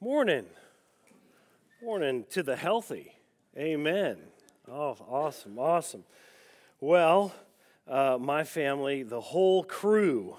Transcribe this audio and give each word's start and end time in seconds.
Morning. 0.00 0.46
Morning 1.82 2.24
to 2.30 2.44
the 2.44 2.54
healthy. 2.54 3.14
Amen. 3.56 4.18
Oh, 4.70 4.96
awesome, 5.08 5.58
awesome. 5.58 6.04
Well, 6.80 7.34
uh, 7.88 8.16
my 8.20 8.44
family, 8.44 9.02
the 9.02 9.20
whole 9.20 9.64
crew, 9.64 10.36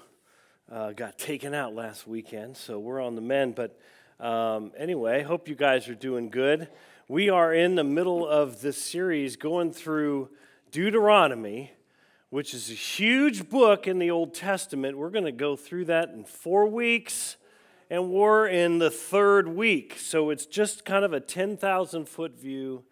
uh, 0.72 0.92
got 0.92 1.18
taken 1.18 1.52
out 1.52 1.74
last 1.74 2.06
weekend, 2.06 2.56
so 2.56 2.78
we're 2.78 3.02
on 3.02 3.16
the 3.16 3.20
mend. 3.20 3.54
But 3.54 3.78
um, 4.18 4.72
anyway, 4.78 5.22
hope 5.22 5.46
you 5.46 5.54
guys 5.54 5.90
are 5.90 5.94
doing 5.94 6.30
good. 6.30 6.66
We 7.06 7.28
are 7.28 7.52
in 7.52 7.74
the 7.74 7.84
middle 7.84 8.26
of 8.26 8.62
this 8.62 8.78
series 8.78 9.36
going 9.36 9.72
through 9.72 10.30
Deuteronomy, 10.70 11.72
which 12.30 12.54
is 12.54 12.70
a 12.70 12.74
huge 12.74 13.50
book 13.50 13.86
in 13.86 13.98
the 13.98 14.10
Old 14.10 14.32
Testament. 14.32 14.96
We're 14.96 15.10
going 15.10 15.26
to 15.26 15.32
go 15.32 15.54
through 15.54 15.84
that 15.84 16.08
in 16.08 16.24
four 16.24 16.66
weeks 16.66 17.36
and 17.90 18.08
we're 18.08 18.46
in 18.46 18.78
the 18.78 18.90
third 18.90 19.48
week. 19.48 19.96
So 19.98 20.30
it's 20.30 20.46
just 20.46 20.84
kind 20.84 21.04
of 21.04 21.12
a 21.12 21.18
10,000 21.18 22.08
foot 22.08 22.38
view 22.38 22.84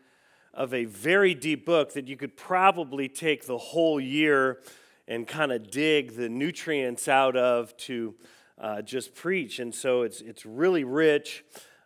of 0.53 0.75
a 0.75 0.87
very 0.87 1.35
deep 1.35 1.65
book 1.65 1.93
that 1.93 2.09
you 2.09 2.17
could 2.17 2.37
probably 2.37 3.09
take 3.09 3.47
the 3.47 3.59
whole 3.59 4.01
year 4.01 4.61
and 5.07 5.27
kind 5.27 5.53
of 5.53 5.71
dig 5.71 6.17
the 6.17 6.29
nutrients 6.29 7.07
out 7.07 7.37
of 7.37 7.77
to 7.77 8.17
uh, 8.61 8.83
just 8.83 9.15
preach. 9.15 9.61
And 9.61 9.73
so 9.73 10.03
it's, 10.03 10.21
it's 10.21 10.45
really 10.45 10.83
rich. 10.83 11.45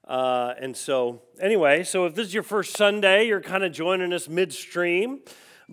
Uh, 0.09 0.55
and 0.59 0.75
so, 0.75 1.21
anyway, 1.39 1.85
so 1.85 2.07
if 2.07 2.15
this 2.15 2.29
is 2.29 2.35
your 2.35 2.43
first 2.43 2.77
Sunday, 2.77 3.27
you're 3.27 3.43
kind 3.43 3.63
of 3.63 3.73
joining 3.73 4.15
us 4.15 4.27
midstream. 4.27 5.21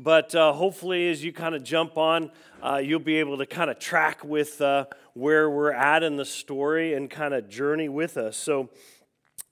But 0.02 0.33
uh, 0.33 0.53
hopefully, 0.53 1.09
as 1.09 1.25
you 1.25 1.33
kind 1.33 1.53
of 1.53 1.61
jump 1.61 1.97
on, 1.97 2.31
uh, 2.64 2.78
you'll 2.78 3.02
be 3.02 3.17
able 3.17 3.38
to 3.39 3.45
kind 3.45 3.69
of 3.69 3.80
track 3.80 4.23
with 4.23 4.61
uh, 4.61 4.86
where 5.14 5.50
we're 5.50 5.73
at 5.73 6.03
in 6.03 6.16
the 6.16 6.23
story 6.23 6.94
and 6.94 7.09
kind 7.09 7.33
of 7.33 7.50
journey 7.50 7.89
with 7.89 8.16
us. 8.16 8.38
So, 8.38 8.69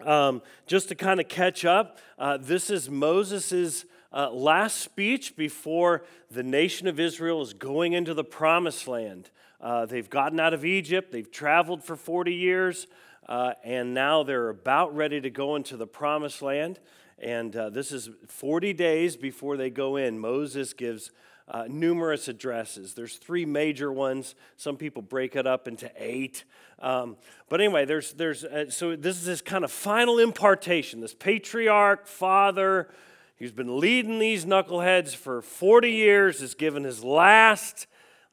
um, 0.06 0.42
just 0.66 0.88
to 0.88 0.96
kind 0.96 1.20
of 1.20 1.28
catch 1.28 1.66
up, 1.66 1.98
uh, 2.18 2.38
this 2.38 2.70
is 2.70 2.90
Moses' 2.90 3.84
uh, 4.14 4.32
last 4.32 4.78
speech 4.78 5.36
before 5.36 6.06
the 6.32 6.44
nation 6.44 6.88
of 6.88 6.98
Israel 6.98 7.42
is 7.42 7.54
going 7.54 7.92
into 7.92 8.14
the 8.14 8.24
promised 8.24 8.88
land. 8.88 9.30
Uh, 9.60 9.86
they've 9.86 10.10
gotten 10.10 10.40
out 10.40 10.54
of 10.54 10.64
Egypt, 10.64 11.12
they've 11.12 11.30
traveled 11.30 11.84
for 11.84 11.98
40 11.98 12.34
years, 12.34 12.88
and 13.28 13.94
now 13.94 14.24
they're 14.24 14.48
about 14.48 14.96
ready 14.96 15.20
to 15.20 15.30
go 15.30 15.58
into 15.58 15.76
the 15.76 15.88
promised 15.88 16.42
land. 16.42 16.80
And 17.20 17.56
uh, 17.56 17.70
this 17.70 17.92
is 17.92 18.10
40 18.28 18.74
days 18.74 19.18
before 19.18 19.58
they 19.58 19.70
go 19.70 19.96
in. 19.96 20.20
Moses 20.20 20.74
gives 20.74 21.12
uh, 21.48 21.66
numerous 21.70 22.28
addresses. 22.28 22.94
There's 22.94 23.16
three 23.16 23.46
major 23.46 23.92
ones. 23.92 24.36
Some 24.58 24.78
people 24.78 25.02
break 25.02 25.36
it 25.36 25.48
up 25.48 25.68
into 25.68 25.92
eight. 25.96 26.44
Um, 26.80 27.18
but 27.50 27.62
anyway, 27.62 27.86
there's, 27.86 28.14
there's, 28.14 28.44
uh, 28.44 28.70
so 28.70 28.96
this 28.96 29.18
is 29.18 29.26
this 29.26 29.42
kind 29.42 29.64
of 29.64 29.72
final 29.72 30.20
impartation. 30.20 31.00
This 31.00 31.14
patriarch, 31.14 32.06
father, 32.06 32.90
who's 33.38 33.52
been 33.52 33.80
leading 33.80 34.20
these 34.20 34.46
knuckleheads 34.46 35.16
for 35.16 35.42
40 35.42 35.90
years, 35.90 36.42
is 36.42 36.54
given 36.54 36.84
his 36.84 37.04
last 37.04 37.88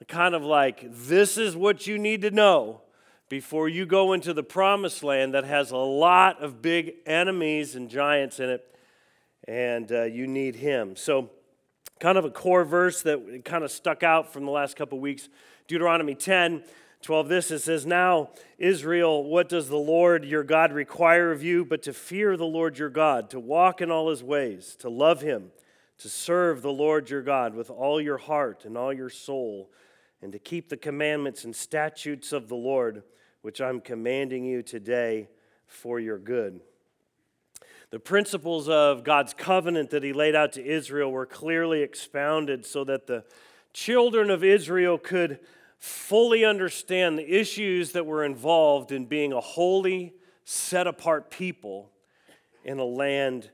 kind 0.09 0.35
of 0.35 0.43
like, 0.43 0.85
this 0.91 1.39
is 1.39 1.57
what 1.57 1.87
you 1.87 1.99
need 1.99 2.23
to 2.23 2.31
know 2.31 2.83
before 3.29 3.69
you 3.69 3.87
go 3.87 4.13
into 4.13 4.35
the 4.35 4.43
promised 4.43 5.03
land 5.03 5.35
that 5.35 5.45
has 5.45 5.71
a 5.71 5.77
lot 5.77 6.43
of 6.43 6.61
big 6.61 6.95
enemies 7.07 7.75
and 7.75 7.89
giants 7.89 8.39
in 8.39 8.51
it, 8.51 8.74
and 9.47 9.91
uh, 9.93 10.03
you 10.05 10.27
need 10.27 10.57
him. 10.57 10.97
So, 10.97 11.31
kind 12.01 12.19
of 12.19 12.25
a 12.25 12.31
core 12.31 12.65
verse 12.65 13.03
that 13.03 13.45
kind 13.45 13.65
of 13.65 13.71
stuck 13.71 14.03
out 14.03 14.33
from 14.33 14.45
the 14.45 14.51
last 14.51 14.77
couple 14.77 14.99
weeks 14.99 15.29
Deuteronomy 15.69 16.15
10 16.15 16.63
12. 17.05 17.29
This 17.29 17.51
it 17.51 17.59
says, 17.59 17.85
Now, 17.85 18.31
Israel, 18.57 19.25
what 19.25 19.51
does 19.51 19.69
the 19.69 19.77
Lord 19.77 20.25
your 20.25 20.43
God 20.43 20.73
require 20.73 21.33
of 21.33 21.43
you 21.43 21.65
but 21.65 21.83
to 21.83 21.93
fear 21.93 22.35
the 22.37 22.47
Lord 22.47 22.79
your 22.79 22.89
God, 22.89 23.29
to 23.31 23.39
walk 23.39 23.83
in 23.83 23.91
all 23.91 24.09
his 24.09 24.23
ways, 24.23 24.75
to 24.79 24.89
love 24.89 25.21
him, 25.21 25.51
to 25.99 26.09
serve 26.09 26.63
the 26.63 26.73
Lord 26.73 27.11
your 27.11 27.21
God 27.21 27.55
with 27.55 27.69
all 27.69 28.01
your 28.01 28.17
heart 28.17 28.65
and 28.65 28.79
all 28.79 28.91
your 28.91 29.11
soul, 29.11 29.71
and 30.23 30.33
to 30.33 30.39
keep 30.39 30.71
the 30.71 30.79
commandments 30.79 31.45
and 31.45 31.55
statutes 31.55 32.33
of 32.33 32.49
the 32.49 32.57
Lord, 32.57 33.03
which 33.43 33.61
I'm 33.61 33.83
commanding 33.83 34.47
you 34.47 34.63
today 34.63 35.29
for 35.67 36.01
your 36.01 36.19
good. 36.19 36.63
The 37.95 38.01
principles 38.01 38.69
of 38.69 39.05
God's 39.05 39.35
covenant 39.35 39.91
that 39.91 40.03
he 40.03 40.13
laid 40.13 40.35
out 40.35 40.55
to 40.55 40.67
Israel 40.67 41.13
were 41.13 41.27
clearly 41.27 41.83
expounded 41.83 42.67
so 42.67 42.83
that 42.83 43.07
the 43.07 43.23
children 43.73 44.31
of 44.31 44.43
Israel 44.43 44.99
could 44.99 45.39
fully 45.79 46.45
understand 46.45 47.17
the 47.17 47.39
issues 47.39 47.93
that 47.93 48.05
were 48.05 48.25
involved 48.25 48.91
in 48.91 49.05
being 49.05 49.33
a 49.33 49.41
holy, 49.41 50.13
set 50.45 50.89
apart 50.89 51.31
people 51.31 51.93
in 52.65 52.81
a 52.81 52.85
land 52.85 53.51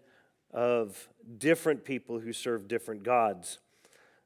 of 0.55 1.11
different 1.37 1.85
people 1.85 2.19
who 2.19 2.33
serve 2.33 2.67
different 2.67 3.03
gods. 3.03 3.59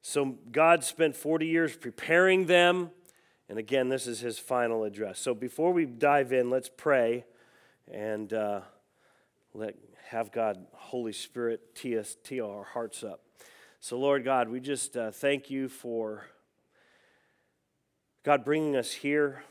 So 0.00 0.36
God 0.52 0.84
spent 0.84 1.16
40 1.16 1.48
years 1.48 1.76
preparing 1.76 2.46
them. 2.46 2.92
And 3.48 3.58
again, 3.58 3.88
this 3.88 4.06
is 4.06 4.20
his 4.20 4.38
final 4.38 4.84
address. 4.84 5.18
So 5.18 5.34
before 5.34 5.72
we 5.72 5.86
dive 5.86 6.32
in, 6.32 6.50
let's 6.50 6.70
pray 6.72 7.24
and 7.90 8.32
uh, 8.32 8.60
let 9.56 9.76
have 10.08 10.32
God, 10.32 10.66
Holy 10.72 11.12
Spirit, 11.12 11.76
tee, 11.76 11.96
us, 11.96 12.16
tee 12.24 12.40
our 12.40 12.64
hearts 12.64 13.04
up. 13.04 13.20
So, 13.78 13.96
Lord 13.96 14.24
God, 14.24 14.48
we 14.48 14.58
just 14.58 14.96
uh, 14.96 15.12
thank 15.12 15.48
you 15.48 15.68
for 15.68 16.26
God 18.24 18.44
bringing 18.44 18.74
us 18.74 18.90
here. 18.90 19.44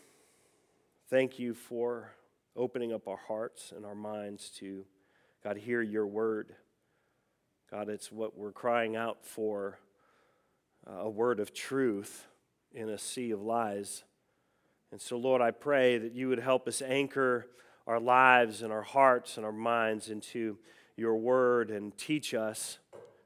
Thank 1.10 1.40
you 1.40 1.54
for 1.54 2.12
opening 2.54 2.92
up 2.92 3.08
our 3.08 3.20
hearts 3.30 3.72
and 3.74 3.86
our 3.86 3.96
minds 3.96 4.50
to, 4.58 4.86
God, 5.42 5.56
hear 5.56 5.82
your 5.82 6.06
word. 6.06 6.54
God, 7.72 7.88
it's 7.88 8.12
what 8.12 8.38
we're 8.38 8.52
crying 8.52 8.98
out 8.98 9.26
for 9.26 9.80
uh, 10.86 11.04
a 11.04 11.10
word 11.10 11.40
of 11.40 11.54
truth 11.54 12.28
in 12.74 12.90
a 12.90 12.98
sea 12.98 13.32
of 13.32 13.42
lies. 13.42 14.04
And 14.92 15.00
so, 15.00 15.16
Lord, 15.16 15.42
I 15.42 15.52
pray 15.52 15.98
that 15.98 16.14
you 16.14 16.28
would 16.28 16.40
help 16.40 16.68
us 16.68 16.82
anchor 16.82 17.48
our 17.88 18.00
lives 18.00 18.62
and 18.62 18.72
our 18.72 18.82
hearts 18.82 19.38
and 19.38 19.46
our 19.46 19.52
minds 19.52 20.10
into 20.10 20.58
your 20.96 21.16
word 21.16 21.70
and 21.70 21.98
teach 21.98 22.34
us 22.34 22.78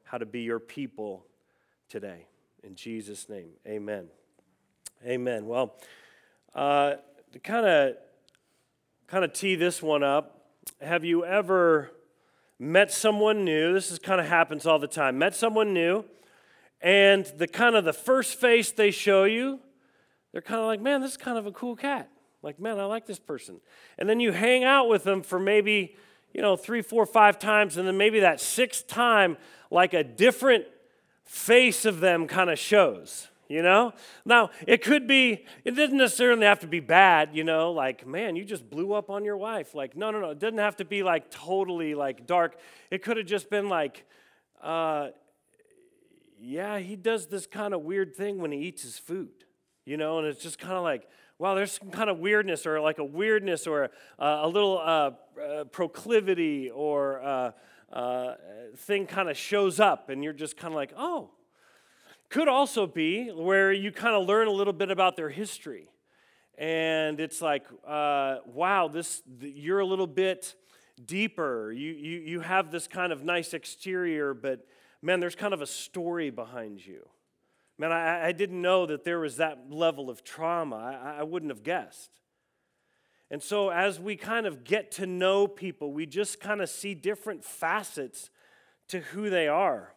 how 0.03 0.17
to 0.17 0.25
be 0.25 0.41
your 0.41 0.59
people 0.59 1.25
today. 1.89 2.25
In 2.63 2.75
Jesus' 2.75 3.29
name, 3.29 3.49
amen. 3.67 4.07
Amen. 5.05 5.45
Well, 5.45 5.75
uh, 6.55 6.95
to 7.31 7.39
kind 7.39 7.65
of 7.65 7.95
kind 9.07 9.23
of 9.23 9.31
tee 9.31 9.55
this 9.55 9.81
one 9.81 10.03
up, 10.03 10.47
have 10.81 11.05
you 11.05 11.23
ever 11.23 11.91
met 12.59 12.91
someone 12.91 13.45
new? 13.45 13.73
This 13.73 13.91
is 13.91 13.99
kind 13.99 14.19
of 14.19 14.27
happens 14.27 14.65
all 14.65 14.79
the 14.79 14.87
time. 14.87 15.17
Met 15.17 15.35
someone 15.35 15.73
new, 15.73 16.03
and 16.81 17.25
the 17.37 17.47
kind 17.47 17.75
of 17.75 17.85
the 17.85 17.93
first 17.93 18.39
face 18.39 18.71
they 18.71 18.91
show 18.91 19.23
you, 19.25 19.59
they're 20.31 20.41
kind 20.41 20.59
of 20.59 20.67
like, 20.67 20.81
man, 20.81 21.01
this 21.01 21.11
is 21.11 21.17
kind 21.17 21.37
of 21.37 21.45
a 21.45 21.51
cool 21.51 21.75
cat. 21.75 22.09
Like, 22.43 22.59
man, 22.59 22.79
I 22.79 22.85
like 22.85 23.05
this 23.05 23.19
person. 23.19 23.59
And 23.97 24.07
then 24.07 24.19
you 24.19 24.31
hang 24.31 24.63
out 24.63 24.87
with 24.87 25.03
them 25.03 25.21
for 25.21 25.39
maybe, 25.39 25.95
you 26.33 26.41
know, 26.41 26.55
three, 26.55 26.81
four, 26.81 27.05
five 27.05 27.39
times, 27.39 27.77
and 27.77 27.87
then 27.87 27.97
maybe 27.97 28.19
that 28.19 28.39
sixth 28.39 28.87
time, 28.87 29.37
like 29.71 29.93
a 29.93 30.03
different 30.03 30.65
face 31.23 31.83
of 31.83 31.99
them 31.99 32.27
kind 32.27 32.49
of 32.49 32.59
shows, 32.59 33.27
you 33.49 33.61
know? 33.61 33.91
Now, 34.23 34.51
it 34.65 34.83
could 34.83 35.07
be, 35.07 35.45
it 35.65 35.71
doesn't 35.71 35.97
necessarily 35.97 36.45
have 36.45 36.59
to 36.59 36.67
be 36.67 36.79
bad, 36.79 37.31
you 37.33 37.43
know, 37.43 37.71
like, 37.71 38.05
man, 38.07 38.35
you 38.35 38.45
just 38.45 38.69
blew 38.69 38.93
up 38.93 39.09
on 39.09 39.25
your 39.25 39.37
wife. 39.37 39.73
Like, 39.73 39.97
no, 39.97 40.11
no, 40.11 40.21
no, 40.21 40.29
it 40.29 40.39
doesn't 40.39 40.59
have 40.59 40.77
to 40.77 40.85
be 40.85 41.03
like 41.03 41.31
totally 41.31 41.95
like 41.95 42.27
dark. 42.27 42.57
It 42.91 43.01
could 43.01 43.17
have 43.17 43.25
just 43.25 43.49
been 43.49 43.67
like, 43.67 44.05
uh, 44.61 45.09
yeah, 46.39 46.77
he 46.77 46.95
does 46.95 47.27
this 47.27 47.47
kind 47.47 47.73
of 47.73 47.81
weird 47.81 48.15
thing 48.15 48.37
when 48.37 48.51
he 48.51 48.59
eats 48.59 48.83
his 48.83 48.99
food, 48.99 49.31
you 49.85 49.97
know, 49.97 50.19
and 50.19 50.27
it's 50.27 50.41
just 50.41 50.59
kind 50.59 50.73
of 50.73 50.83
like, 50.83 51.09
wow, 51.39 51.53
there's 51.53 51.71
some 51.71 51.91
kind 51.91 52.09
of 52.09 52.17
weirdness 52.17 52.65
or 52.65 52.79
like 52.79 52.97
a 52.97 53.03
weirdness 53.03 53.67
or 53.67 53.85
uh, 54.19 54.39
a 54.41 54.47
little 54.47 54.79
uh, 54.79 55.11
uh, 55.41 55.63
proclivity 55.65 56.69
or 56.69 57.21
uh, 57.21 57.51
uh, 57.93 58.33
thing 58.75 59.05
kind 59.05 59.29
of 59.29 59.37
shows 59.37 59.79
up 59.79 60.09
and 60.09 60.23
you're 60.23 60.33
just 60.33 60.57
kind 60.57 60.73
of 60.73 60.75
like, 60.75 60.93
oh. 60.97 61.31
Could 62.29 62.49
also 62.49 62.85
be 62.85 63.29
where 63.29 63.71
you 63.71 63.89
kind 63.89 64.13
of 64.13 64.27
learn 64.27 64.49
a 64.49 64.51
little 64.51 64.73
bit 64.73 64.91
about 64.91 65.15
their 65.15 65.29
history 65.29 65.87
and 66.57 67.21
it's 67.21 67.41
like, 67.41 67.65
wow, 67.85 68.89
this 68.91 69.23
you're 69.39 69.79
a 69.79 69.85
little 69.85 70.07
bit 70.07 70.53
deeper. 71.05 71.71
You, 71.71 71.93
you, 71.93 72.19
you 72.19 72.39
have 72.41 72.69
this 72.69 72.85
kind 72.85 73.13
of 73.13 73.23
nice 73.23 73.53
exterior, 73.53 74.33
but 74.33 74.65
man, 75.01 75.21
there's 75.21 75.35
kind 75.35 75.53
of 75.53 75.61
a 75.61 75.65
story 75.65 76.29
behind 76.29 76.85
you. 76.85 77.07
Man, 77.79 77.91
I, 77.91 78.27
I 78.27 78.31
didn't 78.31 78.61
know 78.61 78.85
that 78.87 79.03
there 79.03 79.19
was 79.19 79.37
that 79.37 79.69
level 79.69 80.09
of 80.09 80.23
trauma. 80.23 80.75
I, 80.75 81.19
I 81.19 81.23
wouldn't 81.23 81.51
have 81.51 81.63
guessed. 81.63 82.09
And 83.29 83.43
so, 83.43 83.69
as 83.69 83.99
we 83.99 84.15
kind 84.15 84.45
of 84.45 84.63
get 84.63 84.91
to 84.93 85.05
know 85.05 85.47
people, 85.47 85.91
we 85.91 86.05
just 86.05 86.39
kind 86.39 86.61
of 86.61 86.69
see 86.69 86.95
different 86.95 87.43
facets 87.43 88.29
to 88.87 89.01
who 89.01 89.29
they 89.29 89.47
are. 89.47 89.93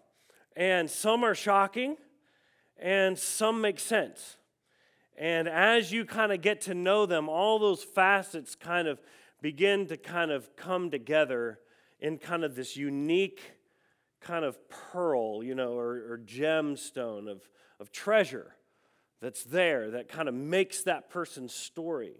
And 0.57 0.91
some 0.91 1.25
are 1.25 1.35
shocking, 1.35 1.97
and 2.77 3.17
some 3.17 3.61
make 3.61 3.79
sense. 3.79 4.37
And 5.17 5.49
as 5.49 5.93
you 5.93 6.05
kind 6.05 6.33
of 6.33 6.41
get 6.41 6.63
to 6.63 6.75
know 6.75 7.07
them, 7.07 7.29
all 7.29 7.59
those 7.59 7.85
facets 7.85 8.55
kind 8.57 8.89
of 8.89 9.01
begin 9.41 9.87
to 9.87 9.97
kind 9.97 10.31
of 10.31 10.57
come 10.57 10.91
together 10.91 11.61
in 12.01 12.19
kind 12.19 12.43
of 12.43 12.57
this 12.57 12.77
unique 12.77 13.41
kind 14.21 14.45
of 14.45 14.59
pearl, 14.69 15.45
you 15.45 15.55
know, 15.55 15.79
or, 15.79 16.13
or 16.13 16.21
gemstone 16.25 17.31
of, 17.31 17.49
of 17.81 17.91
treasure 17.91 18.55
that's 19.21 19.43
there 19.45 19.91
that 19.93 20.09
kind 20.09 20.29
of 20.29 20.35
makes 20.35 20.83
that 20.83 21.11
person's 21.11 21.55
story. 21.55 22.15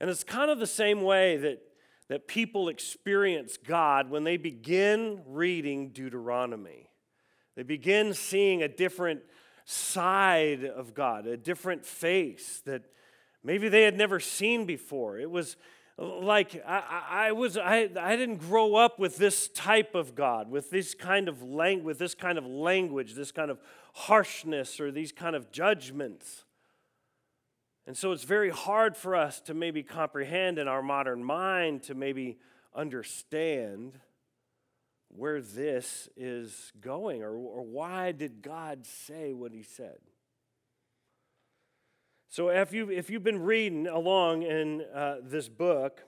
And 0.00 0.08
it's 0.08 0.24
kind 0.24 0.50
of 0.50 0.58
the 0.58 0.66
same 0.66 1.02
way 1.02 1.36
that, 1.36 1.60
that 2.08 2.28
people 2.28 2.68
experience 2.68 3.56
God 3.56 4.10
when 4.10 4.24
they 4.24 4.36
begin 4.36 5.22
reading 5.26 5.90
Deuteronomy. 5.90 6.90
They 7.56 7.64
begin 7.64 8.14
seeing 8.14 8.62
a 8.62 8.68
different 8.68 9.20
side 9.64 10.64
of 10.64 10.94
God, 10.94 11.26
a 11.26 11.36
different 11.36 11.84
face 11.84 12.62
that 12.64 12.82
maybe 13.42 13.68
they 13.68 13.82
had 13.82 13.96
never 13.96 14.20
seen 14.20 14.64
before. 14.64 15.18
It 15.18 15.30
was 15.30 15.56
like 15.98 16.62
I, 16.66 17.02
I 17.10 17.32
was 17.32 17.56
I, 17.56 17.88
I 17.98 18.16
didn't 18.16 18.36
grow 18.36 18.76
up 18.76 18.98
with 18.98 19.16
this 19.16 19.48
type 19.48 19.94
of 19.94 20.14
God, 20.14 20.48
with 20.48 20.70
this 20.70 20.94
kind 20.94 21.28
of 21.28 21.42
language, 21.42 21.84
with 21.84 21.98
this 21.98 22.14
kind 22.14 22.38
of 22.38 22.46
language, 22.46 23.14
this 23.14 23.32
kind 23.32 23.50
of 23.50 23.58
harshness 23.94 24.78
or 24.78 24.92
these 24.92 25.10
kind 25.10 25.34
of 25.34 25.50
judgments. 25.50 26.44
And 27.86 27.96
so 27.96 28.12
it's 28.12 28.24
very 28.24 28.50
hard 28.50 28.96
for 28.96 29.16
us 29.16 29.40
to 29.42 29.54
maybe 29.54 29.82
comprehend 29.82 30.58
in 30.58 30.68
our 30.68 30.82
modern 30.82 31.24
mind 31.24 31.82
to 31.84 31.94
maybe 31.94 32.38
understand 32.74 33.98
where 35.08 35.40
this 35.40 36.08
is 36.16 36.70
going 36.80 37.22
or, 37.22 37.34
or 37.34 37.62
why 37.62 38.12
did 38.12 38.42
God 38.42 38.86
say 38.86 39.32
what 39.32 39.52
he 39.52 39.62
said. 39.62 39.98
So 42.30 42.50
if, 42.50 42.74
you, 42.74 42.90
if 42.90 43.08
you've 43.08 43.24
been 43.24 43.42
reading 43.42 43.86
along 43.86 44.42
in 44.42 44.82
uh, 44.94 45.16
this 45.22 45.48
book 45.48 46.04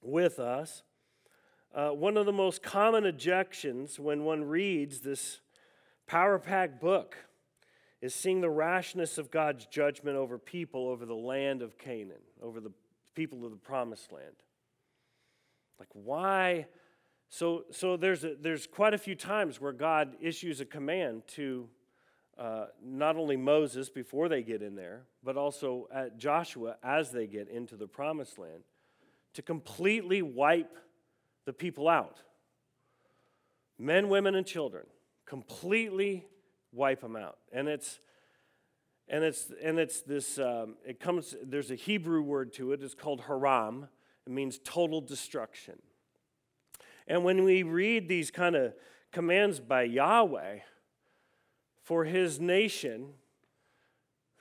with 0.00 0.38
us, 0.38 0.82
uh, 1.74 1.90
one 1.90 2.16
of 2.16 2.24
the 2.24 2.32
most 2.32 2.62
common 2.62 3.04
objections 3.04 4.00
when 4.00 4.24
one 4.24 4.44
reads 4.44 5.00
this 5.00 5.40
power 6.06 6.38
packed 6.38 6.80
book 6.80 7.16
is 8.00 8.14
seeing 8.14 8.40
the 8.40 8.48
rashness 8.48 9.18
of 9.18 9.30
God's 9.30 9.66
judgment 9.66 10.16
over 10.16 10.38
people 10.38 10.88
over 10.88 11.04
the 11.04 11.14
land 11.14 11.60
of 11.60 11.76
Canaan, 11.76 12.22
over 12.42 12.58
the 12.58 12.72
people 13.14 13.44
of 13.44 13.50
the 13.50 13.58
promised 13.58 14.12
land. 14.12 14.36
Like, 15.78 15.88
why? 15.92 16.66
So, 17.28 17.64
so 17.70 17.98
there's, 17.98 18.24
a, 18.24 18.34
there's 18.40 18.66
quite 18.66 18.94
a 18.94 18.98
few 18.98 19.14
times 19.14 19.60
where 19.60 19.72
God 19.72 20.14
issues 20.22 20.62
a 20.62 20.64
command 20.64 21.22
to 21.34 21.68
uh, 22.38 22.66
not 22.82 23.16
only 23.16 23.36
Moses 23.36 23.88
before 23.88 24.28
they 24.28 24.42
get 24.42 24.62
in 24.62 24.74
there, 24.74 25.02
but 25.22 25.36
also 25.36 25.88
at 25.92 26.18
Joshua 26.18 26.76
as 26.82 27.10
they 27.10 27.26
get 27.26 27.48
into 27.48 27.76
the 27.76 27.86
promised 27.86 28.38
land 28.38 28.64
to 29.34 29.42
completely 29.42 30.22
wipe 30.22 30.76
the 31.44 31.52
people 31.52 31.88
out. 31.88 32.22
Men, 33.78 34.08
women, 34.08 34.34
and 34.34 34.46
children. 34.46 34.86
Completely 35.26 36.26
wipe 36.72 37.00
them 37.00 37.16
out. 37.16 37.38
And 37.52 37.68
it's 37.68 38.00
and 39.08 39.22
it's 39.22 39.52
and 39.62 39.78
it's 39.78 40.00
this 40.00 40.38
um, 40.38 40.76
it 40.84 41.00
comes 41.00 41.34
there's 41.42 41.70
a 41.70 41.74
Hebrew 41.74 42.22
word 42.22 42.52
to 42.54 42.72
it, 42.72 42.82
it's 42.82 42.94
called 42.94 43.22
haram. 43.22 43.88
It 44.26 44.32
means 44.32 44.58
total 44.64 45.00
destruction. 45.00 45.80
And 47.06 47.24
when 47.24 47.44
we 47.44 47.62
read 47.62 48.08
these 48.08 48.30
kind 48.30 48.56
of 48.56 48.72
commands 49.12 49.60
by 49.60 49.82
Yahweh 49.82 50.60
for 51.84 52.04
his 52.04 52.40
nation, 52.40 53.10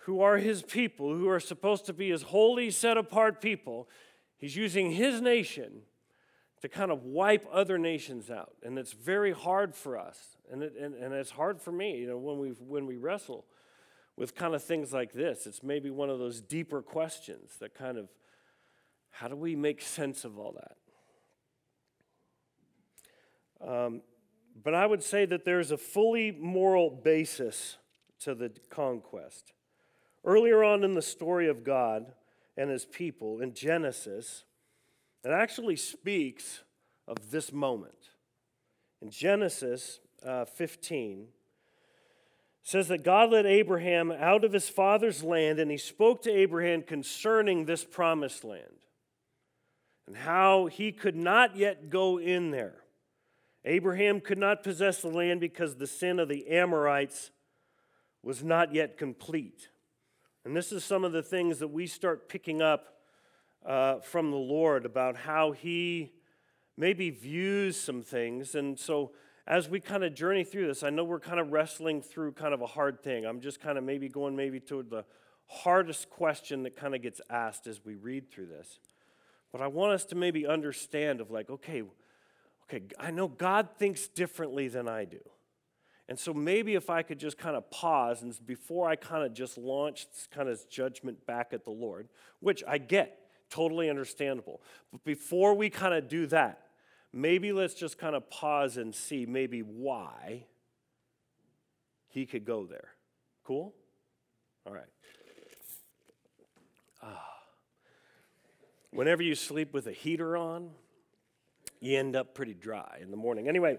who 0.06 0.22
are 0.22 0.38
his 0.38 0.64
people, 0.64 1.14
who 1.14 1.28
are 1.28 1.42
supposed 1.42 1.86
to 1.86 1.94
be 1.94 2.10
his 2.10 2.24
holy, 2.24 2.72
set 2.72 2.98
apart 2.98 3.42
people, 3.42 3.90
he's 4.38 4.56
using 4.56 4.92
his 4.92 5.22
nation 5.22 5.82
to 6.62 6.70
kind 6.70 6.90
of 6.90 7.04
wipe 7.04 7.46
other 7.52 7.78
nations 7.78 8.32
out. 8.32 8.54
And 8.64 8.80
it's 8.80 8.94
very 8.94 9.34
hard 9.34 9.76
for 9.76 9.98
us. 9.98 10.38
And, 10.50 10.64
it, 10.64 10.74
and, 10.80 10.96
and 10.96 11.14
it's 11.14 11.32
hard 11.32 11.62
for 11.62 11.74
me, 11.74 11.98
you 11.98 12.08
know, 12.08 12.18
when 12.18 12.40
we, 12.40 12.50
when 12.50 12.86
we 12.86 12.96
wrestle 12.96 13.46
with 14.16 14.34
kind 14.36 14.56
of 14.56 14.64
things 14.64 14.94
like 14.94 15.12
this. 15.12 15.46
It's 15.46 15.62
maybe 15.62 15.90
one 15.90 16.10
of 16.10 16.20
those 16.20 16.40
deeper 16.40 16.82
questions 16.82 17.58
that 17.60 17.76
kind 17.76 17.98
of, 17.98 18.08
how 19.10 19.28
do 19.28 19.36
we 19.36 19.58
make 19.58 19.82
sense 19.82 20.24
of 20.24 20.40
all 20.40 20.56
that? 23.62 23.68
Um, 23.68 24.02
but 24.62 24.74
I 24.74 24.86
would 24.86 25.04
say 25.04 25.26
that 25.26 25.46
there's 25.46 25.72
a 25.72 25.78
fully 25.78 26.32
moral 26.32 26.90
basis 26.90 27.78
to 28.22 28.36
the 28.36 28.52
conquest. 28.70 29.54
Earlier 30.24 30.64
on 30.64 30.84
in 30.84 30.94
the 30.94 31.02
story 31.02 31.50
of 31.50 31.64
God 31.64 32.14
and 32.56 32.70
his 32.70 32.86
people 32.86 33.42
in 33.42 33.54
Genesis, 33.54 34.44
it 35.24 35.32
actually 35.32 35.76
speaks 35.76 36.64
of 37.08 37.32
this 37.32 37.52
moment. 37.52 38.10
In 39.02 39.10
Genesis 39.10 40.00
uh, 40.26 40.46
15, 40.46 41.28
says 42.64 42.88
that 42.88 43.04
God 43.04 43.32
led 43.32 43.46
Abraham 43.46 44.10
out 44.10 44.46
of 44.46 44.54
his 44.54 44.70
father's 44.70 45.22
land 45.22 45.60
and 45.60 45.70
he 45.70 45.78
spoke 45.78 46.22
to 46.24 46.32
Abraham 46.32 46.82
concerning 46.82 47.66
this 47.66 47.84
promised 47.84 48.46
land 48.46 48.64
and 50.08 50.16
how 50.16 50.68
he 50.68 50.94
could 50.94 51.16
not 51.16 51.58
yet 51.58 51.90
go 51.90 52.18
in 52.18 52.52
there. 52.52 52.83
Abraham 53.66 54.20
could 54.20 54.38
not 54.38 54.64
possess 54.64 55.02
the 55.02 55.08
land 55.08 55.40
because 55.40 55.76
the 55.76 55.88
sin 55.88 56.20
of 56.20 56.28
the 56.28 56.48
Amorites 56.48 57.32
was 58.22 58.44
not 58.44 58.74
yet 58.74 58.98
complete. 58.98 59.70
And 60.46 60.56
this 60.56 60.72
is 60.72 60.84
some 60.84 61.06
of 61.06 61.14
the 61.14 61.24
things 61.24 61.60
that 61.60 61.70
we 61.70 61.88
start 61.88 62.28
picking 62.28 62.62
up 62.62 62.98
uh, 63.66 64.00
from 64.00 64.32
the 64.32 64.38
Lord 64.38 64.86
about 64.86 65.16
how 65.16 65.52
He 65.52 66.12
maybe 66.78 67.10
views 67.10 67.80
some 67.80 68.02
things. 68.02 68.56
And 68.56 68.78
so, 68.78 69.12
as 69.46 69.70
we 69.70 69.80
kind 69.80 70.04
of 70.04 70.14
journey 70.14 70.44
through 70.44 70.68
this, 70.68 70.84
I 70.84 70.90
know 70.90 71.04
we're 71.04 71.20
kind 71.20 71.40
of 71.40 71.52
wrestling 71.52 72.02
through 72.02 72.34
kind 72.34 72.54
of 72.54 72.62
a 72.62 72.66
hard 72.66 73.02
thing. 73.04 73.26
I'm 73.26 73.42
just 73.42 73.60
kind 73.60 73.78
of 73.78 73.84
maybe 73.84 74.08
going 74.08 74.36
maybe 74.36 74.60
to 74.62 74.84
the 74.84 75.06
hardest 75.48 76.10
question 76.10 76.64
that 76.64 76.76
kind 76.76 76.96
of 76.96 77.02
gets 77.02 77.20
asked 77.30 77.68
as 77.68 77.84
we 77.84 77.96
read 77.96 78.32
through 78.32 78.48
this. 78.48 78.80
But 79.52 79.62
I 79.62 79.68
want 79.68 79.92
us 79.92 80.06
to 80.06 80.16
maybe 80.16 80.48
understand 80.48 81.22
of 81.22 81.30
like, 81.30 81.50
okay, 81.50 81.84
okay, 82.64 82.84
I 83.00 83.12
know 83.12 83.28
God 83.28 83.70
thinks 83.78 84.08
differently 84.08 84.68
than 84.68 84.88
I 84.88 85.06
do. 85.06 85.20
And 86.10 86.20
so 86.20 86.34
maybe 86.34 86.76
if 86.76 86.90
I 86.90 87.02
could 87.02 87.20
just 87.20 87.38
kind 87.38 87.56
of 87.56 87.70
pause 87.72 88.22
and 88.24 88.38
before 88.46 88.90
I 88.90 88.96
kind 88.96 89.24
of 89.24 89.34
just 89.34 89.58
launch 89.58 90.06
kind 90.32 90.50
of 90.50 90.60
judgment 90.70 91.26
back 91.26 91.54
at 91.54 91.64
the 91.64 91.72
Lord, 91.72 92.10
which 92.40 92.64
I 92.68 92.78
get, 92.78 93.20
totally 93.50 93.90
understandable. 93.90 94.62
But 94.92 95.04
before 95.04 95.54
we 95.54 95.70
kind 95.70 95.94
of 95.94 96.10
do 96.10 96.28
that, 96.28 96.68
maybe 97.14 97.54
let's 97.54 97.74
just 97.74 97.98
kind 97.98 98.16
of 98.16 98.30
pause 98.30 98.78
and 98.78 98.94
see 98.94 99.26
maybe 99.26 99.62
why 99.62 100.46
he 102.10 102.26
could 102.26 102.46
go 102.46 102.66
there. 102.66 102.90
Cool? 103.44 103.74
All 104.66 104.74
right. 104.74 104.84
Ah. 107.02 107.30
Whenever 108.92 109.24
you 109.24 109.36
sleep 109.36 109.74
with 109.74 109.88
a 109.88 109.92
heater 109.92 110.38
on, 110.38 110.70
you 111.84 112.00
end 112.00 112.16
up 112.16 112.34
pretty 112.34 112.54
dry 112.54 113.00
in 113.02 113.12
the 113.12 113.18
morning. 113.18 113.50
Anyway, 113.50 113.78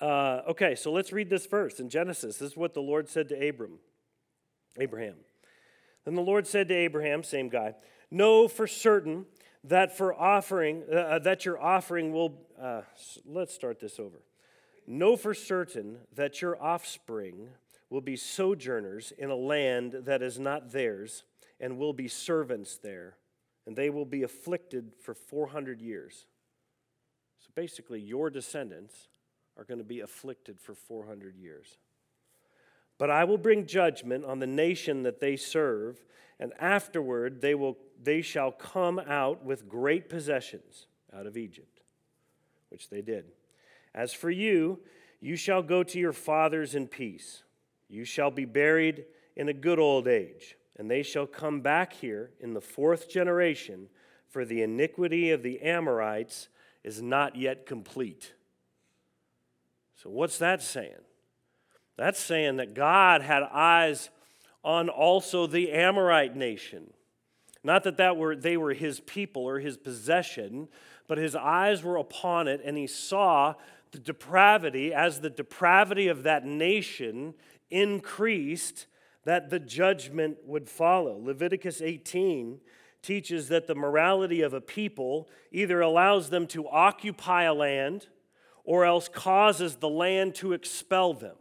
uh, 0.00 0.40
okay, 0.48 0.74
so 0.74 0.90
let's 0.90 1.12
read 1.12 1.30
this 1.30 1.46
verse 1.46 1.78
in 1.78 1.88
Genesis. 1.88 2.38
This 2.38 2.50
is 2.50 2.56
what 2.56 2.74
the 2.74 2.80
Lord 2.80 3.08
said 3.08 3.28
to 3.28 3.48
Abram, 3.48 3.78
Abraham. 4.78 5.14
Then 6.04 6.16
the 6.16 6.22
Lord 6.22 6.48
said 6.48 6.66
to 6.68 6.74
Abraham, 6.74 7.22
same 7.22 7.48
guy, 7.48 7.74
know 8.10 8.48
for 8.48 8.66
certain 8.66 9.26
that 9.64 9.96
for 9.96 10.14
offering 10.14 10.82
uh, 10.90 10.96
uh 10.96 11.18
that 11.20 11.44
your 11.44 11.60
offering 11.60 12.12
will. 12.12 12.40
Uh, 12.60 12.82
let's 13.24 13.54
start 13.54 13.78
this 13.78 14.00
over. 14.00 14.22
Know 14.86 15.16
for 15.16 15.34
certain 15.34 15.98
that 16.14 16.40
your 16.40 16.60
offspring 16.60 17.50
will 17.90 18.00
be 18.00 18.16
sojourners 18.16 19.12
in 19.16 19.30
a 19.30 19.36
land 19.36 19.94
that 20.04 20.22
is 20.22 20.38
not 20.38 20.72
theirs, 20.72 21.24
and 21.60 21.78
will 21.78 21.92
be 21.92 22.08
servants 22.08 22.78
there, 22.78 23.16
and 23.66 23.76
they 23.76 23.90
will 23.90 24.04
be 24.04 24.22
afflicted 24.22 24.92
for 25.00 25.14
400 25.14 25.80
years. 25.80 26.26
So 27.40 27.50
basically, 27.54 28.00
your 28.00 28.30
descendants 28.30 29.08
are 29.56 29.64
going 29.64 29.78
to 29.78 29.84
be 29.84 30.00
afflicted 30.00 30.60
for 30.60 30.74
400 30.74 31.36
years. 31.36 31.78
But 32.98 33.10
I 33.10 33.24
will 33.24 33.38
bring 33.38 33.66
judgment 33.66 34.24
on 34.24 34.40
the 34.40 34.46
nation 34.46 35.04
that 35.04 35.20
they 35.20 35.36
serve, 35.36 36.04
and 36.40 36.52
afterward 36.58 37.40
they, 37.40 37.54
will, 37.54 37.78
they 38.02 38.22
shall 38.22 38.50
come 38.50 38.98
out 38.98 39.44
with 39.44 39.68
great 39.68 40.08
possessions 40.08 40.86
out 41.16 41.26
of 41.26 41.36
Egypt, 41.36 41.80
which 42.70 42.90
they 42.90 43.02
did. 43.02 43.26
As 43.94 44.12
for 44.12 44.30
you, 44.30 44.80
you 45.20 45.36
shall 45.36 45.62
go 45.62 45.82
to 45.82 45.98
your 45.98 46.12
fathers 46.12 46.74
in 46.74 46.86
peace. 46.88 47.42
You 47.88 48.04
shall 48.04 48.30
be 48.30 48.44
buried 48.44 49.04
in 49.36 49.48
a 49.48 49.54
good 49.54 49.78
old 49.78 50.06
age, 50.08 50.56
and 50.76 50.90
they 50.90 51.02
shall 51.02 51.26
come 51.26 51.60
back 51.60 51.92
here 51.92 52.30
in 52.40 52.52
the 52.52 52.60
fourth 52.60 53.08
generation, 53.08 53.88
for 54.28 54.44
the 54.44 54.62
iniquity 54.62 55.30
of 55.30 55.42
the 55.42 55.60
Amorites 55.62 56.48
is 56.84 57.02
not 57.02 57.36
yet 57.36 57.66
complete. 57.66 58.32
So, 59.94 60.10
what's 60.10 60.38
that 60.38 60.62
saying? 60.62 60.92
That's 61.96 62.20
saying 62.20 62.56
that 62.56 62.74
God 62.74 63.22
had 63.22 63.42
eyes 63.42 64.10
on 64.62 64.88
also 64.88 65.46
the 65.46 65.72
Amorite 65.72 66.36
nation. 66.36 66.92
Not 67.64 67.82
that, 67.84 67.96
that 67.96 68.16
were, 68.16 68.36
they 68.36 68.56
were 68.56 68.72
his 68.72 69.00
people 69.00 69.42
or 69.42 69.58
his 69.58 69.76
possession, 69.76 70.68
but 71.08 71.18
his 71.18 71.34
eyes 71.34 71.82
were 71.82 71.96
upon 71.96 72.46
it, 72.46 72.60
and 72.64 72.76
he 72.76 72.86
saw 72.86 73.54
the 73.90 73.98
depravity, 73.98 74.92
as 74.94 75.20
the 75.20 75.30
depravity 75.30 76.08
of 76.08 76.22
that 76.22 76.44
nation 76.44 77.34
increased, 77.70 78.86
that 79.24 79.50
the 79.50 79.58
judgment 79.58 80.38
would 80.44 80.68
follow. 80.68 81.18
Leviticus 81.20 81.80
18 81.80 82.60
teaches 83.08 83.48
that 83.48 83.66
the 83.66 83.74
morality 83.74 84.42
of 84.42 84.52
a 84.52 84.60
people 84.60 85.30
either 85.50 85.80
allows 85.80 86.28
them 86.28 86.46
to 86.46 86.68
occupy 86.68 87.44
a 87.44 87.54
land 87.54 88.06
or 88.64 88.84
else 88.84 89.08
causes 89.08 89.76
the 89.76 89.88
land 89.88 90.34
to 90.34 90.52
expel 90.52 91.14
them. 91.14 91.36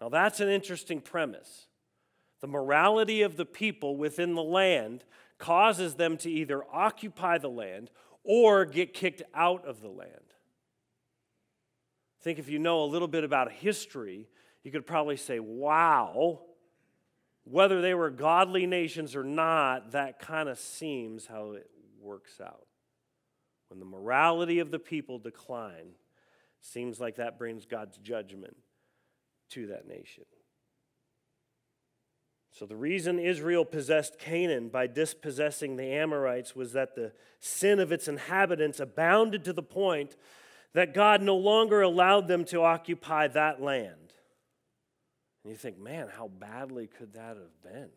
Now, 0.00 0.08
that's 0.08 0.40
an 0.40 0.48
interesting 0.48 1.02
premise. 1.02 1.66
The 2.40 2.46
morality 2.46 3.20
of 3.20 3.36
the 3.36 3.44
people 3.44 3.98
within 3.98 4.34
the 4.34 4.42
land 4.42 5.04
causes 5.36 5.96
them 5.96 6.16
to 6.16 6.30
either 6.30 6.62
occupy 6.72 7.36
the 7.36 7.50
land 7.50 7.90
or 8.24 8.64
get 8.64 8.94
kicked 8.94 9.20
out 9.34 9.66
of 9.66 9.82
the 9.82 9.88
land. 9.88 10.10
I 12.18 12.24
think 12.24 12.38
if 12.38 12.48
you 12.48 12.58
know 12.58 12.82
a 12.82 12.86
little 12.86 13.06
bit 13.06 13.22
about 13.22 13.52
history, 13.52 14.30
you 14.64 14.72
could 14.72 14.86
probably 14.86 15.18
say, 15.18 15.40
wow, 15.40 16.40
whether 17.48 17.80
they 17.80 17.94
were 17.94 18.10
godly 18.10 18.66
nations 18.66 19.14
or 19.14 19.22
not, 19.22 19.92
that 19.92 20.18
kind 20.18 20.48
of 20.48 20.58
seems 20.58 21.26
how 21.26 21.52
it 21.52 21.70
works 22.00 22.40
out. 22.40 22.66
When 23.68 23.78
the 23.78 23.86
morality 23.86 24.58
of 24.58 24.70
the 24.70 24.78
people 24.78 25.18
decline, 25.18 25.94
seems 26.60 26.98
like 26.98 27.16
that 27.16 27.38
brings 27.38 27.64
God's 27.64 27.98
judgment 27.98 28.56
to 29.50 29.68
that 29.68 29.86
nation. 29.86 30.24
So, 32.50 32.64
the 32.64 32.76
reason 32.76 33.18
Israel 33.18 33.64
possessed 33.64 34.18
Canaan 34.18 34.68
by 34.68 34.86
dispossessing 34.86 35.76
the 35.76 35.92
Amorites 35.92 36.56
was 36.56 36.72
that 36.72 36.94
the 36.94 37.12
sin 37.38 37.78
of 37.78 37.92
its 37.92 38.08
inhabitants 38.08 38.80
abounded 38.80 39.44
to 39.44 39.52
the 39.52 39.62
point 39.62 40.16
that 40.72 40.94
God 40.94 41.22
no 41.22 41.36
longer 41.36 41.82
allowed 41.82 42.28
them 42.28 42.44
to 42.46 42.62
occupy 42.62 43.28
that 43.28 43.60
land. 43.60 44.05
And 45.46 45.52
you 45.52 45.56
think, 45.56 45.78
man, 45.78 46.08
how 46.12 46.26
badly 46.26 46.88
could 46.88 47.12
that 47.12 47.36
have 47.36 47.62
been? 47.62 47.88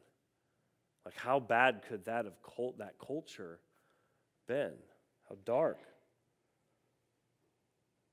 Like, 1.03 1.15
how 1.17 1.39
bad 1.39 1.81
could 1.89 2.05
that 2.05 2.25
have 2.25 2.35
cult, 2.43 2.77
that 2.77 2.93
culture 3.03 3.59
been? 4.47 4.73
How 5.27 5.35
dark. 5.45 5.79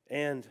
And 0.09 0.49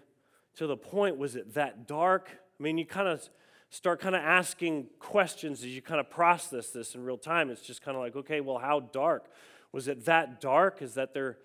to 0.57 0.67
the 0.67 0.77
point, 0.77 1.17
was 1.17 1.35
it 1.35 1.55
that 1.55 1.87
dark 1.87 2.29
I 2.59 2.63
mean, 2.63 2.77
you 2.77 2.85
kind 2.85 3.07
of 3.07 3.27
start 3.71 3.99
kind 3.99 4.15
of 4.15 4.21
asking 4.21 4.87
questions 4.99 5.63
as 5.63 5.69
you 5.69 5.81
kind 5.81 5.99
of 5.99 6.11
process 6.11 6.69
this 6.69 6.93
in 6.93 7.03
real 7.03 7.17
time. 7.17 7.49
It's 7.49 7.65
just 7.65 7.81
kind 7.81 7.97
of 7.97 8.03
like, 8.03 8.15
okay, 8.15 8.39
well, 8.39 8.59
how 8.59 8.79
dark? 8.79 9.25
Was 9.71 9.87
it 9.87 10.05
that 10.05 10.39
dark? 10.39 10.83
Is 10.83 10.93
that 10.93 11.15
there, 11.15 11.39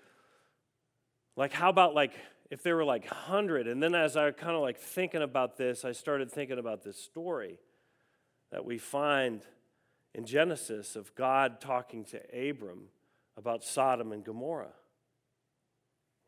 like, 1.37 1.55
how 1.55 1.71
about 1.71 1.95
like 1.95 2.13
if 2.51 2.63
there 2.63 2.77
were 2.77 2.85
like 2.85 3.05
100? 3.05 3.67
And 3.69 3.83
then 3.83 3.95
as 3.95 4.17
I 4.17 4.31
kind 4.33 4.57
of 4.57 4.63
like 4.63 4.79
thinking 4.79 5.23
about 5.23 5.57
this, 5.57 5.85
I 5.85 5.93
started 5.93 6.31
thinking 6.31 6.59
about 6.59 6.83
this 6.83 6.97
story 6.97 7.59
that 8.51 8.65
we 8.65 8.79
find 8.79 9.43
in 10.15 10.27
Genesis 10.27 10.97
of 10.97 11.15
God 11.15 11.61
talking 11.61 12.05
to 12.07 12.21
Abram 12.51 12.89
about 13.37 13.63
Sodom 13.63 14.13
and 14.13 14.25
Gomorrah. 14.25 14.75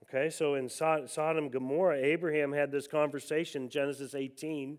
Okay, 0.05 0.31
so 0.31 0.55
in 0.55 0.69
Sodom 0.69 1.45
and 1.45 1.53
Gomorrah, 1.53 1.97
Abraham 1.97 2.53
had 2.53 2.71
this 2.71 2.87
conversation, 2.87 3.69
Genesis 3.69 4.15
18. 4.15 4.79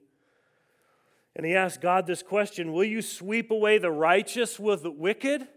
And 1.36 1.46
he 1.46 1.56
asked 1.56 1.82
God 1.82 2.06
this 2.06 2.22
question 2.22 2.72
Will 2.72 2.84
you 2.84 3.02
sweep 3.02 3.50
away 3.52 3.78
the 3.78 3.92
righteous 3.92 4.60
with 4.60 4.84
the 4.84 4.92
wicked? 4.92 5.48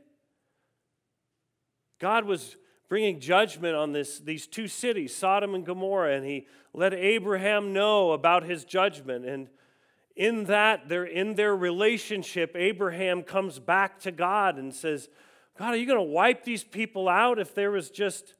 God 1.98 2.24
was 2.24 2.56
bringing 2.88 3.20
judgment 3.20 3.74
on 3.74 3.92
this, 3.92 4.18
these 4.20 4.46
two 4.46 4.68
cities, 4.68 5.14
Sodom 5.14 5.54
and 5.54 5.64
Gomorrah, 5.64 6.16
and 6.16 6.24
he 6.24 6.46
let 6.72 6.94
Abraham 6.94 7.72
know 7.72 8.12
about 8.12 8.44
his 8.44 8.64
judgment. 8.64 9.24
And 9.24 9.48
in 10.14 10.44
that, 10.44 10.88
they're 10.88 11.04
in 11.04 11.34
their 11.34 11.54
relationship, 11.54 12.52
Abraham 12.54 13.22
comes 13.22 13.58
back 13.58 14.00
to 14.00 14.12
God 14.12 14.58
and 14.58 14.74
says, 14.74 15.08
God, 15.58 15.74
are 15.74 15.76
you 15.76 15.86
going 15.86 15.98
to 15.98 16.02
wipe 16.02 16.44
these 16.44 16.64
people 16.64 17.08
out 17.08 17.38
if 17.38 17.54
there 17.54 17.70
was 17.70 17.90
just 17.90 18.34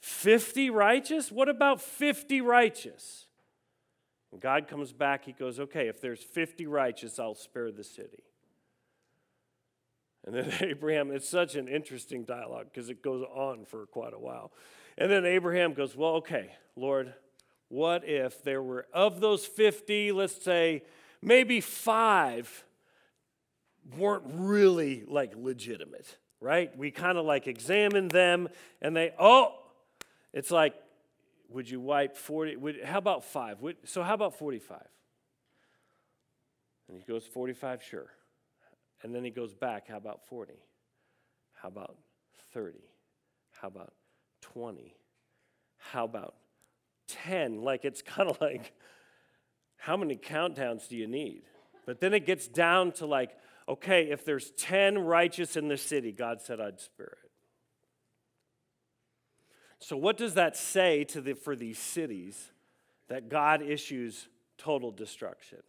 50 0.00 0.70
righteous? 0.70 1.30
What 1.30 1.48
about 1.48 1.80
50 1.80 2.40
righteous? 2.40 3.26
And 4.32 4.40
God 4.40 4.68
comes 4.68 4.92
back, 4.92 5.24
he 5.24 5.32
goes, 5.32 5.58
Okay, 5.58 5.88
if 5.88 6.00
there's 6.00 6.22
50 6.22 6.66
righteous, 6.66 7.18
I'll 7.18 7.34
spare 7.34 7.70
the 7.70 7.84
city. 7.84 8.24
And 10.24 10.34
then 10.34 10.52
Abraham, 10.60 11.10
it's 11.10 11.28
such 11.28 11.54
an 11.54 11.68
interesting 11.68 12.24
dialogue 12.24 12.66
because 12.72 12.90
it 12.90 13.02
goes 13.02 13.24
on 13.34 13.64
for 13.64 13.86
quite 13.86 14.14
a 14.14 14.18
while. 14.18 14.52
And 14.96 15.10
then 15.10 15.24
Abraham 15.24 15.74
goes, 15.74 15.96
Well, 15.96 16.16
okay, 16.16 16.50
Lord, 16.76 17.14
what 17.68 18.04
if 18.04 18.42
there 18.42 18.62
were, 18.62 18.86
of 18.92 19.20
those 19.20 19.44
50, 19.44 20.12
let's 20.12 20.42
say, 20.42 20.82
maybe 21.20 21.60
five 21.60 22.64
weren't 23.96 24.24
really 24.26 25.04
like 25.06 25.34
legitimate, 25.36 26.16
right? 26.40 26.76
We 26.76 26.90
kind 26.90 27.18
of 27.18 27.24
like 27.24 27.46
examined 27.46 28.10
them 28.10 28.48
and 28.80 28.96
they, 28.96 29.12
oh, 29.18 29.54
it's 30.32 30.50
like, 30.50 30.74
would 31.50 31.68
you 31.68 31.80
wipe 31.80 32.16
40? 32.16 32.56
Would, 32.56 32.84
how 32.84 32.98
about 32.98 33.24
five? 33.24 33.60
Would, 33.60 33.76
so, 33.84 34.02
how 34.02 34.14
about 34.14 34.38
45? 34.38 34.82
And 36.88 36.98
he 36.98 37.04
goes, 37.04 37.24
45, 37.24 37.82
sure. 37.82 38.10
And 39.02 39.14
then 39.14 39.24
he 39.24 39.30
goes 39.30 39.54
back, 39.54 39.88
how 39.88 39.96
about 39.96 40.28
40? 40.28 40.54
How 41.54 41.68
about 41.68 41.96
30? 42.52 42.78
How 43.60 43.68
about 43.68 43.92
20? 44.40 44.94
How 45.78 46.04
about 46.04 46.34
10? 47.08 47.62
Like, 47.62 47.84
it's 47.84 48.02
kind 48.02 48.28
of 48.28 48.38
like, 48.40 48.72
how 49.76 49.96
many 49.96 50.16
countdowns 50.16 50.88
do 50.88 50.96
you 50.96 51.06
need? 51.06 51.42
But 51.86 52.00
then 52.00 52.12
it 52.12 52.26
gets 52.26 52.48
down 52.48 52.92
to 52.92 53.06
like, 53.06 53.30
okay, 53.68 54.10
if 54.10 54.24
there's 54.24 54.50
10 54.52 54.98
righteous 54.98 55.56
in 55.56 55.68
the 55.68 55.76
city, 55.76 56.12
God 56.12 56.40
said 56.40 56.60
I'd 56.60 56.80
spare 56.80 57.16
it. 57.24 57.30
So, 59.80 59.96
what 59.96 60.16
does 60.16 60.34
that 60.34 60.56
say 60.56 61.04
to 61.04 61.20
the, 61.20 61.34
for 61.34 61.54
these 61.54 61.78
cities 61.78 62.50
that 63.08 63.28
God 63.28 63.62
issues 63.62 64.28
total 64.58 64.90
destruction? 64.90 65.60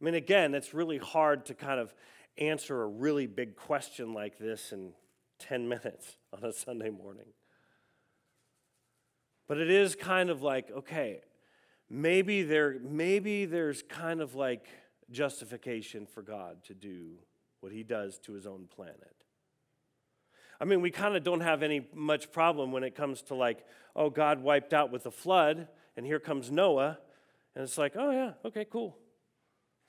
I 0.00 0.04
mean, 0.04 0.14
again, 0.14 0.54
it's 0.54 0.72
really 0.72 0.98
hard 0.98 1.46
to 1.46 1.54
kind 1.54 1.78
of 1.78 1.94
answer 2.38 2.82
a 2.82 2.86
really 2.86 3.26
big 3.26 3.56
question 3.56 4.14
like 4.14 4.38
this 4.38 4.72
in 4.72 4.92
10 5.40 5.68
minutes 5.68 6.16
on 6.32 6.48
a 6.48 6.52
Sunday 6.52 6.90
morning. 6.90 7.26
But 9.46 9.58
it 9.58 9.70
is 9.70 9.96
kind 9.96 10.30
of 10.30 10.42
like, 10.42 10.70
okay, 10.70 11.20
maybe 11.88 12.42
there 12.44 12.76
maybe 12.80 13.46
there's 13.46 13.82
kind 13.82 14.20
of 14.20 14.36
like 14.36 14.68
justification 15.10 16.06
for 16.06 16.22
God 16.22 16.62
to 16.64 16.74
do 16.74 17.18
what 17.58 17.72
he 17.72 17.82
does 17.82 18.18
to 18.20 18.32
his 18.32 18.46
own 18.46 18.68
planet. 18.74 19.16
I 20.60 20.66
mean, 20.66 20.80
we 20.82 20.90
kind 20.90 21.16
of 21.16 21.24
don't 21.24 21.40
have 21.40 21.62
any 21.62 21.86
much 21.94 22.30
problem 22.32 22.70
when 22.70 22.84
it 22.84 22.94
comes 22.94 23.22
to 23.22 23.34
like, 23.34 23.64
oh, 23.96 24.10
God 24.10 24.42
wiped 24.42 24.74
out 24.74 24.92
with 24.92 25.04
the 25.04 25.10
flood, 25.10 25.68
and 25.96 26.04
here 26.04 26.20
comes 26.20 26.50
Noah. 26.50 26.98
And 27.54 27.64
it's 27.64 27.78
like, 27.78 27.94
oh, 27.96 28.10
yeah, 28.10 28.32
okay, 28.44 28.66
cool. 28.70 28.96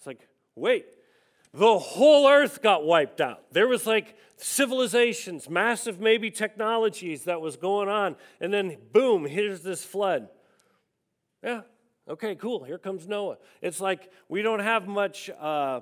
It's 0.02 0.08
like, 0.08 0.28
wait, 0.56 0.88
the 1.54 1.78
whole 1.78 2.28
earth 2.28 2.64
got 2.64 2.84
wiped 2.84 3.22
out. 3.22 3.44
There 3.52 3.68
was 3.68 3.86
like 3.86 4.18
civilizations, 4.36 5.48
massive 5.48 6.00
maybe 6.00 6.32
technologies 6.32 7.26
that 7.26 7.40
was 7.40 7.56
going 7.56 7.88
on. 7.88 8.16
And 8.40 8.52
then, 8.52 8.78
boom, 8.92 9.28
here's 9.28 9.62
this 9.62 9.86
flood. 9.86 10.28
Yeah, 11.44 11.62
okay, 12.10 12.34
cool. 12.34 12.64
Here 12.64 12.80
comes 12.80 13.08
Noah. 13.08 13.38
It's 13.62 13.80
like 13.80 14.12
we 14.28 14.42
don't 14.42 14.62
have 14.62 14.88
much 14.88 15.30
uh, 15.40 15.82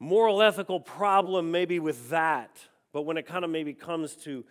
moral, 0.00 0.42
ethical 0.42 0.80
problem 0.80 1.52
maybe 1.52 1.78
with 1.78 2.10
that. 2.10 2.58
But 2.92 3.02
when 3.02 3.16
it 3.18 3.24
kind 3.24 3.44
of 3.44 3.52
maybe 3.52 3.72
comes 3.72 4.16
to 4.24 4.44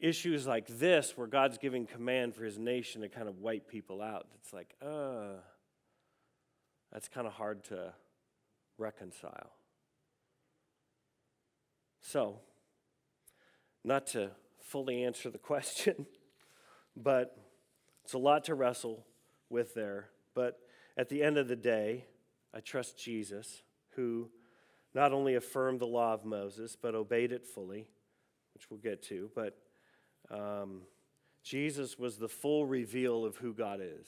issues 0.00 0.46
like 0.46 0.66
this, 0.66 1.16
where 1.16 1.26
God's 1.26 1.56
giving 1.56 1.86
command 1.86 2.34
for 2.34 2.44
his 2.44 2.58
nation 2.58 3.00
to 3.00 3.08
kind 3.08 3.26
of 3.26 3.38
wipe 3.38 3.70
people 3.70 4.02
out, 4.02 4.26
it's 4.34 4.52
like, 4.52 4.74
uh, 4.82 5.40
that's 6.92 7.08
kind 7.08 7.26
of 7.26 7.32
hard 7.32 7.64
to 7.64 7.94
reconcile. 8.78 9.52
So, 12.00 12.40
not 13.84 14.06
to 14.08 14.30
fully 14.60 15.04
answer 15.04 15.30
the 15.30 15.38
question, 15.52 16.06
but 16.96 17.36
it's 18.04 18.14
a 18.14 18.18
lot 18.18 18.44
to 18.44 18.54
wrestle 18.54 19.04
with 19.50 19.74
there. 19.74 20.08
But 20.34 20.58
at 20.96 21.08
the 21.08 21.22
end 21.22 21.38
of 21.38 21.48
the 21.48 21.56
day, 21.56 22.04
I 22.54 22.60
trust 22.60 22.98
Jesus, 22.98 23.62
who 23.96 24.30
not 24.94 25.12
only 25.12 25.34
affirmed 25.34 25.80
the 25.80 25.86
law 25.86 26.14
of 26.14 26.24
Moses, 26.24 26.76
but 26.80 26.94
obeyed 26.94 27.32
it 27.32 27.46
fully, 27.46 27.88
which 28.54 28.70
we'll 28.70 28.80
get 28.80 29.02
to. 29.04 29.30
But 29.34 29.58
um, 30.30 30.82
Jesus 31.42 31.98
was 31.98 32.16
the 32.16 32.28
full 32.28 32.66
reveal 32.66 33.24
of 33.24 33.36
who 33.36 33.52
God 33.52 33.80
is. 33.82 34.06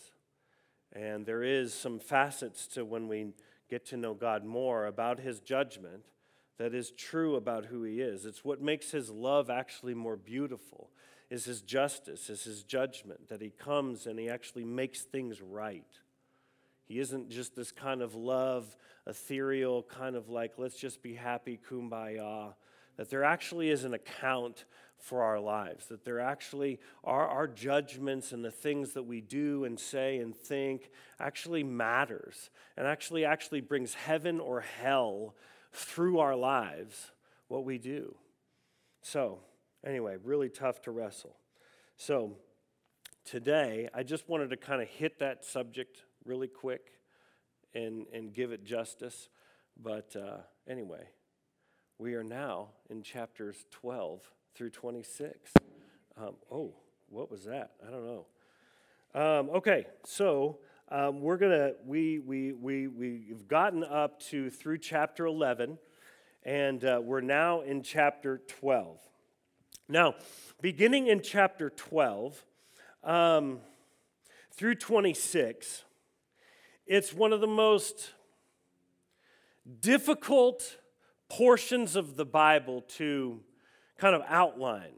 And 0.92 1.26
there 1.26 1.42
is 1.42 1.74
some 1.74 1.98
facets 1.98 2.66
to 2.68 2.84
when 2.84 3.08
we 3.08 3.32
get 3.68 3.86
to 3.86 3.96
know 3.96 4.14
God 4.14 4.44
more 4.44 4.86
about 4.86 5.20
his 5.20 5.40
judgment 5.40 6.04
that 6.58 6.74
is 6.74 6.90
true 6.90 7.36
about 7.36 7.66
who 7.66 7.84
he 7.84 8.00
is. 8.00 8.24
It's 8.24 8.44
what 8.44 8.60
makes 8.60 8.90
his 8.90 9.10
love 9.10 9.48
actually 9.48 9.94
more 9.94 10.16
beautiful 10.16 10.90
is 11.30 11.44
his 11.44 11.60
justice, 11.60 12.30
is 12.30 12.44
his 12.44 12.62
judgment, 12.62 13.28
that 13.28 13.42
he 13.42 13.50
comes 13.50 14.06
and 14.06 14.18
he 14.18 14.28
actually 14.28 14.64
makes 14.64 15.02
things 15.02 15.42
right. 15.42 15.84
He 16.86 16.98
isn't 17.00 17.28
just 17.28 17.54
this 17.54 17.70
kind 17.70 18.00
of 18.00 18.14
love, 18.14 18.76
ethereal, 19.06 19.82
kind 19.82 20.16
of 20.16 20.30
like, 20.30 20.54
let's 20.56 20.76
just 20.76 21.02
be 21.02 21.14
happy, 21.14 21.60
kumbaya. 21.70 22.54
That 22.98 23.08
there 23.08 23.24
actually 23.24 23.70
is 23.70 23.84
an 23.84 23.94
account 23.94 24.66
for 24.98 25.22
our 25.22 25.38
lives, 25.38 25.86
that 25.86 26.04
there 26.04 26.20
actually 26.20 26.80
are 27.04 27.26
our 27.26 27.46
judgments 27.46 28.32
and 28.32 28.44
the 28.44 28.50
things 28.50 28.92
that 28.92 29.04
we 29.04 29.20
do 29.20 29.64
and 29.64 29.78
say 29.78 30.18
and 30.18 30.36
think 30.36 30.90
actually 31.20 31.62
matters 31.62 32.50
and 32.76 32.86
actually 32.86 33.24
actually 33.24 33.60
brings 33.60 33.94
heaven 33.94 34.40
or 34.40 34.60
hell 34.60 35.34
through 35.72 36.18
our 36.18 36.34
lives 36.34 37.12
what 37.46 37.64
we 37.64 37.78
do. 37.78 38.16
So, 39.00 39.38
anyway, 39.86 40.16
really 40.22 40.48
tough 40.48 40.82
to 40.82 40.90
wrestle. 40.90 41.36
So, 41.96 42.36
today, 43.24 43.88
I 43.94 44.02
just 44.02 44.28
wanted 44.28 44.50
to 44.50 44.56
kind 44.56 44.82
of 44.82 44.88
hit 44.88 45.20
that 45.20 45.44
subject 45.44 46.02
really 46.24 46.48
quick 46.48 46.98
and, 47.74 48.06
and 48.12 48.34
give 48.34 48.52
it 48.52 48.64
justice. 48.64 49.28
But 49.80 50.16
uh, 50.16 50.38
anyway, 50.68 51.08
we 51.98 52.14
are 52.14 52.22
now 52.22 52.68
in 52.90 53.02
chapters 53.02 53.66
12 53.72 54.20
through 54.54 54.70
26. 54.70 55.50
Um, 56.16 56.34
oh, 56.50 56.72
what 57.08 57.28
was 57.28 57.44
that? 57.44 57.72
I 57.84 57.90
don't 57.90 58.06
know. 58.06 58.26
Um, 59.14 59.50
okay, 59.50 59.86
so 60.04 60.58
um, 60.90 61.20
we're 61.20 61.38
gonna 61.38 61.72
we 61.84 62.20
we 62.20 62.52
we 62.52 62.86
we've 62.86 63.48
gotten 63.48 63.82
up 63.82 64.20
to 64.28 64.48
through 64.48 64.78
chapter 64.78 65.26
11, 65.26 65.76
and 66.44 66.84
uh, 66.84 67.00
we're 67.02 67.20
now 67.20 67.62
in 67.62 67.82
chapter 67.82 68.42
12. 68.46 69.00
Now, 69.88 70.14
beginning 70.60 71.08
in 71.08 71.20
chapter 71.20 71.68
12 71.68 72.44
um, 73.02 73.58
through 74.52 74.76
26, 74.76 75.84
it's 76.86 77.12
one 77.12 77.32
of 77.32 77.40
the 77.40 77.48
most 77.48 78.12
difficult 79.80 80.76
portions 81.28 81.96
of 81.96 82.16
the 82.16 82.24
Bible 82.24 82.82
to 82.96 83.40
kind 83.98 84.14
of 84.14 84.22
outline. 84.28 84.94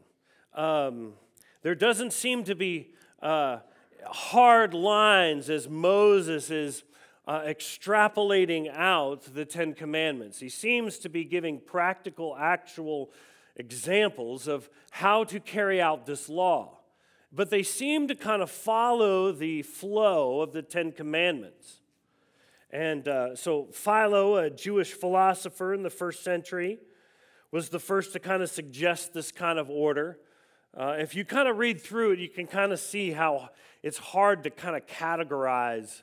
Um, 0.55 1.15
there 1.63 1.75
doesn't 1.75 2.13
seem 2.13 2.45
to 2.45 2.55
be 2.55 2.91
uh, 3.23 3.59
hard 4.07 4.75
lines 4.75 5.51
as 5.51 5.69
Moses 5.69 6.51
is 6.51 6.85
uh, 7.27 7.41
extrapolating 7.43 8.73
out 8.75 9.35
the 9.35 9.45
Ten 9.45 9.75
Commandments. 9.75 10.41
He 10.41 10.49
seems 10.49 10.99
to 10.99 11.09
be 11.09 11.25
giving 11.25 11.61
practical, 11.61 12.37
actual 12.37 13.11
examples 13.57 14.49
of 14.49 14.69
how 14.91 15.25
to 15.25 15.39
carry 15.39 15.81
out 15.81 16.07
this 16.07 16.29
law. 16.29 16.79
But 17.33 17.51
they 17.51 17.63
seem 17.63 18.09
to 18.09 18.15
kind 18.15 18.43
of 18.43 18.51
follow 18.51 19.31
the 19.31 19.63
flow 19.63 20.41
of 20.41 20.53
the 20.53 20.63
Ten 20.63 20.93
Commandments. 20.93 21.80
And 22.73 23.09
uh, 23.09 23.35
so, 23.35 23.69
Philo, 23.73 24.37
a 24.37 24.49
Jewish 24.49 24.93
philosopher 24.93 25.75
in 25.75 25.83
the 25.83 25.91
first 25.91 26.23
century, 26.23 26.79
was 27.51 27.69
the 27.69 27.81
first 27.81 28.13
to 28.13 28.21
kind 28.21 28.43
of 28.43 28.51
suggest 28.51 29.13
this 29.13 29.33
kind 29.33 29.59
of 29.59 29.69
order. 29.69 30.19
Uh, 30.77 30.95
if 30.99 31.17
you 31.17 31.25
kind 31.25 31.49
of 31.49 31.59
read 31.59 31.81
through 31.81 32.13
it, 32.13 32.21
you 32.21 32.29
can 32.29 32.47
kind 32.47 32.73
of 32.73 32.79
see 32.79 33.11
how 33.11 33.49
it's 33.83 33.99
hard 33.99 34.45
to 34.45 34.51
kind 34.51 34.77
of 34.77 34.87
categorize 34.87 36.03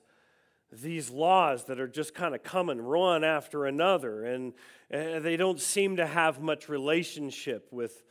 these 0.72 1.10
laws 1.10 1.64
that 1.66 1.80
are 1.80 1.88
just 1.88 2.14
kind 2.14 2.36
of 2.36 2.44
coming 2.44 2.84
one 2.84 3.24
after 3.24 3.66
another, 3.66 4.26
and, 4.26 4.54
they 4.90 5.36
don't 5.36 5.60
seem 5.60 5.98
to 5.98 6.08
have 6.08 6.42
much 6.42 6.70
relationship 6.70 7.68
with 7.72 8.06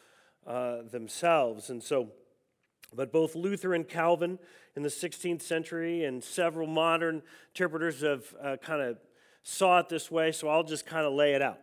uh, 0.46 0.82
themselves. 0.82 1.70
And 1.70 1.82
so, 1.82 2.12
but 2.94 3.10
both 3.10 3.34
Luther 3.34 3.72
and 3.72 3.88
Calvin 3.88 4.38
in 4.76 4.82
the 4.82 4.88
16th 4.90 5.40
century 5.40 6.04
and 6.04 6.22
several 6.22 6.66
modern 6.66 7.22
interpreters 7.54 8.02
have 8.02 8.24
uh, 8.42 8.56
kind 8.62 8.82
of 8.82 8.98
saw 9.42 9.78
it 9.78 9.88
this 9.88 10.10
way, 10.10 10.32
so 10.32 10.48
I'll 10.48 10.62
just 10.62 10.84
kind 10.84 11.06
of 11.06 11.14
lay 11.14 11.32
it 11.32 11.40
out. 11.40 11.58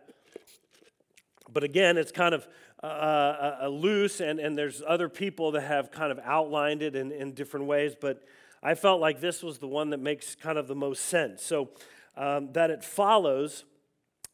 But 1.52 1.62
again, 1.62 1.96
it's 1.96 2.10
kind 2.10 2.34
of 2.34 2.48
uh, 2.82 2.86
uh, 2.86 3.58
uh, 3.62 3.68
loose, 3.68 4.20
and, 4.20 4.40
and 4.40 4.58
there's 4.58 4.82
other 4.86 5.08
people 5.08 5.52
that 5.52 5.62
have 5.62 5.92
kind 5.92 6.10
of 6.10 6.18
outlined 6.24 6.82
it 6.82 6.96
in, 6.96 7.12
in 7.12 7.32
different 7.32 7.66
ways, 7.66 7.94
but 7.98 8.24
I 8.62 8.74
felt 8.74 9.00
like 9.00 9.20
this 9.20 9.42
was 9.42 9.58
the 9.58 9.68
one 9.68 9.90
that 9.90 10.00
makes 10.00 10.34
kind 10.34 10.58
of 10.58 10.66
the 10.66 10.74
most 10.74 11.04
sense. 11.04 11.44
So 11.44 11.70
um, 12.16 12.52
that 12.52 12.70
it 12.70 12.82
follows, 12.82 13.64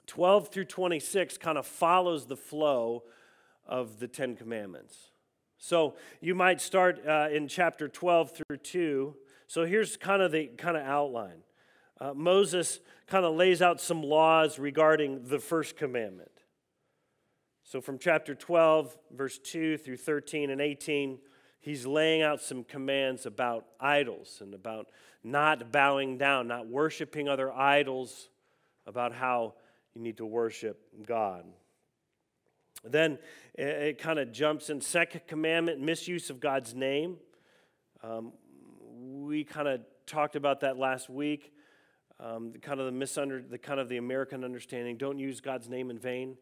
12 0.06 0.48
through 0.48 0.64
26 0.64 1.36
kind 1.36 1.58
of 1.58 1.66
follows 1.66 2.26
the 2.26 2.36
flow 2.36 3.02
of 3.66 3.98
the 3.98 4.08
Ten 4.08 4.36
Commandments. 4.36 5.09
So 5.62 5.94
you 6.22 6.34
might 6.34 6.58
start 6.60 7.06
uh, 7.06 7.28
in 7.30 7.46
chapter 7.46 7.86
12 7.86 8.32
through 8.32 8.56
2. 8.56 9.14
So 9.46 9.66
here's 9.66 9.98
kind 9.98 10.22
of 10.22 10.32
the 10.32 10.46
kind 10.56 10.76
of 10.76 10.82
outline. 10.84 11.42
Uh, 12.00 12.14
Moses 12.14 12.80
kind 13.06 13.26
of 13.26 13.34
lays 13.34 13.60
out 13.60 13.78
some 13.78 14.02
laws 14.02 14.58
regarding 14.58 15.28
the 15.28 15.38
first 15.38 15.76
commandment. 15.76 16.30
So, 17.62 17.80
from 17.80 17.98
chapter 17.98 18.34
12, 18.34 18.96
verse 19.12 19.38
2 19.38 19.76
through 19.76 19.98
13 19.98 20.50
and 20.50 20.60
18, 20.60 21.18
he's 21.60 21.86
laying 21.86 22.22
out 22.22 22.40
some 22.40 22.64
commands 22.64 23.26
about 23.26 23.66
idols 23.78 24.38
and 24.40 24.54
about 24.54 24.88
not 25.22 25.70
bowing 25.70 26.16
down, 26.16 26.48
not 26.48 26.66
worshiping 26.66 27.28
other 27.28 27.52
idols, 27.52 28.30
about 28.86 29.12
how 29.12 29.54
you 29.94 30.00
need 30.00 30.16
to 30.16 30.26
worship 30.26 30.80
God. 31.06 31.44
Then 32.84 33.18
it, 33.54 33.98
kind 33.98 34.18
of 34.18 34.32
jumps 34.32 34.70
in 34.70 34.80
second 34.80 35.22
commandment, 35.26 35.80
misuse 35.80 36.30
of 36.30 36.40
God's 36.40 36.74
name. 36.74 37.16
Um, 38.02 38.32
we 38.98 39.44
kind 39.44 39.68
of 39.68 39.80
talked 40.06 40.36
about 40.36 40.60
that 40.60 40.78
last 40.78 41.10
week. 41.10 41.52
Um, 42.18 42.52
kind 42.60 42.80
of 42.80 42.86
the 42.86 42.92
misunder, 42.92 43.48
the 43.48 43.58
kind 43.58 43.80
of 43.80 43.88
the 43.88 43.96
American 43.96 44.44
understanding. 44.44 44.96
Don't 44.96 45.18
use 45.18 45.40
God's 45.40 45.68
name 45.68 45.90
in 45.90 45.98
vain. 45.98 46.36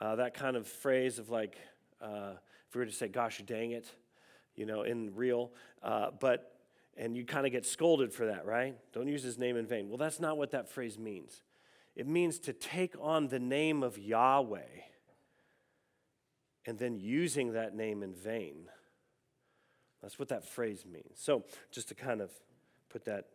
Uh, 0.00 0.16
that 0.16 0.34
kind 0.34 0.56
of 0.56 0.66
phrase 0.66 1.18
of 1.18 1.30
like, 1.30 1.56
uh, 2.00 2.32
if 2.68 2.74
we 2.74 2.80
were 2.80 2.86
to 2.86 2.92
say, 2.92 3.08
gosh 3.08 3.42
dang 3.46 3.72
it, 3.72 3.86
you 4.56 4.66
know, 4.66 4.82
in 4.82 5.14
real, 5.14 5.52
uh, 5.82 6.10
but, 6.20 6.52
and 6.96 7.16
you 7.16 7.24
kind 7.24 7.46
of 7.46 7.52
get 7.52 7.66
scolded 7.66 8.12
for 8.12 8.26
that, 8.26 8.46
right? 8.46 8.76
Don't 8.92 9.08
use 9.08 9.22
his 9.22 9.38
name 9.38 9.56
in 9.56 9.66
vain. 9.66 9.88
Well, 9.88 9.98
that's 9.98 10.20
not 10.20 10.36
what 10.36 10.50
that 10.52 10.68
phrase 10.68 10.98
means. 10.98 11.42
It 11.94 12.08
means 12.08 12.40
to 12.40 12.52
take 12.52 12.94
on 13.00 13.28
the 13.28 13.38
name 13.38 13.84
of 13.84 13.98
Yahweh 13.98 14.60
and 16.66 16.78
then 16.78 16.98
using 16.98 17.52
that 17.52 17.74
name 17.74 18.02
in 18.02 18.14
vain. 18.14 18.68
That's 20.02 20.18
what 20.18 20.28
that 20.28 20.44
phrase 20.44 20.84
means. 20.84 21.16
So, 21.16 21.44
just 21.70 21.88
to 21.88 21.94
kind 21.94 22.20
of 22.20 22.30
put 22.90 23.04
that 23.06 23.26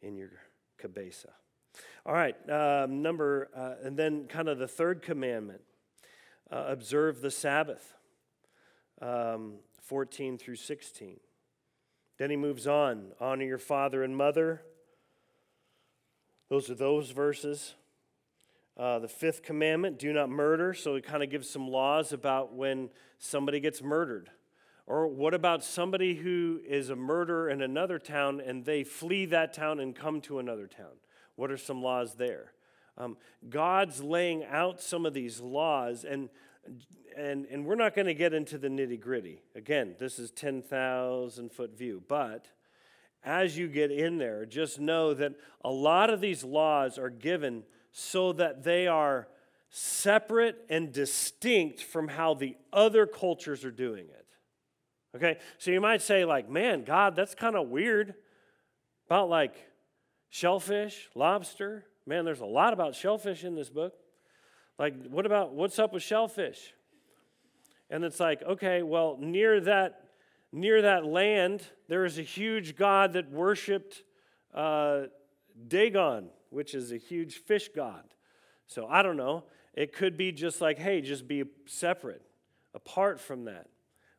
in 0.00 0.16
your 0.16 0.30
cabeza. 0.78 1.30
All 2.06 2.14
right, 2.14 2.36
um, 2.50 3.02
number, 3.02 3.50
uh, 3.54 3.86
and 3.86 3.96
then 3.96 4.26
kind 4.26 4.48
of 4.48 4.58
the 4.58 4.68
third 4.68 5.02
commandment 5.02 5.60
uh, 6.50 6.64
observe 6.68 7.20
the 7.20 7.30
Sabbath, 7.30 7.94
um, 9.02 9.54
14 9.82 10.38
through 10.38 10.56
16. 10.56 11.20
Then 12.18 12.30
he 12.30 12.36
moves 12.36 12.66
on 12.66 13.12
honor 13.20 13.44
your 13.44 13.58
father 13.58 14.02
and 14.02 14.16
mother. 14.16 14.62
Those 16.48 16.70
are 16.70 16.74
those 16.74 17.10
verses. 17.10 17.74
Uh, 18.78 19.00
the 19.00 19.08
fifth 19.08 19.42
commandment 19.42 19.98
do 19.98 20.12
not 20.12 20.30
murder. 20.30 20.72
So 20.72 20.94
it 20.94 21.04
kind 21.04 21.22
of 21.22 21.30
gives 21.30 21.50
some 21.50 21.68
laws 21.68 22.12
about 22.12 22.54
when 22.54 22.90
somebody 23.18 23.58
gets 23.58 23.82
murdered. 23.82 24.30
Or 24.86 25.06
what 25.06 25.34
about 25.34 25.64
somebody 25.64 26.14
who 26.14 26.60
is 26.66 26.88
a 26.88 26.96
murderer 26.96 27.50
in 27.50 27.60
another 27.60 27.98
town 27.98 28.40
and 28.40 28.64
they 28.64 28.84
flee 28.84 29.26
that 29.26 29.52
town 29.52 29.80
and 29.80 29.94
come 29.94 30.20
to 30.22 30.38
another 30.38 30.66
town? 30.66 30.96
What 31.36 31.50
are 31.50 31.56
some 31.56 31.82
laws 31.82 32.14
there? 32.14 32.52
Um, 32.96 33.16
God's 33.48 34.02
laying 34.02 34.44
out 34.44 34.80
some 34.80 35.06
of 35.06 35.14
these 35.14 35.40
laws, 35.40 36.04
and, 36.04 36.28
and, 37.16 37.46
and 37.46 37.64
we're 37.64 37.76
not 37.76 37.94
going 37.94 38.06
to 38.06 38.14
get 38.14 38.34
into 38.34 38.58
the 38.58 38.68
nitty 38.68 39.00
gritty. 39.00 39.42
Again, 39.54 39.94
this 40.00 40.18
is 40.18 40.30
10,000 40.32 41.52
foot 41.52 41.76
view, 41.76 42.02
but 42.08 42.46
as 43.22 43.56
you 43.56 43.68
get 43.68 43.92
in 43.92 44.18
there, 44.18 44.46
just 44.46 44.80
know 44.80 45.14
that 45.14 45.34
a 45.62 45.70
lot 45.70 46.10
of 46.10 46.20
these 46.20 46.42
laws 46.42 46.98
are 46.98 47.10
given 47.10 47.62
so 47.92 48.32
that 48.34 48.64
they 48.64 48.86
are 48.86 49.28
separate 49.70 50.64
and 50.68 50.92
distinct 50.92 51.82
from 51.82 52.08
how 52.08 52.34
the 52.34 52.56
other 52.72 53.06
cultures 53.06 53.64
are 53.64 53.70
doing 53.70 54.06
it. 54.06 54.26
Okay, 55.16 55.38
so 55.58 55.70
you 55.70 55.80
might 55.80 56.02
say, 56.02 56.24
like, 56.24 56.48
man, 56.48 56.84
God, 56.84 57.16
that's 57.16 57.34
kind 57.34 57.56
of 57.56 57.68
weird 57.68 58.14
about 59.06 59.28
like 59.28 59.54
shellfish, 60.28 61.08
lobster. 61.14 61.84
Man, 62.06 62.24
there's 62.24 62.40
a 62.40 62.46
lot 62.46 62.72
about 62.72 62.94
shellfish 62.94 63.44
in 63.44 63.54
this 63.54 63.70
book. 63.70 63.94
Like, 64.78 64.94
what 65.08 65.26
about 65.26 65.54
what's 65.54 65.78
up 65.78 65.92
with 65.92 66.02
shellfish? 66.02 66.74
And 67.90 68.04
it's 68.04 68.20
like, 68.20 68.42
okay, 68.42 68.82
well, 68.82 69.16
near 69.18 69.60
that 69.60 70.04
near 70.52 70.82
that 70.82 71.04
land, 71.04 71.62
there 71.88 72.04
is 72.04 72.18
a 72.18 72.22
huge 72.22 72.76
god 72.76 73.14
that 73.14 73.30
worshipped 73.30 74.02
uh, 74.54 75.02
Dagon, 75.66 76.30
which 76.50 76.74
is 76.74 76.92
a 76.92 76.96
huge 76.96 77.36
fish 77.36 77.70
god. 77.74 78.04
So 78.66 78.86
I 78.86 79.02
don't 79.02 79.16
know. 79.16 79.44
It 79.74 79.92
could 79.92 80.16
be 80.16 80.32
just 80.32 80.60
like, 80.60 80.78
hey, 80.78 81.00
just 81.00 81.28
be 81.28 81.44
separate, 81.66 82.22
apart 82.74 83.20
from 83.20 83.44
that. 83.44 83.68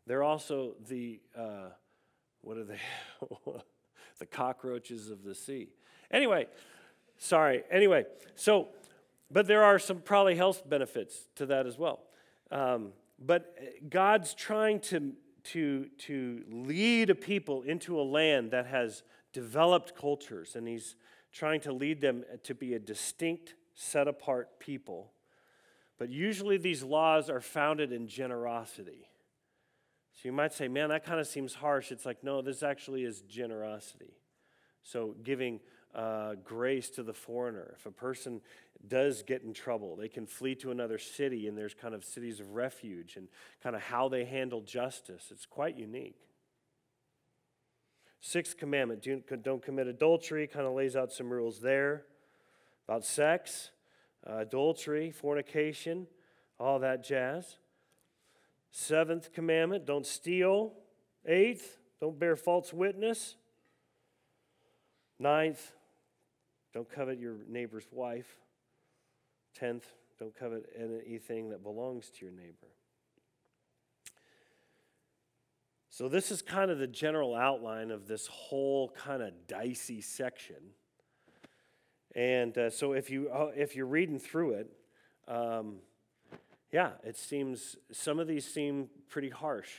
They're 0.07 0.23
also 0.23 0.75
the, 0.87 1.19
uh, 1.37 1.69
what 2.41 2.57
are 2.57 2.63
they? 2.63 2.79
the 4.19 4.25
cockroaches 4.25 5.09
of 5.09 5.23
the 5.23 5.35
sea. 5.35 5.69
Anyway, 6.11 6.47
sorry. 7.17 7.63
Anyway, 7.69 8.05
so, 8.35 8.69
but 9.29 9.47
there 9.47 9.63
are 9.63 9.79
some 9.79 9.99
probably 9.99 10.35
health 10.35 10.67
benefits 10.67 11.27
to 11.35 11.45
that 11.47 11.67
as 11.67 11.77
well. 11.77 11.99
Um, 12.51 12.93
but 13.19 13.55
God's 13.89 14.33
trying 14.33 14.79
to 14.81 15.13
to, 15.45 15.87
to 15.99 16.43
lead 16.49 17.09
a 17.09 17.15
people 17.15 17.63
into 17.63 17.99
a 17.99 18.03
land 18.03 18.51
that 18.51 18.67
has 18.67 19.03
developed 19.33 19.95
cultures, 19.95 20.55
and 20.55 20.67
he's 20.67 20.95
trying 21.31 21.61
to 21.61 21.71
lead 21.71 22.01
them 22.01 22.23
to 22.43 22.55
be 22.55 22.73
a 22.73 22.79
distinct, 22.79 23.55
set 23.75 24.07
apart 24.07 24.59
people. 24.59 25.11
But 25.97 26.09
usually 26.09 26.57
these 26.57 26.83
laws 26.83 27.29
are 27.29 27.41
founded 27.41 27.91
in 27.91 28.07
generosity. 28.07 29.09
So 30.13 30.21
you 30.23 30.33
might 30.33 30.53
say, 30.53 30.67
man, 30.67 30.89
that 30.89 31.05
kind 31.05 31.19
of 31.19 31.27
seems 31.27 31.53
harsh. 31.53 31.91
It's 31.91 32.05
like, 32.05 32.23
no, 32.23 32.41
this 32.41 32.63
actually 32.63 33.03
is 33.03 33.21
generosity. 33.21 34.17
So 34.83 35.15
giving 35.23 35.59
uh, 35.93 36.35
grace 36.43 36.89
to 36.91 37.03
the 37.03 37.13
foreigner. 37.13 37.73
If 37.75 37.85
a 37.85 37.91
person 37.91 38.41
does 38.87 39.23
get 39.23 39.43
in 39.43 39.53
trouble, 39.53 39.95
they 39.95 40.07
can 40.07 40.25
flee 40.25 40.55
to 40.55 40.71
another 40.71 40.97
city, 40.97 41.47
and 41.47 41.57
there's 41.57 41.73
kind 41.73 41.95
of 41.95 42.03
cities 42.03 42.39
of 42.39 42.53
refuge 42.53 43.15
and 43.15 43.27
kind 43.61 43.75
of 43.75 43.81
how 43.81 44.07
they 44.07 44.25
handle 44.25 44.61
justice. 44.61 45.27
It's 45.31 45.45
quite 45.45 45.77
unique. 45.77 46.28
Sixth 48.21 48.57
commandment 48.57 49.05
don't 49.43 49.63
commit 49.63 49.87
adultery, 49.87 50.47
kind 50.47 50.65
of 50.65 50.73
lays 50.73 50.95
out 50.95 51.11
some 51.11 51.29
rules 51.29 51.61
there 51.61 52.05
about 52.85 53.05
sex, 53.05 53.69
uh, 54.27 54.37
adultery, 54.37 55.11
fornication, 55.11 56.07
all 56.59 56.79
that 56.79 57.03
jazz. 57.03 57.57
Seventh 58.71 59.31
commandment 59.31 59.85
don't 59.85 60.05
steal. 60.05 60.73
Eighth, 61.25 61.77
don't 62.01 62.19
bear 62.19 62.35
false 62.35 62.73
witness. 62.73 63.35
Ninth, 65.19 65.73
don't 66.73 66.89
covet 66.89 67.19
your 67.19 67.35
neighbor's 67.47 67.87
wife. 67.91 68.37
Tenth, 69.53 69.85
don't 70.17 70.37
covet 70.37 70.65
anything 70.77 71.49
that 71.49 71.63
belongs 71.63 72.09
to 72.09 72.25
your 72.25 72.33
neighbor. 72.33 72.67
So, 75.99 76.07
this 76.07 76.31
is 76.31 76.41
kind 76.41 76.71
of 76.71 76.77
the 76.77 76.87
general 76.87 77.35
outline 77.35 77.91
of 77.91 78.07
this 78.07 78.25
whole 78.27 78.87
kind 78.91 79.21
of 79.21 79.33
dicey 79.49 79.99
section. 79.99 80.55
And 82.15 82.57
uh, 82.57 82.69
so, 82.69 82.93
if, 82.93 83.09
you, 83.09 83.27
uh, 83.29 83.51
if 83.53 83.75
you're 83.75 83.85
reading 83.85 84.17
through 84.17 84.51
it, 84.51 84.71
um, 85.27 85.79
yeah, 86.71 86.91
it 87.03 87.17
seems, 87.17 87.75
some 87.91 88.17
of 88.17 88.29
these 88.29 88.45
seem 88.45 88.87
pretty 89.09 89.27
harsh. 89.27 89.71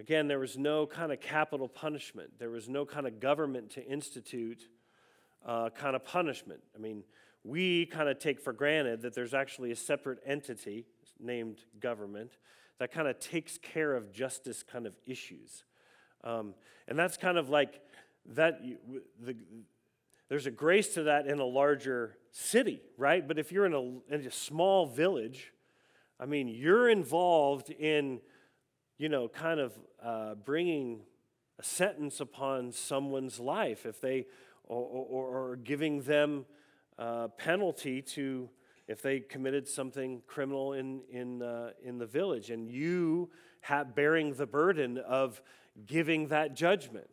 Again, 0.00 0.26
there 0.26 0.40
was 0.40 0.58
no 0.58 0.84
kind 0.84 1.12
of 1.12 1.20
capital 1.20 1.68
punishment, 1.68 2.32
there 2.40 2.50
was 2.50 2.68
no 2.68 2.84
kind 2.84 3.06
of 3.06 3.20
government 3.20 3.70
to 3.74 3.86
institute 3.86 4.68
uh, 5.46 5.70
kind 5.70 5.94
of 5.94 6.04
punishment. 6.04 6.60
I 6.74 6.80
mean, 6.80 7.04
we 7.44 7.86
kind 7.86 8.08
of 8.08 8.18
take 8.18 8.40
for 8.40 8.52
granted 8.52 9.02
that 9.02 9.14
there's 9.14 9.32
actually 9.32 9.70
a 9.70 9.76
separate 9.76 10.18
entity 10.26 10.86
named 11.20 11.58
government 11.78 12.32
that 12.78 12.92
kind 12.92 13.08
of 13.08 13.18
takes 13.18 13.58
care 13.58 13.94
of 13.94 14.12
justice 14.12 14.62
kind 14.62 14.86
of 14.86 14.94
issues. 15.06 15.64
Um, 16.22 16.54
and 16.88 16.98
that's 16.98 17.16
kind 17.16 17.38
of 17.38 17.48
like 17.48 17.80
that, 18.34 18.60
the, 19.20 19.36
there's 20.28 20.46
a 20.46 20.50
grace 20.50 20.94
to 20.94 21.04
that 21.04 21.26
in 21.26 21.38
a 21.38 21.44
larger 21.44 22.16
city, 22.30 22.80
right? 22.96 23.26
But 23.26 23.38
if 23.38 23.52
you're 23.52 23.66
in 23.66 23.74
a, 23.74 24.14
in 24.14 24.26
a 24.26 24.30
small 24.30 24.86
village, 24.86 25.52
I 26.18 26.26
mean, 26.26 26.48
you're 26.48 26.88
involved 26.88 27.70
in, 27.70 28.20
you 28.98 29.08
know, 29.08 29.28
kind 29.28 29.60
of 29.60 29.78
uh, 30.02 30.34
bringing 30.34 31.00
a 31.58 31.62
sentence 31.62 32.20
upon 32.20 32.72
someone's 32.72 33.38
life 33.38 33.86
if 33.86 34.00
they 34.00 34.26
or, 34.64 34.82
or, 34.82 35.50
or 35.50 35.56
giving 35.56 36.02
them 36.02 36.46
a 36.98 37.28
penalty 37.28 38.00
to 38.00 38.48
if 38.86 39.02
they 39.02 39.20
committed 39.20 39.66
something 39.66 40.22
criminal 40.26 40.74
in, 40.74 41.02
in, 41.10 41.42
uh, 41.42 41.70
in 41.82 41.98
the 41.98 42.06
village, 42.06 42.50
and 42.50 42.68
you 42.68 43.30
have, 43.60 43.94
bearing 43.94 44.34
the 44.34 44.46
burden 44.46 44.98
of 44.98 45.40
giving 45.86 46.28
that 46.28 46.54
judgment. 46.54 47.10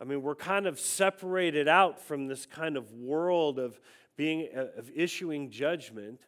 I 0.00 0.04
mean, 0.04 0.22
we're 0.22 0.36
kind 0.36 0.66
of 0.66 0.78
separated 0.78 1.66
out 1.66 2.00
from 2.00 2.28
this 2.28 2.46
kind 2.46 2.76
of 2.76 2.92
world 2.92 3.58
of 3.58 3.80
being 4.16 4.48
uh, 4.56 4.66
of 4.76 4.90
issuing 4.94 5.50
judgment 5.50 6.20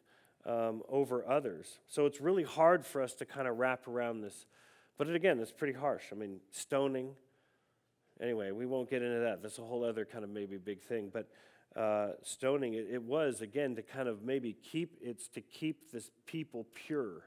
um, 0.45 0.81
over 0.89 1.27
others. 1.27 1.79
So 1.87 2.05
it's 2.05 2.19
really 2.19 2.43
hard 2.43 2.85
for 2.85 3.01
us 3.01 3.13
to 3.15 3.25
kind 3.25 3.47
of 3.47 3.57
wrap 3.57 3.87
around 3.87 4.21
this. 4.21 4.45
But 4.97 5.09
again, 5.09 5.39
it's 5.39 5.51
pretty 5.51 5.73
harsh. 5.73 6.03
I 6.11 6.15
mean, 6.15 6.41
stoning, 6.51 7.15
Anyway, 8.21 8.51
we 8.51 8.67
won't 8.67 8.89
get 8.89 9.01
into 9.01 9.19
that. 9.19 9.41
That's 9.41 9.57
a 9.57 9.63
whole 9.63 9.83
other 9.83 10.05
kind 10.05 10.23
of 10.23 10.29
maybe 10.29 10.57
big 10.57 10.81
thing. 10.81 11.09
But 11.11 11.27
uh, 11.75 12.09
stoning, 12.21 12.73
it, 12.73 12.87
it 12.91 13.03
was, 13.03 13.41
again, 13.41 13.75
to 13.75 13.81
kind 13.81 14.07
of 14.07 14.23
maybe 14.23 14.53
keep, 14.53 14.97
it's 15.01 15.27
to 15.29 15.41
keep 15.41 15.91
this 15.91 16.11
people 16.25 16.67
pure. 16.73 17.23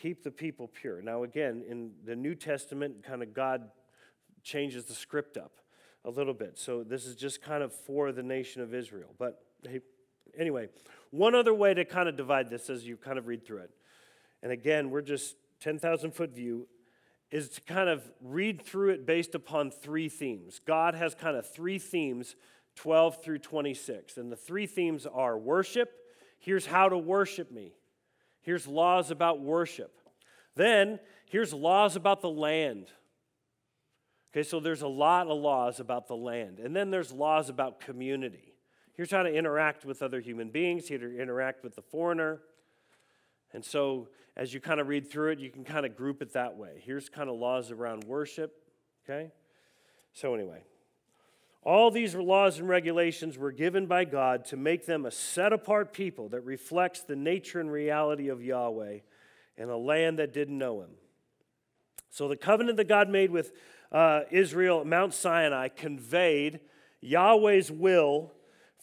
Keep 0.00 0.22
the 0.24 0.30
people 0.30 0.68
pure. 0.68 1.02
Now, 1.02 1.22
again, 1.22 1.64
in 1.68 1.92
the 2.04 2.16
New 2.16 2.34
Testament, 2.34 3.04
kind 3.04 3.22
of 3.22 3.34
God 3.34 3.70
changes 4.42 4.84
the 4.84 4.94
script 4.94 5.36
up 5.36 5.52
a 6.04 6.10
little 6.10 6.34
bit. 6.34 6.58
So 6.58 6.84
this 6.84 7.06
is 7.06 7.16
just 7.16 7.42
kind 7.42 7.62
of 7.62 7.72
for 7.72 8.12
the 8.12 8.22
nation 8.22 8.62
of 8.62 8.74
Israel. 8.74 9.14
But 9.18 9.42
hey, 9.62 9.80
anyway, 10.38 10.68
one 11.10 11.34
other 11.34 11.54
way 11.54 11.74
to 11.74 11.84
kind 11.84 12.08
of 12.08 12.16
divide 12.16 12.50
this 12.50 12.68
as 12.68 12.86
you 12.86 12.96
kind 12.96 13.18
of 13.18 13.26
read 13.26 13.46
through 13.46 13.62
it. 13.62 13.70
And 14.42 14.52
again, 14.52 14.90
we're 14.90 15.02
just 15.02 15.36
10,000 15.60 16.12
foot 16.12 16.34
view 16.34 16.68
is 17.34 17.48
to 17.48 17.60
kind 17.62 17.88
of 17.88 18.08
read 18.20 18.62
through 18.62 18.90
it 18.90 19.04
based 19.04 19.34
upon 19.34 19.68
three 19.68 20.08
themes. 20.08 20.60
God 20.64 20.94
has 20.94 21.16
kind 21.16 21.36
of 21.36 21.44
three 21.52 21.80
themes, 21.80 22.36
12 22.76 23.24
through 23.24 23.40
26. 23.40 24.18
And 24.18 24.30
the 24.30 24.36
three 24.36 24.68
themes 24.68 25.04
are 25.04 25.36
worship. 25.36 25.90
Here's 26.38 26.64
how 26.64 26.88
to 26.88 26.96
worship 26.96 27.50
me. 27.50 27.72
Here's 28.40 28.68
laws 28.68 29.10
about 29.10 29.40
worship. 29.40 29.98
Then, 30.54 31.00
here's 31.28 31.52
laws 31.52 31.96
about 31.96 32.20
the 32.20 32.30
land. 32.30 32.86
Okay, 34.32 34.44
so 34.44 34.60
there's 34.60 34.82
a 34.82 34.88
lot 34.88 35.26
of 35.26 35.36
laws 35.36 35.80
about 35.80 36.06
the 36.06 36.14
land. 36.14 36.60
And 36.60 36.74
then 36.74 36.92
there's 36.92 37.10
laws 37.10 37.48
about 37.48 37.80
community. 37.80 38.54
Here's 38.92 39.10
how 39.10 39.24
to 39.24 39.34
interact 39.34 39.84
with 39.84 40.02
other 40.02 40.20
human 40.20 40.50
beings, 40.50 40.86
here 40.86 40.98
to 40.98 41.20
interact 41.20 41.64
with 41.64 41.74
the 41.74 41.82
foreigner. 41.82 42.42
And 43.54 43.64
so, 43.64 44.08
as 44.36 44.52
you 44.52 44.60
kind 44.60 44.80
of 44.80 44.88
read 44.88 45.08
through 45.08 45.30
it, 45.30 45.38
you 45.38 45.48
can 45.48 45.62
kind 45.62 45.86
of 45.86 45.96
group 45.96 46.20
it 46.20 46.32
that 46.32 46.56
way. 46.56 46.82
Here's 46.84 47.08
kind 47.08 47.30
of 47.30 47.36
laws 47.36 47.70
around 47.70 48.02
worship, 48.02 48.52
okay? 49.04 49.30
So, 50.12 50.34
anyway, 50.34 50.64
all 51.62 51.92
these 51.92 52.16
laws 52.16 52.58
and 52.58 52.68
regulations 52.68 53.38
were 53.38 53.52
given 53.52 53.86
by 53.86 54.06
God 54.06 54.44
to 54.46 54.56
make 54.56 54.86
them 54.86 55.06
a 55.06 55.10
set 55.12 55.52
apart 55.52 55.92
people 55.92 56.28
that 56.30 56.40
reflects 56.40 57.02
the 57.02 57.14
nature 57.14 57.60
and 57.60 57.70
reality 57.70 58.28
of 58.28 58.42
Yahweh 58.42 58.98
in 59.56 59.68
a 59.68 59.76
land 59.76 60.18
that 60.18 60.32
didn't 60.32 60.58
know 60.58 60.82
him. 60.82 60.90
So, 62.10 62.26
the 62.26 62.36
covenant 62.36 62.76
that 62.78 62.88
God 62.88 63.08
made 63.08 63.30
with 63.30 63.52
uh, 63.92 64.22
Israel 64.32 64.80
at 64.80 64.86
Mount 64.88 65.14
Sinai 65.14 65.68
conveyed 65.68 66.58
Yahweh's 67.00 67.70
will 67.70 68.32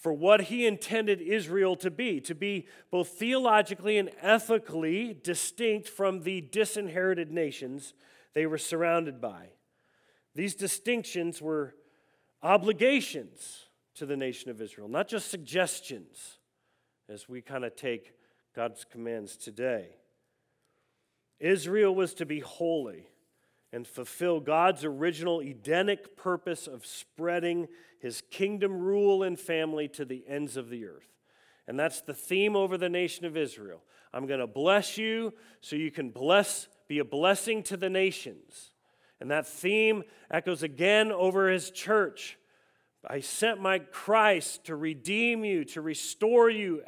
for 0.01 0.11
what 0.11 0.41
he 0.41 0.65
intended 0.65 1.21
Israel 1.21 1.75
to 1.75 1.91
be, 1.91 2.19
to 2.21 2.33
be 2.33 2.65
both 2.89 3.09
theologically 3.09 3.99
and 3.99 4.09
ethically 4.19 5.15
distinct 5.23 5.87
from 5.87 6.23
the 6.23 6.41
disinherited 6.41 7.31
nations 7.31 7.93
they 8.33 8.47
were 8.47 8.57
surrounded 8.57 9.21
by. 9.21 9.49
These 10.33 10.55
distinctions 10.55 11.39
were 11.39 11.75
obligations 12.41 13.67
to 13.93 14.07
the 14.07 14.17
nation 14.17 14.49
of 14.49 14.59
Israel, 14.59 14.87
not 14.87 15.07
just 15.07 15.29
suggestions, 15.29 16.39
as 17.07 17.29
we 17.29 17.41
kind 17.41 17.63
of 17.63 17.75
take 17.75 18.13
God's 18.55 18.83
commands 18.83 19.37
today. 19.37 19.97
Israel 21.39 21.93
was 21.93 22.15
to 22.15 22.25
be 22.25 22.39
holy, 22.39 23.07
and 23.73 23.87
fulfill 23.87 24.39
God's 24.39 24.83
original 24.83 25.41
Edenic 25.41 26.17
purpose 26.17 26.67
of 26.67 26.85
spreading 26.85 27.67
his 27.99 28.21
kingdom 28.29 28.79
rule 28.79 29.23
and 29.23 29.39
family 29.39 29.87
to 29.89 30.05
the 30.05 30.23
ends 30.27 30.57
of 30.57 30.69
the 30.69 30.85
earth. 30.85 31.07
And 31.67 31.79
that's 31.79 32.01
the 32.01 32.13
theme 32.13 32.55
over 32.55 32.77
the 32.77 32.89
nation 32.89 33.25
of 33.25 33.37
Israel. 33.37 33.81
I'm 34.13 34.27
going 34.27 34.39
to 34.39 34.47
bless 34.47 34.97
you 34.97 35.33
so 35.61 35.75
you 35.75 35.91
can 35.91 36.09
bless 36.09 36.67
be 36.87 36.99
a 36.99 37.05
blessing 37.05 37.63
to 37.63 37.77
the 37.77 37.89
nations. 37.89 38.71
And 39.21 39.31
that 39.31 39.47
theme 39.47 40.03
echoes 40.29 40.61
again 40.61 41.09
over 41.09 41.47
his 41.49 41.71
church. 41.71 42.37
I 43.07 43.21
sent 43.21 43.61
my 43.61 43.79
Christ 43.79 44.65
to 44.65 44.75
redeem 44.75 45.45
you, 45.45 45.63
to 45.65 45.81
restore 45.81 46.49
you, 46.49 46.83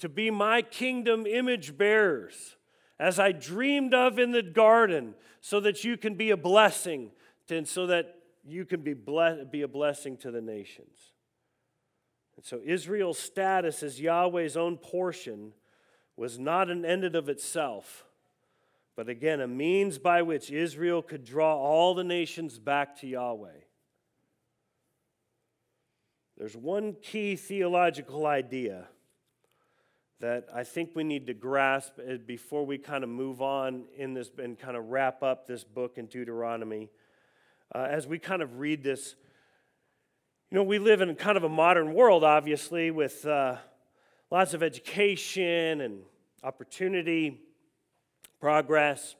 to 0.00 0.08
be 0.08 0.32
my 0.32 0.62
kingdom 0.62 1.26
image 1.26 1.78
bearers, 1.78 2.56
as 2.98 3.18
I 3.18 3.32
dreamed 3.32 3.94
of 3.94 4.18
in 4.18 4.32
the 4.32 4.42
garden, 4.42 5.14
so 5.40 5.60
that 5.60 5.84
you 5.84 5.96
can 5.96 6.14
be 6.14 6.30
a 6.30 6.36
blessing, 6.36 7.10
and 7.50 7.68
so 7.68 7.86
that 7.86 8.16
you 8.44 8.64
can 8.64 8.80
be, 8.80 8.94
ble- 8.94 9.44
be 9.50 9.62
a 9.62 9.68
blessing 9.68 10.16
to 10.18 10.30
the 10.30 10.40
nations. 10.40 11.12
And 12.36 12.44
so 12.44 12.60
Israel's 12.64 13.18
status 13.18 13.82
as 13.82 14.00
Yahweh's 14.00 14.56
own 14.56 14.76
portion 14.76 15.52
was 16.16 16.38
not 16.38 16.70
an 16.70 16.84
end 16.84 17.04
in 17.04 17.14
of 17.14 17.28
itself 17.28 18.06
but 18.96 19.10
again, 19.10 19.42
a 19.42 19.46
means 19.46 19.98
by 19.98 20.22
which 20.22 20.50
Israel 20.50 21.02
could 21.02 21.22
draw 21.22 21.54
all 21.54 21.94
the 21.94 22.02
nations 22.02 22.58
back 22.58 22.98
to 23.00 23.06
Yahweh. 23.06 23.50
There's 26.38 26.56
one 26.56 26.96
key 27.02 27.36
theological 27.36 28.26
idea 28.26 28.88
that 30.20 30.46
I 30.54 30.64
think 30.64 30.90
we 30.94 31.04
need 31.04 31.26
to 31.26 31.34
grasp 31.34 31.98
uh, 31.98 32.16
before 32.24 32.64
we 32.64 32.78
kind 32.78 33.04
of 33.04 33.10
move 33.10 33.42
on 33.42 33.84
in 33.96 34.14
this 34.14 34.30
and 34.38 34.58
kind 34.58 34.76
of 34.76 34.86
wrap 34.86 35.22
up 35.22 35.46
this 35.46 35.62
book 35.62 35.98
in 35.98 36.06
Deuteronomy. 36.06 36.88
Uh, 37.74 37.86
as 37.90 38.06
we 38.06 38.18
kind 38.18 38.40
of 38.40 38.58
read 38.58 38.82
this, 38.82 39.14
you 40.50 40.56
know, 40.56 40.62
we 40.62 40.78
live 40.78 41.02
in 41.02 41.14
kind 41.16 41.36
of 41.36 41.44
a 41.44 41.48
modern 41.48 41.92
world, 41.92 42.24
obviously, 42.24 42.90
with 42.90 43.26
uh, 43.26 43.56
lots 44.30 44.54
of 44.54 44.62
education 44.62 45.82
and 45.82 46.00
opportunity 46.42 47.40
progress. 48.40 49.16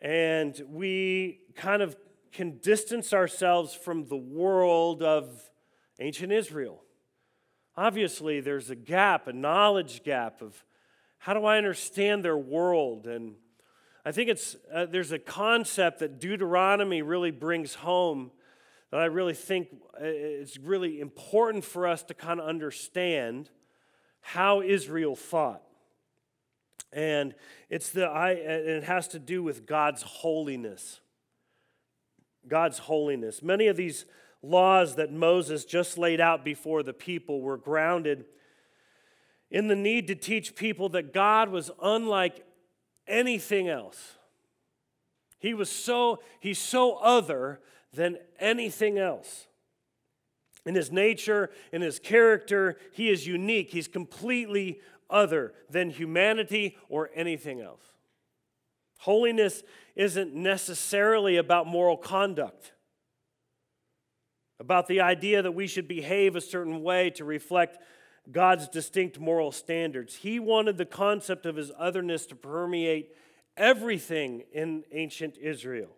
And 0.00 0.58
we 0.68 1.40
kind 1.56 1.82
of 1.82 1.94
can 2.32 2.58
distance 2.58 3.12
ourselves 3.12 3.74
from 3.74 4.06
the 4.06 4.16
world 4.16 5.02
of 5.02 5.50
ancient 5.98 6.32
Israel. 6.32 6.80
Obviously, 7.80 8.40
there's 8.40 8.68
a 8.68 8.74
gap, 8.74 9.26
a 9.26 9.32
knowledge 9.32 10.04
gap 10.04 10.42
of 10.42 10.66
how 11.16 11.32
do 11.32 11.46
I 11.46 11.56
understand 11.56 12.22
their 12.22 12.36
world? 12.36 13.06
And 13.06 13.36
I 14.04 14.12
think 14.12 14.28
it's, 14.28 14.54
uh, 14.70 14.84
there's 14.84 15.12
a 15.12 15.18
concept 15.18 16.00
that 16.00 16.20
Deuteronomy 16.20 17.00
really 17.00 17.30
brings 17.30 17.76
home 17.76 18.32
that 18.90 19.00
I 19.00 19.06
really 19.06 19.32
think 19.32 19.68
uh, 19.94 20.04
it's 20.04 20.58
really 20.58 21.00
important 21.00 21.64
for 21.64 21.86
us 21.86 22.02
to 22.02 22.12
kind 22.12 22.38
of 22.38 22.46
understand 22.46 23.48
how 24.20 24.60
Israel 24.60 25.16
thought. 25.16 25.62
And 26.92 27.34
it's 27.70 27.88
the 27.88 28.04
I 28.04 28.32
it 28.32 28.84
has 28.84 29.08
to 29.08 29.18
do 29.18 29.42
with 29.42 29.64
God's 29.64 30.02
holiness. 30.02 31.00
God's 32.46 32.76
holiness. 32.76 33.42
Many 33.42 33.68
of 33.68 33.78
these 33.78 34.04
laws 34.42 34.96
that 34.96 35.12
Moses 35.12 35.64
just 35.64 35.98
laid 35.98 36.20
out 36.20 36.44
before 36.44 36.82
the 36.82 36.92
people 36.92 37.40
were 37.40 37.56
grounded 37.56 38.24
in 39.50 39.68
the 39.68 39.76
need 39.76 40.06
to 40.06 40.14
teach 40.14 40.54
people 40.54 40.88
that 40.90 41.12
God 41.12 41.50
was 41.50 41.70
unlike 41.82 42.44
anything 43.06 43.68
else. 43.68 44.16
He 45.38 45.54
was 45.54 45.70
so 45.70 46.20
he's 46.38 46.58
so 46.58 46.96
other 46.96 47.60
than 47.92 48.18
anything 48.38 48.98
else. 48.98 49.46
In 50.66 50.74
his 50.74 50.92
nature, 50.92 51.50
in 51.72 51.80
his 51.80 51.98
character, 51.98 52.76
he 52.92 53.08
is 53.08 53.26
unique. 53.26 53.70
He's 53.70 53.88
completely 53.88 54.80
other 55.08 55.54
than 55.68 55.90
humanity 55.90 56.76
or 56.88 57.10
anything 57.14 57.60
else. 57.60 57.82
Holiness 58.98 59.62
isn't 59.96 60.34
necessarily 60.34 61.38
about 61.38 61.66
moral 61.66 61.96
conduct, 61.96 62.72
about 64.60 64.86
the 64.86 65.00
idea 65.00 65.40
that 65.40 65.52
we 65.52 65.66
should 65.66 65.88
behave 65.88 66.36
a 66.36 66.40
certain 66.40 66.82
way 66.82 67.08
to 67.08 67.24
reflect 67.24 67.78
God's 68.30 68.68
distinct 68.68 69.18
moral 69.18 69.50
standards. 69.50 70.14
He 70.14 70.38
wanted 70.38 70.76
the 70.76 70.84
concept 70.84 71.46
of 71.46 71.56
his 71.56 71.72
otherness 71.78 72.26
to 72.26 72.36
permeate 72.36 73.16
everything 73.56 74.44
in 74.52 74.84
ancient 74.92 75.38
Israel. 75.38 75.96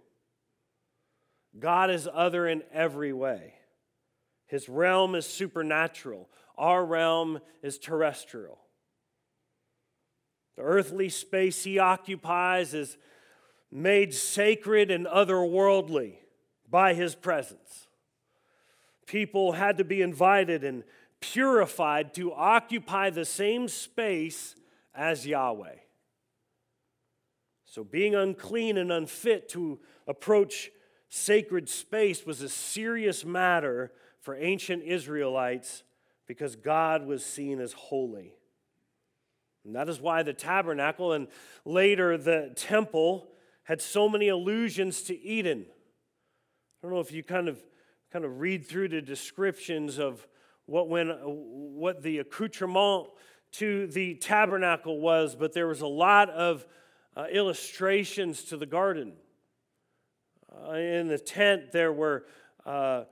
God 1.59 1.91
is 1.91 2.09
other 2.11 2.47
in 2.47 2.63
every 2.73 3.13
way. 3.13 3.55
His 4.47 4.69
realm 4.69 5.17
is 5.17 5.27
supernatural, 5.27 6.29
our 6.57 6.85
realm 6.85 7.41
is 7.63 7.79
terrestrial. 7.79 8.61
The 10.57 10.63
earthly 10.63 11.09
space 11.09 11.65
he 11.65 11.79
occupies 11.79 12.75
is 12.75 12.97
made 13.73 14.15
sacred 14.15 14.91
and 14.91 15.07
otherworldly 15.07 16.19
by 16.71 16.95
his 16.95 17.15
presence. 17.15 17.89
People 19.13 19.53
had 19.53 19.77
to 19.77 19.85
be 19.85 20.01
invited 20.01 20.65
and 20.65 20.85
purified 21.21 22.15
to 22.15 22.33
occupy 22.33 23.11
the 23.11 23.27
same 23.27 23.69
space 23.69 24.55
as 24.95 25.27
Yahweh. 25.27 25.75
So, 27.67 27.85
being 27.85 28.15
unclean 28.15 28.79
and 28.79 28.91
unfit 28.91 29.51
to 29.51 29.81
approach 30.09 30.71
sacred 31.11 31.69
space 31.69 32.25
was 32.25 32.41
a 32.41 32.49
serious 32.49 33.23
matter 33.23 33.93
for 34.23 34.35
ancient 34.35 34.83
Israelites 34.83 35.83
because 36.27 36.57
God 36.57 37.05
was 37.05 37.23
seen 37.23 37.61
as 37.61 37.75
holy. 37.75 38.33
And 39.67 39.77
that 39.77 39.91
is 39.91 40.01
why 40.01 40.23
the 40.23 40.33
tabernacle 40.33 41.13
and 41.13 41.29
later 41.67 42.17
the 42.17 42.51
temple 42.57 43.29
had 43.65 43.83
so 43.83 44.09
many 44.09 44.29
allusions 44.29 45.03
to 45.03 45.23
Eden. 45.23 45.67
I 45.69 46.87
don't 46.87 46.95
know 46.95 47.01
if 47.01 47.13
you 47.13 47.23
kind 47.23 47.51
of 47.51 47.63
kind 48.13 48.25
of 48.27 48.41
read 48.41 48.67
through 48.67 48.89
the 48.89 49.01
descriptions 49.01 49.99
of 49.99 50.27
what 50.67 50.89
when 50.89 51.09
what 51.09 52.03
the 52.03 52.19
accoutrement 52.19 53.07
to 53.53 53.87
the 53.87 54.17
tabernacle 54.17 55.01
was, 55.01 55.35
but 55.35 55.55
there 55.55 55.67
was 55.67 55.81
a 55.81 55.87
lot 55.87 56.29
of 56.29 56.67
uh, 57.17 57.25
illustrations 57.33 58.45
to 58.45 58.57
the 58.59 58.67
garden. 58.67 59.15
Uh, 60.55 60.73
in 60.73 61.09
the 61.09 61.19
tent, 61.19 61.73
there 61.73 61.93
were 61.93 62.27
uh, 62.67 62.69
uh 62.69 63.05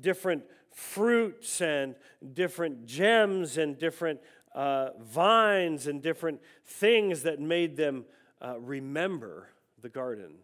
different 0.00 0.42
fruits 0.74 1.60
and 1.62 1.94
different 2.34 2.86
gems 2.86 3.56
and 3.56 3.78
different 3.78 4.20
uh, 4.54 4.90
vines 5.00 5.86
and 5.86 6.02
different 6.02 6.40
things 6.64 7.22
that 7.22 7.40
made 7.40 7.76
them 7.76 8.04
uh, 8.42 8.58
remember 8.58 9.48
the 9.80 9.88
garden. 9.88 10.34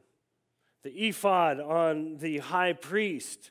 The 0.82 1.08
ephod 1.08 1.60
on 1.60 2.18
the 2.18 2.38
high 2.38 2.72
priest 2.72 3.50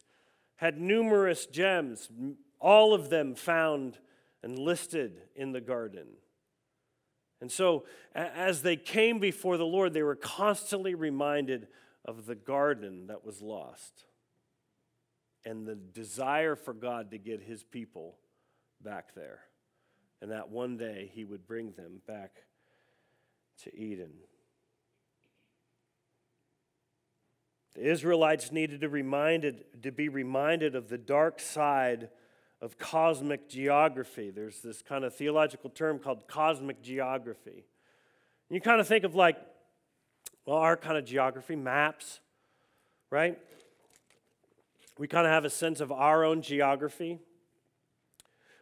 had 0.58 0.80
numerous 0.80 1.46
gems, 1.46 2.10
all 2.60 2.94
of 2.94 3.10
them 3.10 3.36
found 3.36 3.98
and 4.44 4.58
listed 4.58 5.22
in 5.36 5.52
the 5.52 5.62
garden. 5.62 6.08
And 7.42 7.52
so, 7.52 7.86
as 8.14 8.62
they 8.62 8.76
came 8.76 9.20
before 9.20 9.58
the 9.58 9.66
Lord, 9.66 9.94
they 9.94 10.04
were 10.04 10.16
constantly 10.16 10.96
reminded 10.96 11.68
of 12.06 12.26
the 12.26 12.36
garden 12.36 13.08
that 13.08 13.26
was 13.26 13.42
lost 13.42 14.06
and 15.46 15.68
the 15.68 15.76
desire 15.76 16.56
for 16.56 16.74
God 16.74 17.12
to 17.12 17.18
get 17.18 17.42
his 17.42 17.64
people 17.64 18.18
back 18.82 19.14
there 19.16 19.42
and 20.22 20.32
that 20.32 20.50
one 20.50 20.78
day 20.78 21.12
he 21.14 21.24
would 21.24 21.46
bring 21.46 21.72
them 21.74 22.02
back 22.08 22.32
to 23.64 23.76
Eden. 23.78 24.12
The 27.76 27.90
Israelites 27.90 28.52
needed 28.52 28.82
to, 28.82 28.90
reminded, 28.90 29.66
to 29.84 29.92
be 29.92 30.08
reminded 30.08 30.76
of 30.76 30.88
the 30.88 30.98
dark 30.98 31.40
side 31.40 32.10
of 32.62 32.78
cosmic 32.78 33.50
geography. 33.50 34.32
There's 34.32 34.62
this 34.62 34.82
kind 34.82 35.04
of 35.04 35.14
theological 35.14 35.70
term 35.70 36.00
called 36.00 36.28
cosmic 36.28 36.82
geography. 36.82 37.66
You 38.50 38.62
kind 38.62 38.80
of 38.80 38.88
think 38.88 39.04
of 39.04 39.14
like, 39.14 39.38
well, 40.46 40.58
our 40.58 40.78
kind 40.78 40.98
of 40.98 41.06
geography, 41.06 41.56
maps, 41.56 42.20
right? 43.10 43.38
We 44.98 45.08
kind 45.08 45.26
of 45.26 45.34
have 45.34 45.44
a 45.44 45.50
sense 45.50 45.82
of 45.82 45.92
our 45.92 46.24
own 46.24 46.42
geography. 46.42 47.20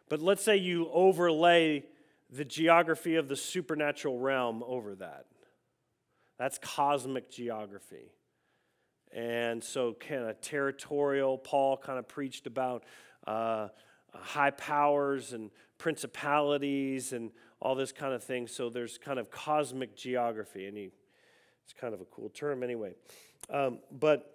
But 0.08 0.20
let's 0.20 0.42
say 0.42 0.56
you 0.56 0.88
overlay 0.92 1.84
the 2.30 2.44
geography 2.44 3.14
of 3.14 3.28
the 3.28 3.36
supernatural 3.36 4.18
realm 4.18 4.64
over 4.66 4.96
that. 4.96 5.26
That's 6.36 6.58
cosmic 6.58 7.30
geography. 7.30 8.10
And 9.14 9.62
so, 9.62 9.94
kind 9.94 10.24
of 10.24 10.40
territorial, 10.40 11.38
Paul 11.38 11.76
kind 11.76 11.98
of 12.00 12.08
preached 12.08 12.48
about 12.48 12.82
uh, 13.26 13.68
high 14.12 14.50
powers 14.50 15.32
and 15.32 15.50
principalities 15.78 17.12
and 17.12 17.30
all 17.60 17.76
this 17.76 17.92
kind 17.92 18.12
of 18.12 18.24
thing. 18.24 18.48
So, 18.48 18.70
there's 18.70 18.98
kind 18.98 19.20
of 19.20 19.30
cosmic 19.30 19.96
geography, 19.96 20.66
and 20.66 20.76
he, 20.76 20.90
it's 21.62 21.72
kind 21.80 21.94
of 21.94 22.00
a 22.00 22.04
cool 22.06 22.28
term 22.28 22.64
anyway. 22.64 22.94
Um, 23.48 23.78
but 23.92 24.34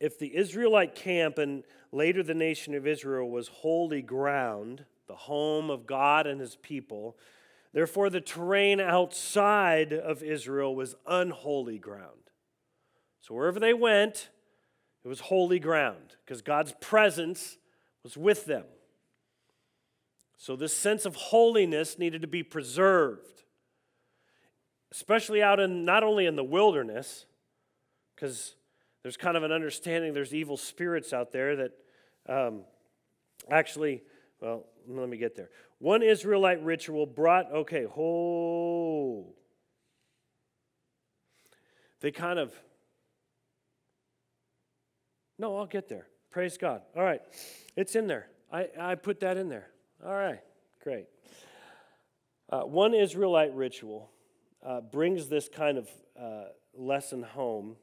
if 0.00 0.18
the 0.18 0.34
Israelite 0.34 0.94
camp 0.94 1.38
and 1.38 1.62
later 1.92 2.22
the 2.22 2.34
nation 2.34 2.74
of 2.74 2.86
Israel 2.86 3.30
was 3.30 3.48
holy 3.48 4.02
ground, 4.02 4.84
the 5.06 5.14
home 5.14 5.70
of 5.70 5.86
God 5.86 6.26
and 6.26 6.40
his 6.40 6.56
people, 6.56 7.16
therefore 7.72 8.10
the 8.10 8.20
terrain 8.20 8.80
outside 8.80 9.92
of 9.92 10.22
Israel 10.22 10.74
was 10.74 10.94
unholy 11.06 11.78
ground. 11.78 12.25
So 13.26 13.34
wherever 13.34 13.58
they 13.58 13.74
went, 13.74 14.28
it 15.04 15.08
was 15.08 15.18
holy 15.18 15.58
ground 15.58 16.14
because 16.24 16.42
God's 16.42 16.74
presence 16.80 17.58
was 18.04 18.16
with 18.16 18.46
them. 18.46 18.62
So, 20.36 20.54
this 20.54 20.72
sense 20.72 21.04
of 21.04 21.16
holiness 21.16 21.98
needed 21.98 22.20
to 22.20 22.28
be 22.28 22.44
preserved, 22.44 23.42
especially 24.92 25.42
out 25.42 25.58
in 25.58 25.84
not 25.84 26.04
only 26.04 26.26
in 26.26 26.36
the 26.36 26.44
wilderness, 26.44 27.26
because 28.14 28.54
there's 29.02 29.16
kind 29.16 29.36
of 29.36 29.42
an 29.42 29.50
understanding 29.50 30.12
there's 30.12 30.34
evil 30.34 30.56
spirits 30.56 31.12
out 31.12 31.32
there 31.32 31.56
that 31.56 31.72
um, 32.28 32.60
actually, 33.50 34.02
well, 34.40 34.66
let 34.86 35.08
me 35.08 35.16
get 35.16 35.34
there. 35.34 35.48
One 35.80 36.02
Israelite 36.02 36.62
ritual 36.62 37.06
brought, 37.06 37.50
okay, 37.50 37.86
whole. 37.86 39.34
They 42.00 42.12
kind 42.12 42.38
of, 42.38 42.54
no, 45.38 45.56
I'll 45.56 45.66
get 45.66 45.88
there. 45.88 46.06
Praise 46.30 46.58
God. 46.58 46.82
All 46.96 47.02
right, 47.02 47.20
it's 47.76 47.96
in 47.96 48.06
there. 48.06 48.28
I, 48.52 48.68
I 48.78 48.94
put 48.94 49.20
that 49.20 49.36
in 49.36 49.48
there. 49.48 49.68
All 50.04 50.14
right, 50.14 50.40
great. 50.82 51.06
Uh, 52.50 52.60
one 52.60 52.94
Israelite 52.94 53.54
ritual 53.54 54.10
uh, 54.64 54.80
brings 54.80 55.28
this 55.28 55.48
kind 55.48 55.78
of 55.78 55.90
uh, 56.20 56.44
lesson 56.74 57.22
home 57.22 57.76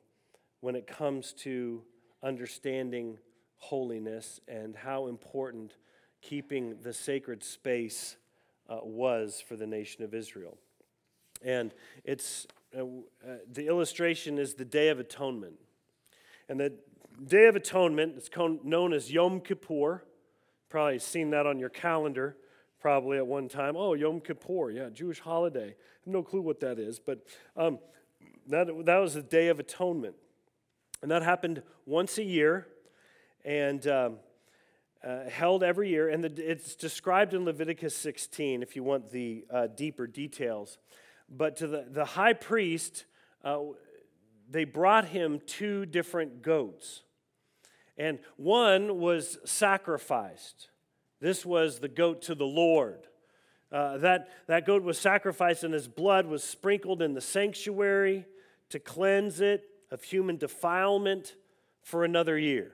when 0.62 0.76
it 0.76 0.88
comes 0.88 1.34
to 1.34 1.82
understanding 2.22 3.18
holiness 3.58 4.40
and 4.48 4.76
how 4.76 5.08
important 5.08 5.76
keeping 6.22 6.78
the 6.82 6.94
sacred 6.94 7.44
space 7.44 8.16
uh, 8.70 8.80
was 8.84 9.44
for 9.46 9.56
the 9.56 9.68
nation 9.68 10.04
of 10.04 10.14
Israel. 10.14 10.58
And 11.42 11.74
it's 12.06 12.48
uh, 12.78 12.84
uh, 12.84 13.38
the 13.52 13.68
illustration 13.68 14.38
is 14.38 14.54
the 14.54 14.66
Day 14.66 14.90
of 14.90 15.00
Atonement. 15.00 15.56
And 16.50 16.60
the 16.60 16.74
Day 17.22 17.46
of 17.46 17.56
Atonement 17.56 18.18
is 18.18 18.30
known 18.64 18.94
as 18.94 19.12
Yom 19.12 19.40
Kippur. 19.40 20.04
Probably 20.70 21.00
seen 21.00 21.30
that 21.30 21.46
on 21.46 21.60
your 21.60 21.70
calendar, 21.70 22.36
probably 22.80 23.18
at 23.18 23.28
one 23.28 23.48
time. 23.48 23.76
Oh, 23.78 23.94
Yom 23.94 24.20
Kippur, 24.20 24.72
yeah, 24.72 24.90
Jewish 24.90 25.20
holiday. 25.20 25.68
Have 26.06 26.14
no 26.14 26.24
clue 26.24 26.42
what 26.42 26.60
that 26.62 26.80
is, 26.80 27.00
but 27.00 27.20
um, 27.56 27.80
that, 28.48 28.68
that 28.86 28.98
was 28.98 29.14
the 29.14 29.22
Day 29.22 29.50
of 29.50 29.60
Atonement. 29.60 30.16
And 31.02 31.12
that 31.12 31.22
happened 31.22 31.62
once 31.86 32.18
a 32.18 32.24
year 32.24 32.68
and 33.46 33.86
um, 33.88 34.16
uh, 35.04 35.30
held 35.30 35.64
every 35.64 35.90
year. 35.90 36.10
And 36.10 36.24
the, 36.24 36.52
it's 36.52 36.76
described 36.76 37.34
in 37.34 37.46
Leviticus 37.46 37.96
16 37.96 38.64
if 38.64 38.76
you 38.76 38.84
want 38.84 39.12
the 39.12 39.46
uh, 39.50 39.68
deeper 39.68 40.08
details. 40.08 40.78
But 41.30 41.58
to 41.58 41.68
the, 41.68 41.86
the 41.90 42.06
high 42.06 42.34
priest, 42.34 43.06
uh, 43.44 43.60
they 44.50 44.64
brought 44.66 45.06
him 45.06 45.40
two 45.46 45.86
different 45.86 46.42
goats 46.42 47.03
and 47.98 48.20
one 48.38 49.00
was 49.00 49.38
sacrificed. 49.46 50.70
This 51.20 51.46
was 51.46 51.80
the 51.80 51.88
goat 51.88 52.24
to 52.24 52.36
the 52.36 52.46
Lord. 52.46 53.08
Uh, 53.72 53.98
that, 53.98 54.30
that 54.48 54.66
goat 54.66 54.84
was 54.84 55.00
sacrificed, 55.00 55.64
and 55.64 55.74
his 55.74 55.88
blood 55.88 56.28
was 56.28 56.44
sprinkled 56.44 57.02
in 57.02 57.14
the 57.14 57.22
sanctuary 57.22 58.26
to 58.70 58.80
cleanse 58.80 59.42
it 59.42 59.64
of 59.90 60.04
human 60.04 60.38
defilement 60.38 61.36
for 61.82 62.04
another 62.04 62.38
year. 62.38 62.72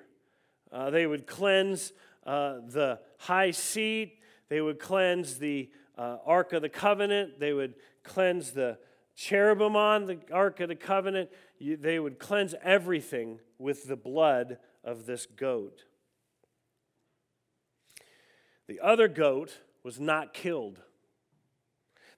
Uh, 0.71 0.89
they 0.89 1.07
would 1.07 1.25
cleanse 1.25 1.93
uh, 2.25 2.59
the 2.67 2.99
high 3.17 3.51
seat, 3.51 4.19
they 4.49 4.61
would 4.61 4.79
cleanse 4.79 5.37
the 5.37 5.69
uh, 5.97 6.17
Ark 6.25 6.53
of 6.53 6.61
the 6.61 6.69
Covenant, 6.69 7.39
they 7.39 7.53
would 7.53 7.75
cleanse 8.03 8.51
the 8.51 8.77
cherubim 9.15 9.75
on 9.75 10.05
the 10.05 10.19
Ark 10.31 10.59
of 10.59 10.69
the 10.69 10.75
Covenant. 10.75 11.29
You, 11.59 11.75
they 11.75 11.99
would 11.99 12.19
cleanse 12.19 12.55
everything 12.63 13.39
with 13.57 13.87
the 13.87 13.97
blood 13.97 14.57
of 14.83 15.05
this 15.05 15.25
goat. 15.25 15.83
The 18.67 18.79
other 18.79 19.07
goat 19.07 19.59
was 19.83 19.99
not 19.99 20.33
killed. 20.33 20.81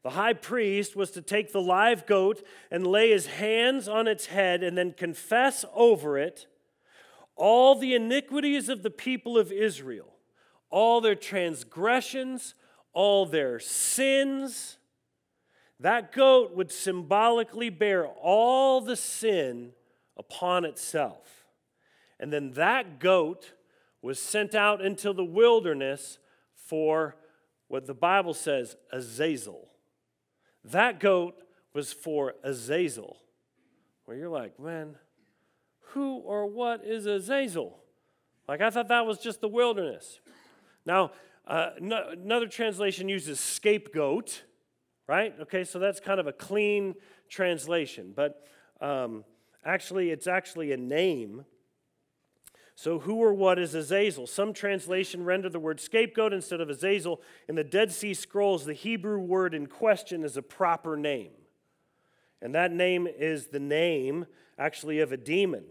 The 0.04 0.12
high 0.12 0.34
priest 0.34 0.95
was 0.95 1.12
to 1.12 1.21
take 1.21 1.52
the 1.52 1.62
live 1.62 2.06
goat 2.06 2.43
and 2.71 2.88
lay 2.88 3.12
his 3.12 3.28
hands 3.28 3.88
on 3.88 4.08
its 4.08 4.26
head 4.28 4.63
and 4.63 4.78
then 4.78 4.93
confess 4.93 5.63
over 5.74 6.17
it 6.17 6.47
all 7.36 7.76
the 7.76 7.95
iniquities 7.95 8.69
of 8.69 8.84
the 8.84 8.89
people 8.89 9.38
of 9.38 9.52
Israel, 9.52 10.13
all 10.69 11.02
their 11.02 11.15
transgressions, 11.15 12.56
all 12.93 13.26
their 13.26 13.60
sins. 13.60 14.78
That 15.80 16.12
goat 16.12 16.56
would 16.56 16.71
symbolically 16.71 17.69
bear 17.69 18.06
all 18.06 18.82
the 18.82 18.95
sin 18.95 19.71
upon 20.17 20.65
itself. 20.65 21.40
And 22.22 22.32
then 22.32 22.52
that 22.52 23.00
goat 23.00 23.54
was 24.02 24.20
sent 24.20 24.54
out 24.54 24.80
into 24.80 25.12
the 25.12 25.26
wilderness 25.26 26.20
for 26.56 27.16
what 27.68 27.88
the 27.88 27.96
Bible 27.96 28.36
says, 28.36 28.78
Azazel. 28.94 29.68
That 30.64 31.00
goat 31.00 31.36
was 31.74 31.92
for 31.92 32.36
Azazel. 32.44 33.18
Where 34.06 34.16
you're 34.16 34.30
like, 34.30 34.60
man, 34.60 34.96
who 35.80 36.18
or 36.18 36.46
what 36.46 36.86
is 36.86 37.08
Azazel? 37.08 37.80
Like, 38.48 38.62
I 38.62 38.70
thought 38.70 38.90
that 38.90 39.06
was 39.06 39.18
just 39.18 39.42
the 39.42 39.48
wilderness. 39.48 40.20
Now, 40.86 41.12
uh, 41.48 41.72
no, 41.80 42.10
another 42.12 42.48
translation 42.48 43.10
uses 43.10 43.40
scapegoat, 43.40 44.44
right? 45.08 45.34
Okay, 45.42 45.64
so 45.64 45.80
that's 45.80 46.00
kind 46.00 46.20
of 46.20 46.28
a 46.28 46.34
clean 46.34 46.96
translation. 47.30 48.14
But 48.16 48.46
um, 48.80 49.24
actually, 49.66 50.12
it's 50.12 50.28
actually 50.28 50.72
a 50.72 50.78
name 50.78 51.46
so, 52.76 53.00
who 53.00 53.16
or 53.16 53.34
what 53.34 53.60
is 53.60 53.76
Azazel? 53.76 54.28
Some 54.28 54.54
translation 54.54 55.24
render 55.24 55.50
the 55.50 55.60
word 55.60 55.80
scapegoat 55.80 56.34
instead 56.34 56.62
of 56.62 56.70
Azazel. 56.70 57.22
In 57.48 57.56
the 57.56 57.64
Dead 57.64 57.92
Sea 57.92 58.14
Scrolls, 58.14 58.66
the 58.66 58.74
Hebrew 58.74 59.20
word 59.20 59.54
in 59.54 59.68
question 59.68 60.24
is 60.24 60.38
a 60.38 60.42
proper 60.42 60.96
name. 60.96 61.32
And 62.42 62.56
that 62.56 62.72
name 62.72 63.08
is 63.08 63.48
the 63.48 63.60
name, 63.60 64.26
actually, 64.58 65.00
of 65.00 65.12
a 65.12 65.18
demon. 65.18 65.66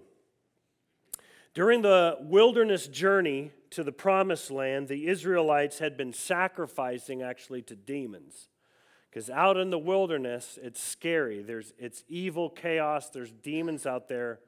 During 1.52 1.82
the 1.82 2.18
wilderness 2.20 2.86
journey 2.86 3.50
to 3.70 3.82
the 3.82 3.92
promised 3.92 4.50
land, 4.50 4.86
the 4.86 5.08
Israelites 5.08 5.80
had 5.80 5.96
been 5.96 6.12
sacrificing 6.12 7.22
actually 7.22 7.62
to 7.62 7.74
demons. 7.74 8.48
Because 9.10 9.28
out 9.28 9.56
in 9.56 9.70
the 9.70 9.78
wilderness, 9.78 10.58
it's 10.62 10.80
scary. 10.80 11.42
There's, 11.42 11.72
it's 11.76 12.04
evil, 12.08 12.50
chaos, 12.50 13.10
there's 13.10 13.32
demons 13.32 13.84
out 13.84 14.06
there 14.06 14.38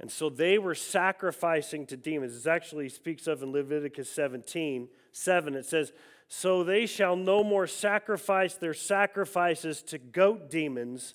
and 0.00 0.10
so 0.10 0.30
they 0.30 0.58
were 0.58 0.74
sacrificing 0.74 1.84
to 1.86 1.96
demons. 1.96 2.34
This 2.34 2.46
actually 2.46 2.88
speaks 2.88 3.26
of 3.26 3.42
in 3.42 3.50
Leviticus 3.52 4.10
17 4.10 4.88
7. 5.10 5.54
It 5.54 5.66
says, 5.66 5.92
So 6.28 6.62
they 6.62 6.86
shall 6.86 7.16
no 7.16 7.42
more 7.42 7.66
sacrifice 7.66 8.54
their 8.54 8.74
sacrifices 8.74 9.82
to 9.84 9.98
goat 9.98 10.50
demons 10.50 11.14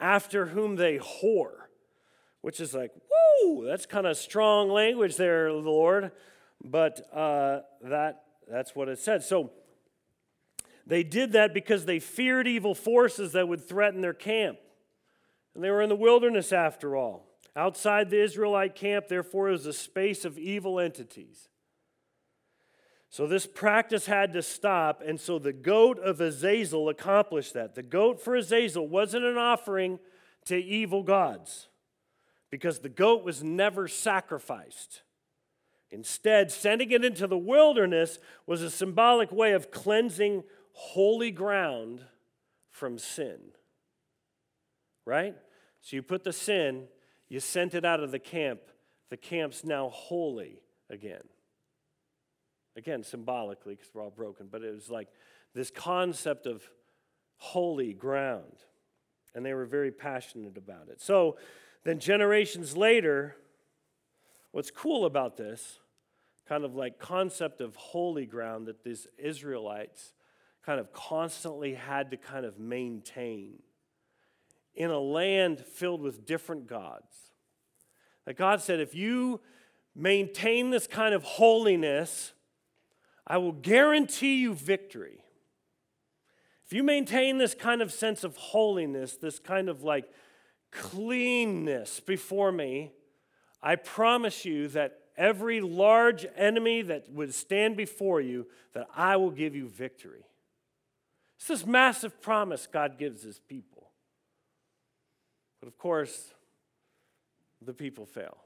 after 0.00 0.46
whom 0.46 0.76
they 0.76 0.98
whore. 0.98 1.66
Which 2.40 2.58
is 2.58 2.74
like, 2.74 2.90
whoa, 3.08 3.64
that's 3.64 3.86
kind 3.86 4.06
of 4.06 4.16
strong 4.16 4.68
language 4.70 5.16
there, 5.16 5.52
Lord. 5.52 6.10
But 6.64 7.06
uh, 7.14 7.60
that, 7.82 8.24
that's 8.50 8.74
what 8.74 8.88
it 8.88 8.98
said. 8.98 9.22
So 9.22 9.50
they 10.86 11.04
did 11.04 11.32
that 11.32 11.54
because 11.54 11.84
they 11.84 12.00
feared 12.00 12.48
evil 12.48 12.74
forces 12.74 13.32
that 13.32 13.46
would 13.46 13.68
threaten 13.68 14.00
their 14.00 14.14
camp. 14.14 14.58
And 15.54 15.62
they 15.62 15.70
were 15.70 15.82
in 15.82 15.90
the 15.90 15.94
wilderness 15.94 16.52
after 16.52 16.96
all. 16.96 17.31
Outside 17.54 18.08
the 18.08 18.22
Israelite 18.22 18.74
camp, 18.74 19.08
therefore, 19.08 19.50
is 19.50 19.66
a 19.66 19.72
space 19.72 20.24
of 20.24 20.38
evil 20.38 20.80
entities. 20.80 21.48
So 23.10 23.26
this 23.26 23.46
practice 23.46 24.06
had 24.06 24.32
to 24.32 24.40
stop, 24.40 25.02
and 25.06 25.20
so 25.20 25.38
the 25.38 25.52
goat 25.52 25.98
of 25.98 26.20
Azazel 26.20 26.88
accomplished 26.88 27.52
that. 27.52 27.74
The 27.74 27.82
goat 27.82 28.22
for 28.22 28.34
Azazel 28.34 28.88
wasn't 28.88 29.26
an 29.26 29.36
offering 29.36 29.98
to 30.46 30.56
evil 30.56 31.02
gods 31.02 31.68
because 32.50 32.78
the 32.78 32.88
goat 32.88 33.22
was 33.22 33.44
never 33.44 33.86
sacrificed. 33.86 35.02
Instead, 35.90 36.50
sending 36.50 36.90
it 36.90 37.04
into 37.04 37.26
the 37.26 37.36
wilderness 37.36 38.18
was 38.46 38.62
a 38.62 38.70
symbolic 38.70 39.30
way 39.30 39.52
of 39.52 39.70
cleansing 39.70 40.42
holy 40.72 41.30
ground 41.30 42.00
from 42.70 42.96
sin. 42.96 43.38
Right? 45.04 45.36
So 45.82 45.96
you 45.96 46.02
put 46.02 46.24
the 46.24 46.32
sin 46.32 46.84
you 47.32 47.40
sent 47.40 47.72
it 47.72 47.82
out 47.82 48.00
of 48.00 48.10
the 48.10 48.18
camp. 48.18 48.60
The 49.08 49.16
camp's 49.16 49.64
now 49.64 49.88
holy 49.88 50.60
again. 50.90 51.22
Again, 52.76 53.02
symbolically, 53.02 53.74
because 53.74 53.88
we're 53.94 54.02
all 54.02 54.10
broken, 54.10 54.48
but 54.52 54.62
it 54.62 54.70
was 54.70 54.90
like 54.90 55.08
this 55.54 55.70
concept 55.70 56.44
of 56.44 56.62
holy 57.38 57.94
ground. 57.94 58.52
And 59.34 59.46
they 59.46 59.54
were 59.54 59.64
very 59.64 59.90
passionate 59.90 60.58
about 60.58 60.90
it. 60.90 61.00
So 61.00 61.38
Then, 61.84 61.98
generations 61.98 62.76
later, 62.76 63.34
what's 64.52 64.70
cool 64.70 65.06
about 65.06 65.38
this 65.38 65.78
kind 66.46 66.64
of 66.64 66.74
like 66.74 66.98
concept 66.98 67.62
of 67.62 67.74
holy 67.76 68.26
ground 68.26 68.66
that 68.66 68.84
these 68.84 69.06
Israelites 69.16 70.12
kind 70.66 70.78
of 70.78 70.92
constantly 70.92 71.72
had 71.74 72.10
to 72.10 72.18
kind 72.18 72.44
of 72.44 72.58
maintain 72.58 73.54
in 74.74 74.90
a 74.90 74.98
land 74.98 75.60
filled 75.60 76.00
with 76.00 76.26
different 76.26 76.66
gods. 76.66 77.14
That 78.26 78.36
God 78.36 78.60
said, 78.60 78.80
if 78.80 78.94
you 78.94 79.40
maintain 79.94 80.70
this 80.70 80.86
kind 80.86 81.14
of 81.14 81.22
holiness, 81.22 82.32
I 83.26 83.38
will 83.38 83.52
guarantee 83.52 84.36
you 84.36 84.54
victory. 84.54 85.22
If 86.64 86.72
you 86.72 86.82
maintain 86.82 87.38
this 87.38 87.54
kind 87.54 87.82
of 87.82 87.92
sense 87.92 88.24
of 88.24 88.36
holiness, 88.36 89.16
this 89.16 89.38
kind 89.38 89.68
of 89.68 89.82
like 89.82 90.10
cleanness 90.70 92.00
before 92.00 92.50
me, 92.50 92.92
I 93.62 93.76
promise 93.76 94.44
you 94.44 94.68
that 94.68 94.98
every 95.16 95.60
large 95.60 96.26
enemy 96.36 96.82
that 96.82 97.10
would 97.10 97.34
stand 97.34 97.76
before 97.76 98.20
you, 98.20 98.46
that 98.72 98.86
I 98.96 99.16
will 99.16 99.30
give 99.30 99.54
you 99.54 99.68
victory. 99.68 100.24
It's 101.36 101.48
this 101.48 101.66
massive 101.66 102.22
promise 102.22 102.66
God 102.66 102.98
gives 102.98 103.22
his 103.22 103.38
people. 103.38 103.71
But 105.62 105.68
of 105.68 105.78
course, 105.78 106.34
the 107.64 107.72
people 107.72 108.04
fail. 108.04 108.36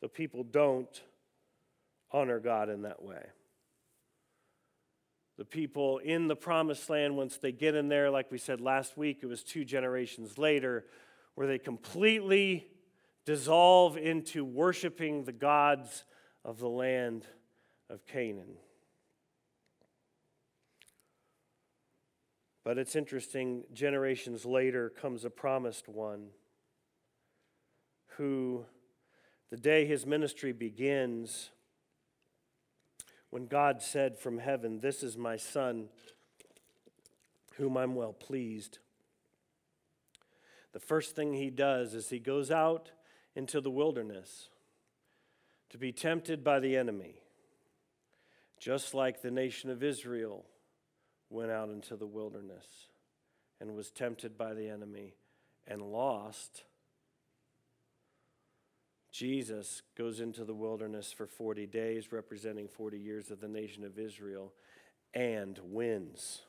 The 0.00 0.08
people 0.08 0.42
don't 0.42 1.02
honor 2.10 2.40
God 2.40 2.70
in 2.70 2.82
that 2.82 3.02
way 3.02 3.22
the 5.40 5.44
people 5.46 5.96
in 6.04 6.28
the 6.28 6.36
promised 6.36 6.90
land, 6.90 7.16
once 7.16 7.38
they 7.38 7.50
get 7.50 7.74
in 7.74 7.88
there, 7.88 8.10
like 8.10 8.30
we 8.30 8.36
said 8.36 8.60
last 8.60 8.98
week, 8.98 9.20
it 9.22 9.26
was 9.26 9.42
two 9.42 9.64
generations 9.64 10.36
later, 10.36 10.84
where 11.34 11.46
they 11.46 11.58
completely 11.58 12.66
dissolve 13.24 13.96
into 13.96 14.44
worshiping 14.44 15.24
the 15.24 15.32
gods 15.32 16.04
of 16.44 16.58
the 16.58 16.68
land 16.68 17.24
of 17.88 18.04
Canaan. 18.04 18.52
But 22.62 22.76
it's 22.76 22.94
interesting, 22.94 23.64
generations 23.72 24.44
later 24.44 24.90
comes 24.90 25.24
a 25.24 25.30
promised 25.30 25.88
one 25.88 26.28
who, 28.16 28.66
the 29.50 29.56
day 29.56 29.86
his 29.86 30.04
ministry 30.04 30.52
begins, 30.52 31.50
when 33.30 33.46
God 33.46 33.80
said 33.80 34.18
from 34.18 34.38
heaven, 34.38 34.80
This 34.80 35.02
is 35.02 35.16
my 35.16 35.36
Son, 35.36 35.88
whom 37.54 37.76
I'm 37.76 37.94
well 37.94 38.12
pleased. 38.12 38.78
The 40.72 40.80
first 40.80 41.16
thing 41.16 41.32
he 41.32 41.50
does 41.50 41.94
is 41.94 42.10
he 42.10 42.18
goes 42.18 42.50
out 42.50 42.90
into 43.34 43.60
the 43.60 43.70
wilderness 43.70 44.50
to 45.70 45.78
be 45.78 45.92
tempted 45.92 46.44
by 46.44 46.60
the 46.60 46.76
enemy, 46.76 47.14
just 48.58 48.92
like 48.92 49.22
the 49.22 49.30
nation 49.30 49.70
of 49.70 49.82
Israel 49.82 50.44
went 51.30 51.50
out 51.50 51.70
into 51.70 51.96
the 51.96 52.06
wilderness 52.06 52.66
and 53.60 53.74
was 53.74 53.90
tempted 53.90 54.36
by 54.36 54.52
the 54.52 54.68
enemy 54.68 55.14
and 55.66 55.80
lost 55.80 56.64
Jesus 59.12 59.82
goes 59.96 60.20
into 60.20 60.44
the 60.44 60.54
wilderness 60.54 61.12
for 61.12 61.26
40 61.26 61.66
days, 61.66 62.12
representing 62.12 62.68
40 62.68 62.98
years 62.98 63.30
of 63.30 63.40
the 63.40 63.48
nation 63.48 63.84
of 63.84 63.98
Israel, 63.98 64.52
and 65.12 65.58
wins. 65.64 66.42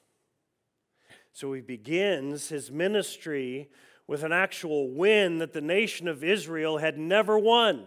So 1.33 1.53
he 1.53 1.61
begins 1.61 2.49
his 2.49 2.71
ministry 2.71 3.69
with 4.07 4.23
an 4.23 4.31
actual 4.31 4.89
win 4.91 5.39
that 5.39 5.53
the 5.53 5.61
nation 5.61 6.07
of 6.07 6.23
Israel 6.23 6.77
had 6.77 6.97
never 6.97 7.39
won. 7.39 7.85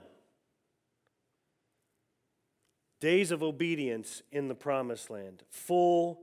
Days 3.00 3.30
of 3.30 3.42
obedience 3.42 4.22
in 4.32 4.48
the 4.48 4.54
promised 4.54 5.10
land, 5.10 5.44
full, 5.50 6.20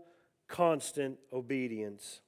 constant 0.52 1.18
obedience 1.34 2.22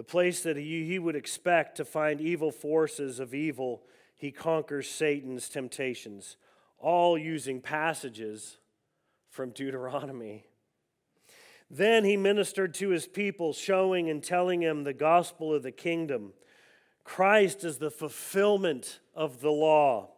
the 0.00 0.04
place 0.04 0.42
that 0.44 0.56
he, 0.56 0.86
he 0.86 0.98
would 0.98 1.14
expect 1.14 1.76
to 1.76 1.84
find 1.84 2.22
evil 2.22 2.50
forces 2.50 3.20
of 3.20 3.34
evil, 3.34 3.82
he 4.16 4.30
conquers 4.30 4.88
Satan's 4.88 5.50
temptations, 5.50 6.38
all 6.78 7.18
using 7.18 7.60
passages 7.60 8.56
from 9.28 9.50
Deuteronomy. 9.50 10.46
Then 11.70 12.04
he 12.04 12.16
ministered 12.16 12.72
to 12.76 12.88
his 12.88 13.06
people, 13.06 13.52
showing 13.52 14.08
and 14.08 14.24
telling 14.24 14.60
them 14.60 14.84
the 14.84 14.94
gospel 14.94 15.52
of 15.52 15.62
the 15.62 15.70
kingdom. 15.70 16.32
Christ 17.04 17.62
is 17.62 17.76
the 17.76 17.90
fulfillment 17.90 19.00
of 19.14 19.42
the 19.42 19.52
law. 19.52 20.12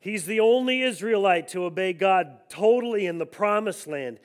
He's 0.00 0.24
the 0.24 0.40
only 0.40 0.82
Israelite 0.82 1.48
to 1.48 1.64
obey 1.64 1.92
God 1.92 2.48
totally 2.48 3.06
in 3.06 3.18
the 3.18 3.26
promised 3.26 3.86
land. 3.86 4.18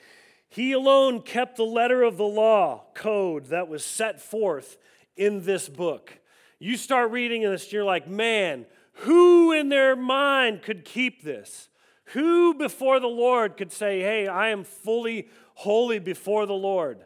He 0.47 0.71
alone 0.71 1.21
kept 1.21 1.57
the 1.57 1.65
letter 1.65 2.01
of 2.01 2.15
the 2.15 2.23
law 2.23 2.85
code 2.93 3.47
that 3.47 3.67
was 3.67 3.83
set 3.83 4.21
forth 4.21 4.77
in 5.17 5.43
this 5.43 5.67
book. 5.67 6.17
You 6.59 6.77
start 6.77 7.11
reading 7.11 7.41
this, 7.41 7.73
you're 7.73 7.83
like, 7.83 8.07
man, 8.07 8.65
who 8.99 9.51
in 9.51 9.67
their 9.67 9.97
mind 9.97 10.61
could 10.61 10.85
keep 10.85 11.23
this? 11.23 11.67
Who 12.13 12.53
before 12.53 13.01
the 13.01 13.07
Lord 13.07 13.57
could 13.57 13.73
say, 13.73 13.99
hey, 13.99 14.27
I 14.27 14.49
am 14.49 14.63
fully 14.63 15.27
holy 15.55 15.99
before 15.99 16.45
the 16.45 16.53
Lord? 16.53 16.99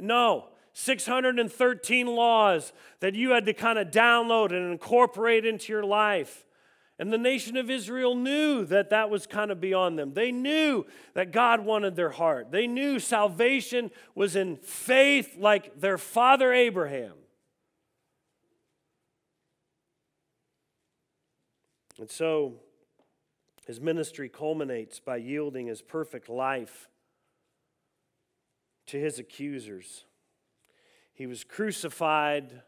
No. 0.00 0.46
613 0.72 2.06
laws 2.06 2.72
that 3.00 3.14
you 3.14 3.30
had 3.30 3.46
to 3.46 3.52
kind 3.52 3.78
of 3.78 3.90
download 3.90 4.50
and 4.50 4.72
incorporate 4.72 5.44
into 5.44 5.72
your 5.72 5.84
life. 5.84 6.44
And 6.98 7.12
the 7.12 7.18
nation 7.18 7.56
of 7.56 7.70
Israel 7.70 8.14
knew 8.14 8.64
that 8.66 8.90
that 8.90 9.10
was 9.10 9.26
kind 9.26 9.50
of 9.50 9.60
beyond 9.60 9.98
them. 9.98 10.14
They 10.14 10.30
knew 10.30 10.86
that 11.14 11.32
God 11.32 11.60
wanted 11.60 11.96
their 11.96 12.10
heart. 12.10 12.52
They 12.52 12.68
knew 12.68 13.00
salvation 13.00 13.90
was 14.14 14.36
in 14.36 14.56
faith 14.56 15.36
like 15.36 15.80
their 15.80 15.98
father 15.98 16.52
Abraham. 16.52 17.14
And 21.98 22.10
so 22.10 22.60
his 23.66 23.80
ministry 23.80 24.28
culminates 24.28 25.00
by 25.00 25.16
yielding 25.16 25.66
his 25.66 25.82
perfect 25.82 26.28
life 26.28 26.88
to 28.86 29.00
his 29.00 29.18
accusers. 29.18 30.04
He 31.12 31.26
was 31.26 31.42
crucified 31.44 32.62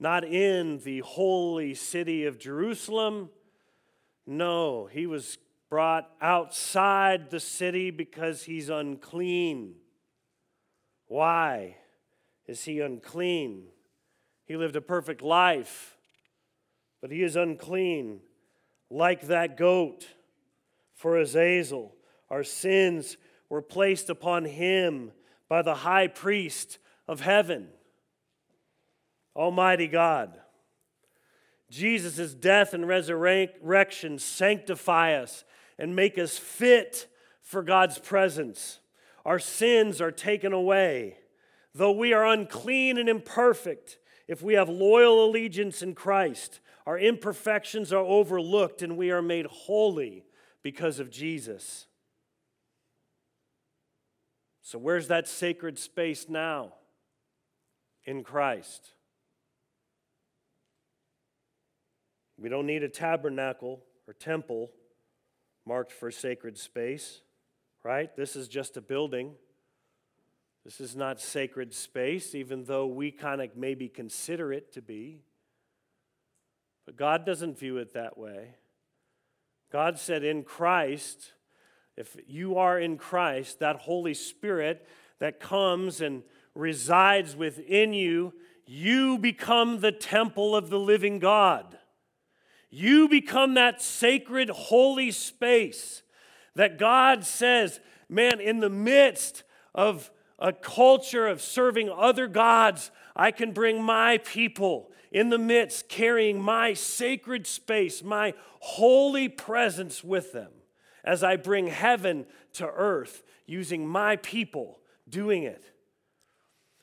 not 0.00 0.24
in 0.24 0.78
the 0.78 1.00
holy 1.00 1.74
city 1.74 2.24
of 2.24 2.38
Jerusalem. 2.38 3.30
No, 4.26 4.86
he 4.86 5.06
was 5.06 5.38
brought 5.68 6.10
outside 6.20 7.30
the 7.30 7.40
city 7.40 7.90
because 7.90 8.44
he's 8.44 8.68
unclean. 8.68 9.74
Why 11.06 11.76
is 12.46 12.64
he 12.64 12.80
unclean? 12.80 13.64
He 14.46 14.56
lived 14.56 14.76
a 14.76 14.80
perfect 14.80 15.20
life, 15.20 15.96
but 17.00 17.10
he 17.10 17.22
is 17.22 17.36
unclean, 17.36 18.20
like 18.90 19.26
that 19.26 19.56
goat 19.56 20.06
for 20.94 21.18
Azazel. 21.18 21.94
Our 22.30 22.44
sins 22.44 23.16
were 23.48 23.62
placed 23.62 24.08
upon 24.08 24.44
him 24.44 25.12
by 25.48 25.62
the 25.62 25.76
high 25.76 26.08
priest 26.08 26.78
of 27.06 27.20
heaven. 27.20 27.68
Almighty 29.38 29.86
God. 29.86 30.36
Jesus' 31.70 32.34
death 32.34 32.74
and 32.74 32.88
resurrection 32.88 34.18
sanctify 34.18 35.14
us 35.14 35.44
and 35.78 35.94
make 35.94 36.18
us 36.18 36.36
fit 36.36 37.06
for 37.40 37.62
God's 37.62 37.98
presence. 37.98 38.80
Our 39.24 39.38
sins 39.38 40.00
are 40.00 40.10
taken 40.10 40.52
away. 40.52 41.18
Though 41.74 41.92
we 41.92 42.12
are 42.12 42.26
unclean 42.26 42.98
and 42.98 43.08
imperfect, 43.08 43.98
if 44.26 44.42
we 44.42 44.54
have 44.54 44.68
loyal 44.68 45.24
allegiance 45.24 45.82
in 45.82 45.94
Christ, 45.94 46.58
our 46.84 46.98
imperfections 46.98 47.92
are 47.92 48.04
overlooked 48.04 48.82
and 48.82 48.96
we 48.96 49.10
are 49.10 49.22
made 49.22 49.46
holy 49.46 50.24
because 50.62 50.98
of 50.98 51.10
Jesus. 51.10 51.86
So, 54.62 54.78
where's 54.78 55.08
that 55.08 55.28
sacred 55.28 55.78
space 55.78 56.28
now? 56.28 56.74
In 58.04 58.24
Christ. 58.24 58.92
We 62.38 62.48
don't 62.48 62.66
need 62.66 62.82
a 62.82 62.88
tabernacle 62.88 63.82
or 64.06 64.14
temple 64.14 64.70
marked 65.66 65.92
for 65.92 66.10
sacred 66.10 66.56
space, 66.56 67.20
right? 67.82 68.14
This 68.16 68.36
is 68.36 68.48
just 68.48 68.76
a 68.76 68.80
building. 68.80 69.34
This 70.64 70.80
is 70.80 70.94
not 70.94 71.20
sacred 71.20 71.74
space, 71.74 72.34
even 72.34 72.64
though 72.64 72.86
we 72.86 73.10
kind 73.10 73.40
of 73.40 73.56
maybe 73.56 73.88
consider 73.88 74.52
it 74.52 74.72
to 74.74 74.82
be. 74.82 75.22
But 76.86 76.96
God 76.96 77.26
doesn't 77.26 77.58
view 77.58 77.78
it 77.78 77.94
that 77.94 78.16
way. 78.16 78.54
God 79.70 79.98
said, 79.98 80.24
in 80.24 80.44
Christ, 80.44 81.32
if 81.96 82.16
you 82.26 82.56
are 82.56 82.78
in 82.78 82.96
Christ, 82.96 83.58
that 83.58 83.76
Holy 83.76 84.14
Spirit 84.14 84.86
that 85.18 85.40
comes 85.40 86.00
and 86.00 86.22
resides 86.54 87.34
within 87.34 87.92
you, 87.92 88.32
you 88.66 89.18
become 89.18 89.80
the 89.80 89.92
temple 89.92 90.54
of 90.54 90.70
the 90.70 90.78
living 90.78 91.18
God. 91.18 91.77
You 92.70 93.08
become 93.08 93.54
that 93.54 93.80
sacred, 93.80 94.50
holy 94.50 95.10
space 95.10 96.02
that 96.54 96.78
God 96.78 97.24
says, 97.24 97.80
man, 98.08 98.40
in 98.40 98.60
the 98.60 98.68
midst 98.68 99.42
of 99.74 100.10
a 100.38 100.52
culture 100.52 101.26
of 101.26 101.40
serving 101.40 101.88
other 101.88 102.26
gods, 102.26 102.90
I 103.16 103.30
can 103.30 103.52
bring 103.52 103.82
my 103.82 104.18
people 104.18 104.90
in 105.10 105.30
the 105.30 105.38
midst, 105.38 105.88
carrying 105.88 106.40
my 106.40 106.74
sacred 106.74 107.46
space, 107.46 108.02
my 108.02 108.34
holy 108.60 109.28
presence 109.28 110.04
with 110.04 110.32
them 110.32 110.50
as 111.04 111.24
I 111.24 111.36
bring 111.36 111.68
heaven 111.68 112.26
to 112.54 112.66
earth 112.66 113.22
using 113.46 113.86
my 113.86 114.16
people 114.16 114.80
doing 115.08 115.44
it. 115.44 115.64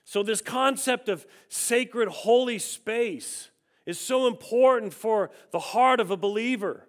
So, 0.04 0.24
this 0.24 0.42
concept 0.42 1.10
of 1.10 1.26
sacred, 1.50 2.08
holy 2.08 2.60
space 2.60 3.50
is 3.86 4.00
so 4.00 4.28
important 4.28 4.94
for 4.94 5.30
the 5.52 5.60
heart 5.60 6.00
of 6.00 6.12
a 6.12 6.18
believer 6.18 6.88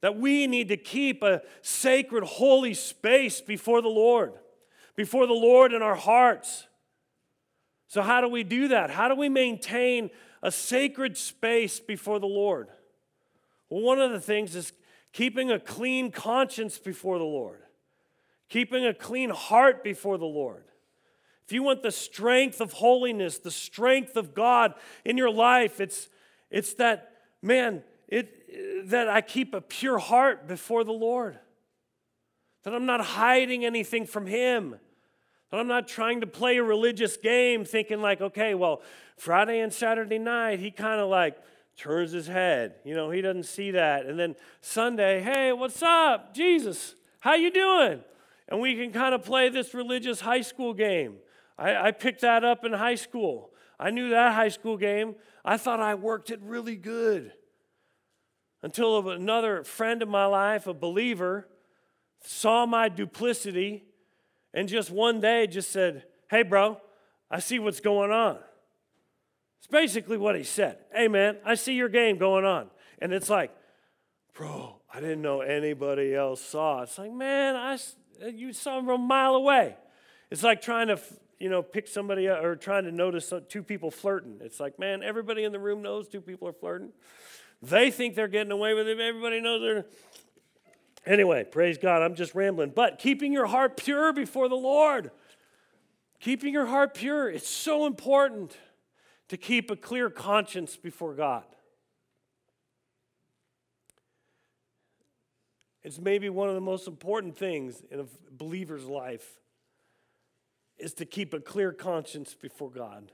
that 0.00 0.18
we 0.18 0.46
need 0.46 0.68
to 0.68 0.76
keep 0.76 1.22
a 1.22 1.42
sacred, 1.62 2.24
holy 2.24 2.74
space 2.74 3.40
before 3.40 3.80
the 3.80 3.88
Lord, 3.88 4.34
before 4.96 5.26
the 5.26 5.32
Lord 5.32 5.72
in 5.72 5.82
our 5.82 5.94
hearts. 5.94 6.66
So, 7.88 8.02
how 8.02 8.20
do 8.20 8.28
we 8.28 8.42
do 8.42 8.68
that? 8.68 8.90
How 8.90 9.08
do 9.08 9.14
we 9.14 9.28
maintain 9.28 10.10
a 10.42 10.50
sacred 10.50 11.16
space 11.16 11.80
before 11.80 12.18
the 12.18 12.26
Lord? 12.26 12.68
Well, 13.70 13.82
one 13.82 13.98
of 13.98 14.10
the 14.10 14.20
things 14.20 14.54
is 14.54 14.72
keeping 15.12 15.50
a 15.50 15.58
clean 15.58 16.10
conscience 16.10 16.76
before 16.76 17.18
the 17.18 17.24
Lord, 17.24 17.62
keeping 18.48 18.84
a 18.84 18.92
clean 18.92 19.30
heart 19.30 19.82
before 19.82 20.18
the 20.18 20.26
Lord. 20.26 20.64
If 21.46 21.52
you 21.52 21.62
want 21.62 21.82
the 21.82 21.92
strength 21.92 22.60
of 22.60 22.72
holiness, 22.72 23.38
the 23.38 23.50
strength 23.50 24.16
of 24.16 24.34
God 24.34 24.74
in 25.04 25.16
your 25.16 25.30
life, 25.30 25.80
it's, 25.80 26.08
it's 26.50 26.74
that, 26.74 27.12
man, 27.42 27.82
it, 28.08 28.88
that 28.88 29.08
I 29.08 29.20
keep 29.20 29.54
a 29.54 29.60
pure 29.60 29.98
heart 29.98 30.46
before 30.46 30.84
the 30.84 30.92
Lord. 30.92 31.38
That 32.62 32.74
I'm 32.74 32.86
not 32.86 33.00
hiding 33.00 33.64
anything 33.64 34.06
from 34.06 34.26
Him. 34.26 34.76
That 35.50 35.60
I'm 35.60 35.68
not 35.68 35.86
trying 35.86 36.20
to 36.22 36.26
play 36.26 36.56
a 36.56 36.62
religious 36.62 37.16
game 37.16 37.64
thinking, 37.64 38.00
like, 38.00 38.20
okay, 38.20 38.54
well, 38.54 38.82
Friday 39.16 39.60
and 39.60 39.72
Saturday 39.72 40.18
night, 40.18 40.58
he 40.58 40.70
kind 40.70 41.00
of 41.00 41.08
like 41.08 41.36
turns 41.76 42.12
his 42.12 42.26
head. 42.26 42.74
You 42.84 42.94
know, 42.94 43.10
he 43.10 43.20
doesn't 43.20 43.44
see 43.44 43.72
that. 43.72 44.06
And 44.06 44.18
then 44.18 44.36
Sunday, 44.60 45.20
hey, 45.20 45.52
what's 45.52 45.82
up? 45.82 46.34
Jesus, 46.34 46.94
how 47.20 47.34
you 47.34 47.50
doing? 47.50 48.00
And 48.48 48.60
we 48.60 48.74
can 48.74 48.92
kind 48.92 49.14
of 49.14 49.24
play 49.24 49.48
this 49.48 49.74
religious 49.74 50.20
high 50.20 50.42
school 50.42 50.74
game. 50.74 51.16
I, 51.58 51.88
I 51.88 51.90
picked 51.92 52.20
that 52.22 52.44
up 52.44 52.64
in 52.64 52.72
high 52.72 52.94
school. 52.96 53.50
I 53.78 53.90
knew 53.90 54.10
that 54.10 54.34
high 54.34 54.48
school 54.48 54.76
game. 54.76 55.16
I 55.44 55.56
thought 55.56 55.80
I 55.80 55.94
worked 55.94 56.30
it 56.30 56.40
really 56.42 56.76
good. 56.76 57.32
Until 58.62 59.10
another 59.10 59.62
friend 59.64 60.02
of 60.02 60.08
my 60.08 60.26
life, 60.26 60.66
a 60.66 60.74
believer, 60.74 61.48
saw 62.22 62.64
my 62.64 62.88
duplicity 62.88 63.84
and 64.54 64.68
just 64.68 64.90
one 64.90 65.20
day 65.20 65.46
just 65.46 65.70
said, 65.70 66.04
Hey, 66.30 66.42
bro, 66.42 66.80
I 67.30 67.40
see 67.40 67.58
what's 67.58 67.80
going 67.80 68.10
on. 68.10 68.38
It's 69.58 69.66
basically 69.66 70.16
what 70.16 70.36
he 70.36 70.44
said. 70.44 70.78
Hey, 70.94 71.08
man, 71.08 71.38
I 71.44 71.54
see 71.56 71.74
your 71.74 71.88
game 71.88 72.16
going 72.16 72.44
on. 72.44 72.70
And 73.00 73.12
it's 73.12 73.28
like, 73.28 73.50
Bro, 74.32 74.80
I 74.92 75.00
didn't 75.00 75.22
know 75.22 75.40
anybody 75.42 76.14
else 76.14 76.40
saw. 76.40 76.82
It's 76.82 76.98
like, 76.98 77.12
man, 77.12 77.56
I, 77.56 77.78
you 78.28 78.52
saw 78.52 78.78
him 78.78 78.86
from 78.86 79.02
a 79.02 79.04
mile 79.04 79.34
away. 79.34 79.76
It's 80.30 80.42
like 80.42 80.62
trying 80.62 80.88
to 80.88 80.98
you 81.38 81.48
know, 81.48 81.62
pick 81.62 81.88
somebody 81.88 82.28
or 82.28 82.56
trying 82.56 82.84
to 82.84 82.92
notice 82.92 83.32
two 83.48 83.62
people 83.62 83.90
flirting. 83.90 84.38
It's 84.40 84.60
like, 84.60 84.78
man, 84.78 85.02
everybody 85.02 85.44
in 85.44 85.52
the 85.52 85.58
room 85.58 85.82
knows 85.82 86.08
two 86.08 86.20
people 86.20 86.48
are 86.48 86.52
flirting. 86.52 86.92
They 87.62 87.90
think 87.90 88.14
they're 88.14 88.28
getting 88.28 88.52
away 88.52 88.74
with 88.74 88.88
it. 88.88 88.98
Everybody 89.00 89.40
knows 89.40 89.60
they're. 89.62 89.84
Anyway, 91.06 91.44
praise 91.44 91.76
God. 91.76 92.02
I'm 92.02 92.14
just 92.14 92.34
rambling. 92.34 92.72
But 92.74 92.98
keeping 92.98 93.32
your 93.32 93.46
heart 93.46 93.76
pure 93.76 94.12
before 94.12 94.48
the 94.48 94.54
Lord, 94.54 95.10
keeping 96.20 96.52
your 96.52 96.66
heart 96.66 96.94
pure, 96.94 97.28
it's 97.30 97.48
so 97.48 97.86
important 97.86 98.56
to 99.28 99.36
keep 99.36 99.70
a 99.70 99.76
clear 99.76 100.08
conscience 100.10 100.76
before 100.76 101.14
God. 101.14 101.44
It's 105.82 105.98
maybe 105.98 106.30
one 106.30 106.48
of 106.48 106.54
the 106.54 106.62
most 106.62 106.86
important 106.88 107.36
things 107.36 107.82
in 107.90 108.00
a 108.00 108.06
believer's 108.32 108.86
life 108.86 109.40
is 110.78 110.94
to 110.94 111.06
keep 111.06 111.34
a 111.34 111.40
clear 111.40 111.72
conscience 111.72 112.34
before 112.34 112.70
God. 112.70 113.12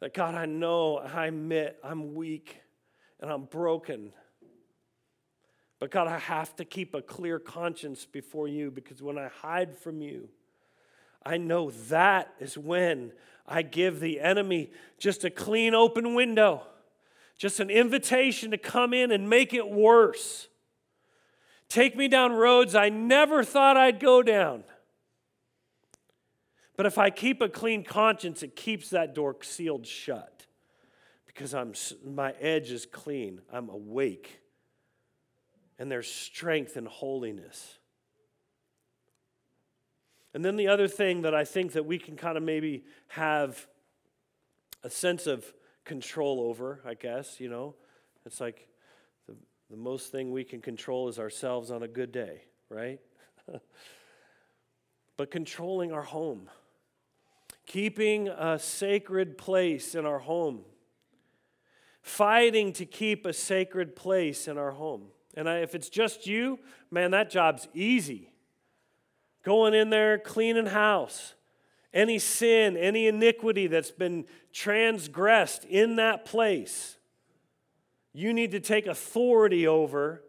That 0.00 0.14
God, 0.14 0.34
I 0.34 0.46
know 0.46 0.98
I 0.98 1.26
admit 1.26 1.78
I'm 1.84 2.14
weak 2.14 2.60
and 3.20 3.30
I'm 3.30 3.44
broken. 3.44 4.12
But 5.78 5.90
God, 5.90 6.08
I 6.08 6.18
have 6.18 6.54
to 6.56 6.64
keep 6.64 6.94
a 6.94 7.02
clear 7.02 7.38
conscience 7.38 8.04
before 8.04 8.48
you 8.48 8.70
because 8.70 9.02
when 9.02 9.18
I 9.18 9.28
hide 9.28 9.76
from 9.76 10.00
you, 10.00 10.28
I 11.24 11.36
know 11.36 11.70
that 11.88 12.32
is 12.40 12.58
when 12.58 13.12
I 13.46 13.62
give 13.62 14.00
the 14.00 14.20
enemy 14.20 14.70
just 14.98 15.24
a 15.24 15.30
clean 15.30 15.74
open 15.74 16.14
window, 16.14 16.62
just 17.36 17.60
an 17.60 17.70
invitation 17.70 18.50
to 18.50 18.58
come 18.58 18.92
in 18.92 19.10
and 19.10 19.28
make 19.28 19.52
it 19.52 19.68
worse. 19.68 20.48
Take 21.68 21.96
me 21.96 22.08
down 22.08 22.32
roads 22.32 22.74
I 22.74 22.88
never 22.88 23.44
thought 23.44 23.76
I'd 23.76 23.98
go 23.98 24.22
down. 24.22 24.64
But 26.82 26.88
if 26.88 26.98
I 26.98 27.10
keep 27.10 27.40
a 27.40 27.48
clean 27.48 27.84
conscience, 27.84 28.42
it 28.42 28.56
keeps 28.56 28.90
that 28.90 29.14
door 29.14 29.36
sealed 29.40 29.86
shut 29.86 30.46
because 31.26 31.54
I'm, 31.54 31.74
my 32.04 32.32
edge 32.40 32.72
is 32.72 32.86
clean. 32.86 33.40
I'm 33.52 33.68
awake. 33.68 34.40
And 35.78 35.88
there's 35.88 36.10
strength 36.10 36.74
and 36.74 36.88
holiness. 36.88 37.78
And 40.34 40.44
then 40.44 40.56
the 40.56 40.66
other 40.66 40.88
thing 40.88 41.22
that 41.22 41.36
I 41.36 41.44
think 41.44 41.74
that 41.74 41.86
we 41.86 42.00
can 42.00 42.16
kind 42.16 42.36
of 42.36 42.42
maybe 42.42 42.82
have 43.06 43.64
a 44.82 44.90
sense 44.90 45.28
of 45.28 45.44
control 45.84 46.40
over, 46.40 46.80
I 46.84 46.94
guess, 46.94 47.38
you 47.38 47.48
know, 47.48 47.76
it's 48.26 48.40
like 48.40 48.66
the, 49.28 49.36
the 49.70 49.76
most 49.76 50.10
thing 50.10 50.32
we 50.32 50.42
can 50.42 50.60
control 50.60 51.08
is 51.08 51.20
ourselves 51.20 51.70
on 51.70 51.84
a 51.84 51.88
good 51.88 52.10
day, 52.10 52.42
right? 52.68 52.98
but 55.16 55.30
controlling 55.30 55.92
our 55.92 56.02
home 56.02 56.48
keeping 57.66 58.28
a 58.28 58.58
sacred 58.58 59.38
place 59.38 59.94
in 59.94 60.06
our 60.06 60.18
home, 60.18 60.62
fighting 62.00 62.72
to 62.74 62.84
keep 62.84 63.24
a 63.24 63.32
sacred 63.32 63.94
place 63.96 64.48
in 64.48 64.58
our 64.58 64.72
home. 64.72 65.08
And 65.34 65.48
I, 65.48 65.58
if 65.58 65.74
it's 65.74 65.88
just 65.88 66.26
you, 66.26 66.58
man, 66.90 67.12
that 67.12 67.30
job's 67.30 67.68
easy. 67.72 68.32
Going 69.42 69.74
in 69.74 69.90
there, 69.90 70.18
cleaning 70.18 70.66
house. 70.66 71.34
Any 71.94 72.18
sin, 72.18 72.76
any 72.76 73.06
iniquity 73.06 73.66
that's 73.66 73.90
been 73.90 74.24
transgressed 74.52 75.64
in 75.64 75.96
that 75.96 76.24
place, 76.24 76.96
you 78.12 78.32
need 78.32 78.50
to 78.52 78.60
take 78.60 78.86
authority 78.86 79.66
over, 79.66 80.22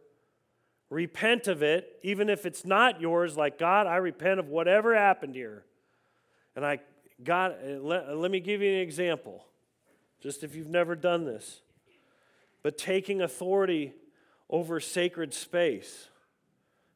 repent 0.90 1.48
of 1.48 1.64
it, 1.64 2.00
even 2.02 2.30
if 2.30 2.46
it's 2.46 2.66
not 2.66 3.02
yours, 3.02 3.38
like, 3.38 3.58
God, 3.58 3.88
I 3.88 3.98
repent 3.98 4.40
of 4.40 4.50
whatever 4.50 4.96
happened 4.96 5.36
here. 5.36 5.66
And 6.56 6.66
I 6.66 6.80
God, 7.24 7.56
uh, 7.64 7.80
let, 7.80 8.10
uh, 8.10 8.16
let 8.16 8.32
me 8.32 8.40
give 8.40 8.62
you 8.62 8.70
an 8.70 8.80
example, 8.80 9.46
just 10.22 10.44
if 10.44 10.56
you've 10.56 10.70
never 10.70 10.96
done 10.96 11.26
this. 11.26 11.62
But 12.62 12.78
taking 12.78 13.22
authority 13.22 13.94
over 14.50 14.80
sacred 14.80 15.34
space. 15.34 16.08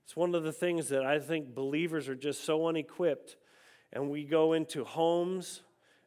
It's 0.05 0.15
one 0.15 0.35
of 0.35 0.43
the 0.43 0.53
things 0.53 0.89
that 0.89 1.05
I 1.05 1.19
think 1.19 1.53
believers 1.53 2.07
are 2.07 2.15
just 2.15 2.45
so 2.45 2.67
unequipped. 2.67 3.35
And 3.91 4.09
we 4.09 4.23
go 4.23 4.53
into 4.53 4.85
homes 4.85 5.61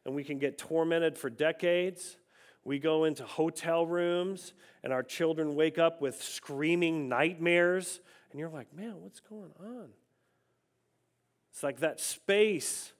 and 0.05 0.15
we 0.15 0.23
can 0.23 0.39
get 0.39 0.57
tormented 0.57 1.17
for 1.17 1.29
decades. 1.29 2.17
We 2.63 2.79
go 2.79 3.03
into 3.03 3.23
hotel 3.25 3.85
rooms 3.85 4.53
and 4.83 4.91
our 4.91 5.03
children 5.03 5.55
wake 5.55 5.77
up 5.77 6.01
with 6.01 6.21
screaming 6.21 7.09
nightmares. 7.09 7.99
And 8.31 8.39
you're 8.39 8.49
like, 8.49 8.73
man, 8.75 8.95
what's 9.01 9.19
going 9.19 9.51
on? 9.59 9.89
It's 11.51 11.61
like 11.61 11.81
that 11.81 11.99
space 11.99 12.93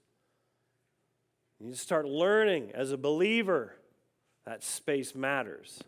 you 1.68 1.74
start 1.74 2.06
learning 2.06 2.72
as 2.74 2.92
a 2.92 2.96
believer 2.96 3.74
that 4.44 4.62
space 4.64 5.14
matters. 5.14 5.82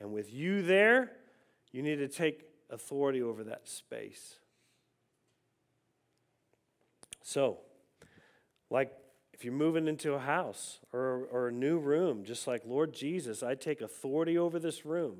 And 0.00 0.12
with 0.12 0.32
you 0.32 0.62
there, 0.62 1.12
you 1.72 1.82
need 1.82 1.96
to 1.96 2.08
take 2.08 2.44
authority 2.70 3.22
over 3.22 3.44
that 3.44 3.68
space. 3.68 4.36
So, 7.22 7.58
like 8.70 8.92
if 9.32 9.44
you're 9.44 9.54
moving 9.54 9.86
into 9.86 10.14
a 10.14 10.18
house 10.18 10.80
or, 10.92 11.28
or 11.30 11.48
a 11.48 11.52
new 11.52 11.78
room, 11.78 12.24
just 12.24 12.46
like 12.46 12.62
Lord 12.66 12.92
Jesus, 12.92 13.42
I 13.42 13.54
take 13.54 13.80
authority 13.80 14.36
over 14.36 14.58
this 14.58 14.84
room. 14.84 15.18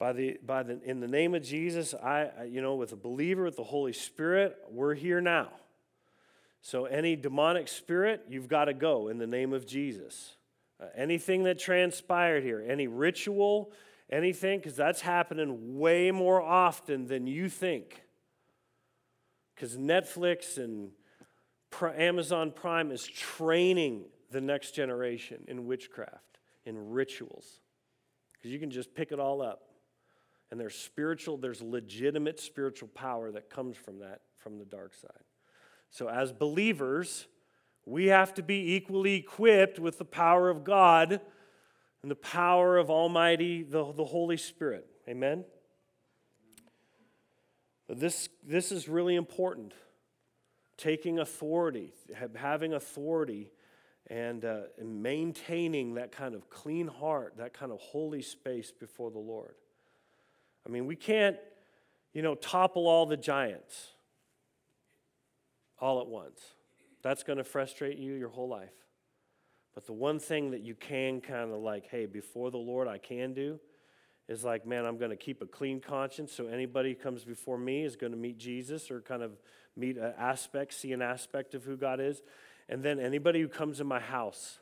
By 0.00 0.12
the, 0.12 0.38
by 0.44 0.64
the, 0.64 0.80
in 0.82 0.98
the 0.98 1.06
name 1.06 1.32
of 1.34 1.44
Jesus, 1.44 1.94
I, 1.94 2.44
you 2.48 2.60
know, 2.60 2.74
with 2.74 2.92
a 2.92 2.96
believer, 2.96 3.44
with 3.44 3.56
the 3.56 3.62
Holy 3.62 3.92
Spirit, 3.92 4.56
we're 4.68 4.94
here 4.94 5.20
now. 5.20 5.50
So, 6.64 6.84
any 6.84 7.16
demonic 7.16 7.66
spirit, 7.66 8.26
you've 8.28 8.46
got 8.46 8.66
to 8.66 8.74
go 8.74 9.08
in 9.08 9.18
the 9.18 9.26
name 9.26 9.52
of 9.52 9.66
Jesus. 9.66 10.36
Uh, 10.80 10.86
anything 10.94 11.42
that 11.42 11.58
transpired 11.58 12.44
here, 12.44 12.64
any 12.66 12.86
ritual, 12.86 13.72
anything, 14.10 14.60
because 14.60 14.76
that's 14.76 15.00
happening 15.00 15.76
way 15.78 16.12
more 16.12 16.40
often 16.40 17.06
than 17.06 17.26
you 17.26 17.48
think. 17.48 18.04
Because 19.54 19.76
Netflix 19.76 20.56
and 20.56 20.90
Amazon 21.96 22.52
Prime 22.52 22.92
is 22.92 23.04
training 23.06 24.04
the 24.30 24.40
next 24.40 24.70
generation 24.70 25.44
in 25.48 25.66
witchcraft, 25.66 26.38
in 26.64 26.90
rituals. 26.90 27.60
Because 28.34 28.52
you 28.52 28.60
can 28.60 28.70
just 28.70 28.94
pick 28.94 29.10
it 29.10 29.18
all 29.18 29.42
up. 29.42 29.62
And 30.52 30.60
there's 30.60 30.76
spiritual, 30.76 31.38
there's 31.38 31.60
legitimate 31.60 32.38
spiritual 32.38 32.88
power 32.88 33.32
that 33.32 33.50
comes 33.50 33.76
from 33.76 33.98
that, 33.98 34.20
from 34.36 34.58
the 34.58 34.64
dark 34.64 34.94
side. 34.94 35.24
So, 35.92 36.08
as 36.08 36.32
believers, 36.32 37.26
we 37.84 38.06
have 38.06 38.32
to 38.34 38.42
be 38.42 38.74
equally 38.74 39.14
equipped 39.14 39.78
with 39.78 39.98
the 39.98 40.06
power 40.06 40.48
of 40.48 40.64
God 40.64 41.20
and 42.00 42.10
the 42.10 42.16
power 42.16 42.78
of 42.78 42.90
Almighty, 42.90 43.62
the, 43.62 43.92
the 43.92 44.06
Holy 44.06 44.38
Spirit. 44.38 44.86
Amen? 45.06 45.44
This, 47.90 48.30
this 48.42 48.72
is 48.72 48.88
really 48.88 49.16
important. 49.16 49.74
Taking 50.78 51.18
authority, 51.18 51.92
having 52.36 52.72
authority, 52.72 53.52
and, 54.06 54.46
uh, 54.46 54.62
and 54.78 55.02
maintaining 55.02 55.94
that 55.94 56.10
kind 56.10 56.34
of 56.34 56.48
clean 56.48 56.88
heart, 56.88 57.34
that 57.36 57.52
kind 57.52 57.70
of 57.70 57.78
holy 57.80 58.22
space 58.22 58.72
before 58.72 59.10
the 59.10 59.18
Lord. 59.18 59.54
I 60.66 60.70
mean, 60.70 60.86
we 60.86 60.96
can't, 60.96 61.36
you 62.14 62.22
know, 62.22 62.34
topple 62.34 62.88
all 62.88 63.04
the 63.04 63.18
giants 63.18 63.90
all 65.82 66.00
at 66.00 66.06
once. 66.06 66.40
That's 67.02 67.24
going 67.24 67.38
to 67.38 67.44
frustrate 67.44 67.98
you 67.98 68.14
your 68.14 68.28
whole 68.28 68.48
life. 68.48 68.72
But 69.74 69.86
the 69.86 69.92
one 69.92 70.20
thing 70.20 70.52
that 70.52 70.60
you 70.60 70.76
can 70.76 71.20
kind 71.20 71.52
of 71.52 71.58
like, 71.58 71.88
hey, 71.90 72.06
before 72.06 72.52
the 72.52 72.58
Lord, 72.58 72.86
I 72.86 72.98
can 72.98 73.34
do 73.34 73.58
is 74.28 74.44
like, 74.44 74.64
man, 74.64 74.84
I'm 74.86 74.96
going 74.96 75.10
to 75.10 75.16
keep 75.16 75.42
a 75.42 75.46
clean 75.46 75.80
conscience. 75.80 76.32
So 76.32 76.46
anybody 76.46 76.90
who 76.90 76.94
comes 76.94 77.24
before 77.24 77.58
me 77.58 77.84
is 77.84 77.96
going 77.96 78.12
to 78.12 78.18
meet 78.18 78.38
Jesus 78.38 78.90
or 78.90 79.00
kind 79.00 79.22
of 79.22 79.32
meet 79.76 79.96
an 79.96 80.12
aspect, 80.16 80.74
see 80.74 80.92
an 80.92 81.02
aspect 81.02 81.54
of 81.54 81.64
who 81.64 81.76
God 81.76 81.98
is. 81.98 82.22
And 82.68 82.84
then 82.84 83.00
anybody 83.00 83.40
who 83.40 83.48
comes 83.48 83.80
in 83.80 83.86
my 83.88 83.98
house 83.98 84.58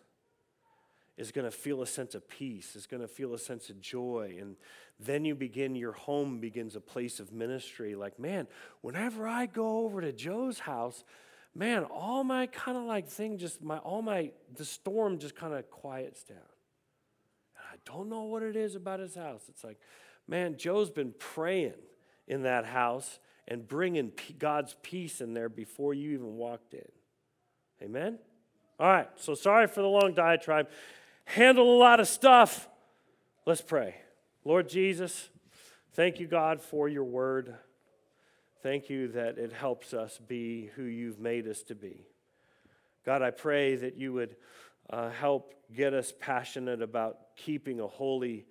is 1.18 1.32
going 1.32 1.44
to 1.44 1.50
feel 1.50 1.82
a 1.82 1.86
sense 1.86 2.14
of 2.14 2.26
peace, 2.28 2.74
is 2.74 2.86
going 2.86 3.02
to 3.02 3.08
feel 3.08 3.34
a 3.34 3.38
sense 3.38 3.68
of 3.68 3.78
joy. 3.78 4.38
And 4.40 4.56
then 5.04 5.24
you 5.24 5.34
begin, 5.34 5.74
your 5.74 5.92
home 5.92 6.40
begins 6.40 6.76
a 6.76 6.80
place 6.80 7.20
of 7.20 7.32
ministry. 7.32 7.94
Like, 7.94 8.18
man, 8.18 8.46
whenever 8.82 9.26
I 9.26 9.46
go 9.46 9.78
over 9.78 10.00
to 10.00 10.12
Joe's 10.12 10.58
house, 10.58 11.04
man, 11.54 11.84
all 11.84 12.22
my 12.22 12.46
kind 12.46 12.76
of 12.76 12.84
like 12.84 13.08
thing 13.08 13.38
just, 13.38 13.62
my, 13.62 13.78
all 13.78 14.02
my, 14.02 14.30
the 14.54 14.64
storm 14.64 15.18
just 15.18 15.34
kind 15.34 15.54
of 15.54 15.70
quiets 15.70 16.22
down. 16.22 16.38
And 16.38 17.64
I 17.72 17.76
don't 17.84 18.08
know 18.08 18.24
what 18.24 18.42
it 18.42 18.56
is 18.56 18.74
about 18.74 19.00
his 19.00 19.14
house. 19.14 19.42
It's 19.48 19.64
like, 19.64 19.78
man, 20.28 20.56
Joe's 20.56 20.90
been 20.90 21.14
praying 21.18 21.74
in 22.28 22.42
that 22.42 22.66
house 22.66 23.18
and 23.48 23.66
bringing 23.66 24.12
God's 24.38 24.76
peace 24.82 25.20
in 25.20 25.34
there 25.34 25.48
before 25.48 25.94
you 25.94 26.12
even 26.12 26.36
walked 26.36 26.74
in. 26.74 26.88
Amen? 27.82 28.18
All 28.78 28.88
right, 28.88 29.08
so 29.16 29.34
sorry 29.34 29.66
for 29.66 29.80
the 29.80 29.88
long 29.88 30.14
diatribe. 30.14 30.68
Handle 31.24 31.76
a 31.76 31.78
lot 31.78 32.00
of 32.00 32.08
stuff. 32.08 32.68
Let's 33.46 33.62
pray. 33.62 33.96
Lord 34.44 34.70
Jesus, 34.70 35.28
thank 35.92 36.18
you, 36.18 36.26
God, 36.26 36.62
for 36.62 36.88
your 36.88 37.04
word. 37.04 37.54
Thank 38.62 38.88
you 38.88 39.08
that 39.08 39.36
it 39.36 39.52
helps 39.52 39.92
us 39.92 40.18
be 40.18 40.70
who 40.76 40.84
you've 40.84 41.20
made 41.20 41.46
us 41.46 41.62
to 41.64 41.74
be. 41.74 42.06
God, 43.04 43.20
I 43.20 43.32
pray 43.32 43.76
that 43.76 43.96
you 43.96 44.14
would 44.14 44.36
uh, 44.88 45.10
help 45.10 45.52
get 45.76 45.92
us 45.92 46.14
passionate 46.18 46.80
about 46.80 47.18
keeping 47.36 47.80
a 47.80 47.86
holy 47.86 48.46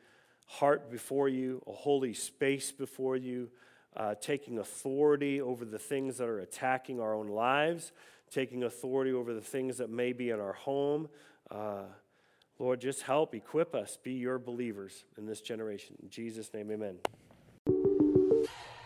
heart 0.45 0.91
before 0.91 1.27
you, 1.27 1.63
a 1.65 1.71
holy 1.71 2.13
space 2.13 2.71
before 2.71 3.15
you, 3.15 3.49
uh, 3.97 4.13
taking 4.21 4.59
authority 4.59 5.41
over 5.41 5.65
the 5.65 5.79
things 5.79 6.17
that 6.19 6.27
are 6.27 6.39
attacking 6.39 6.99
our 6.99 7.15
own 7.15 7.29
lives, 7.29 7.91
taking 8.29 8.63
authority 8.63 9.11
over 9.11 9.33
the 9.33 9.41
things 9.41 9.79
that 9.79 9.89
may 9.89 10.13
be 10.13 10.29
in 10.29 10.39
our 10.39 10.53
home. 10.53 11.09
Uh, 11.49 11.85
Lord, 12.59 12.81
just 12.81 13.03
help, 13.03 13.33
equip 13.33 13.73
us, 13.73 13.97
be 14.03 14.11
your 14.11 14.37
believers 14.37 15.05
in 15.17 15.25
this 15.25 15.39
generation. 15.39 15.95
In 16.03 16.09
Jesus' 16.09 16.53
name, 16.53 16.69
amen. 16.69 16.97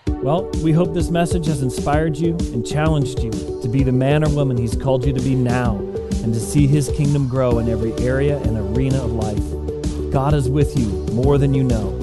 Well, 0.07 0.49
we 0.63 0.71
hope 0.71 0.93
this 0.93 1.09
message 1.09 1.47
has 1.47 1.63
inspired 1.63 2.15
you 2.15 2.37
and 2.53 2.65
challenged 2.65 3.19
you 3.19 3.31
to 3.31 3.67
be 3.67 3.83
the 3.83 3.91
man 3.91 4.23
or 4.23 4.29
woman 4.29 4.57
He's 4.57 4.75
called 4.75 5.05
you 5.05 5.11
to 5.11 5.19
be 5.19 5.35
now 5.35 5.77
and 6.23 6.33
to 6.33 6.39
see 6.39 6.67
His 6.67 6.89
kingdom 6.95 7.27
grow 7.27 7.57
in 7.57 7.67
every 7.67 7.93
area 7.93 8.37
and 8.43 8.57
arena 8.57 9.03
of 9.03 9.11
life. 9.11 10.11
God 10.13 10.35
is 10.35 10.47
with 10.47 10.77
you 10.77 10.85
more 11.13 11.39
than 11.39 11.53
you 11.53 11.63
know. 11.63 11.99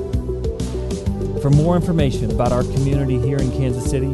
For 1.41 1.51
more 1.51 1.77
information 1.77 2.31
about 2.33 2.53
our 2.53 2.65
community 2.65 3.19
here 3.19 3.39
in 3.39 3.51
Kansas 3.53 3.89
City, 3.89 4.13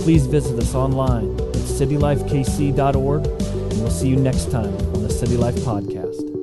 please 0.00 0.26
visit 0.26 0.58
us 0.58 0.74
online 0.74 1.34
at 1.38 1.54
citylifekc.org, 1.54 3.26
and 3.26 3.80
we'll 3.80 3.90
see 3.90 4.08
you 4.08 4.16
next 4.16 4.50
time 4.50 4.76
on 4.94 5.02
the 5.02 5.10
City 5.10 5.36
Life 5.36 5.56
Podcast. 5.56 6.35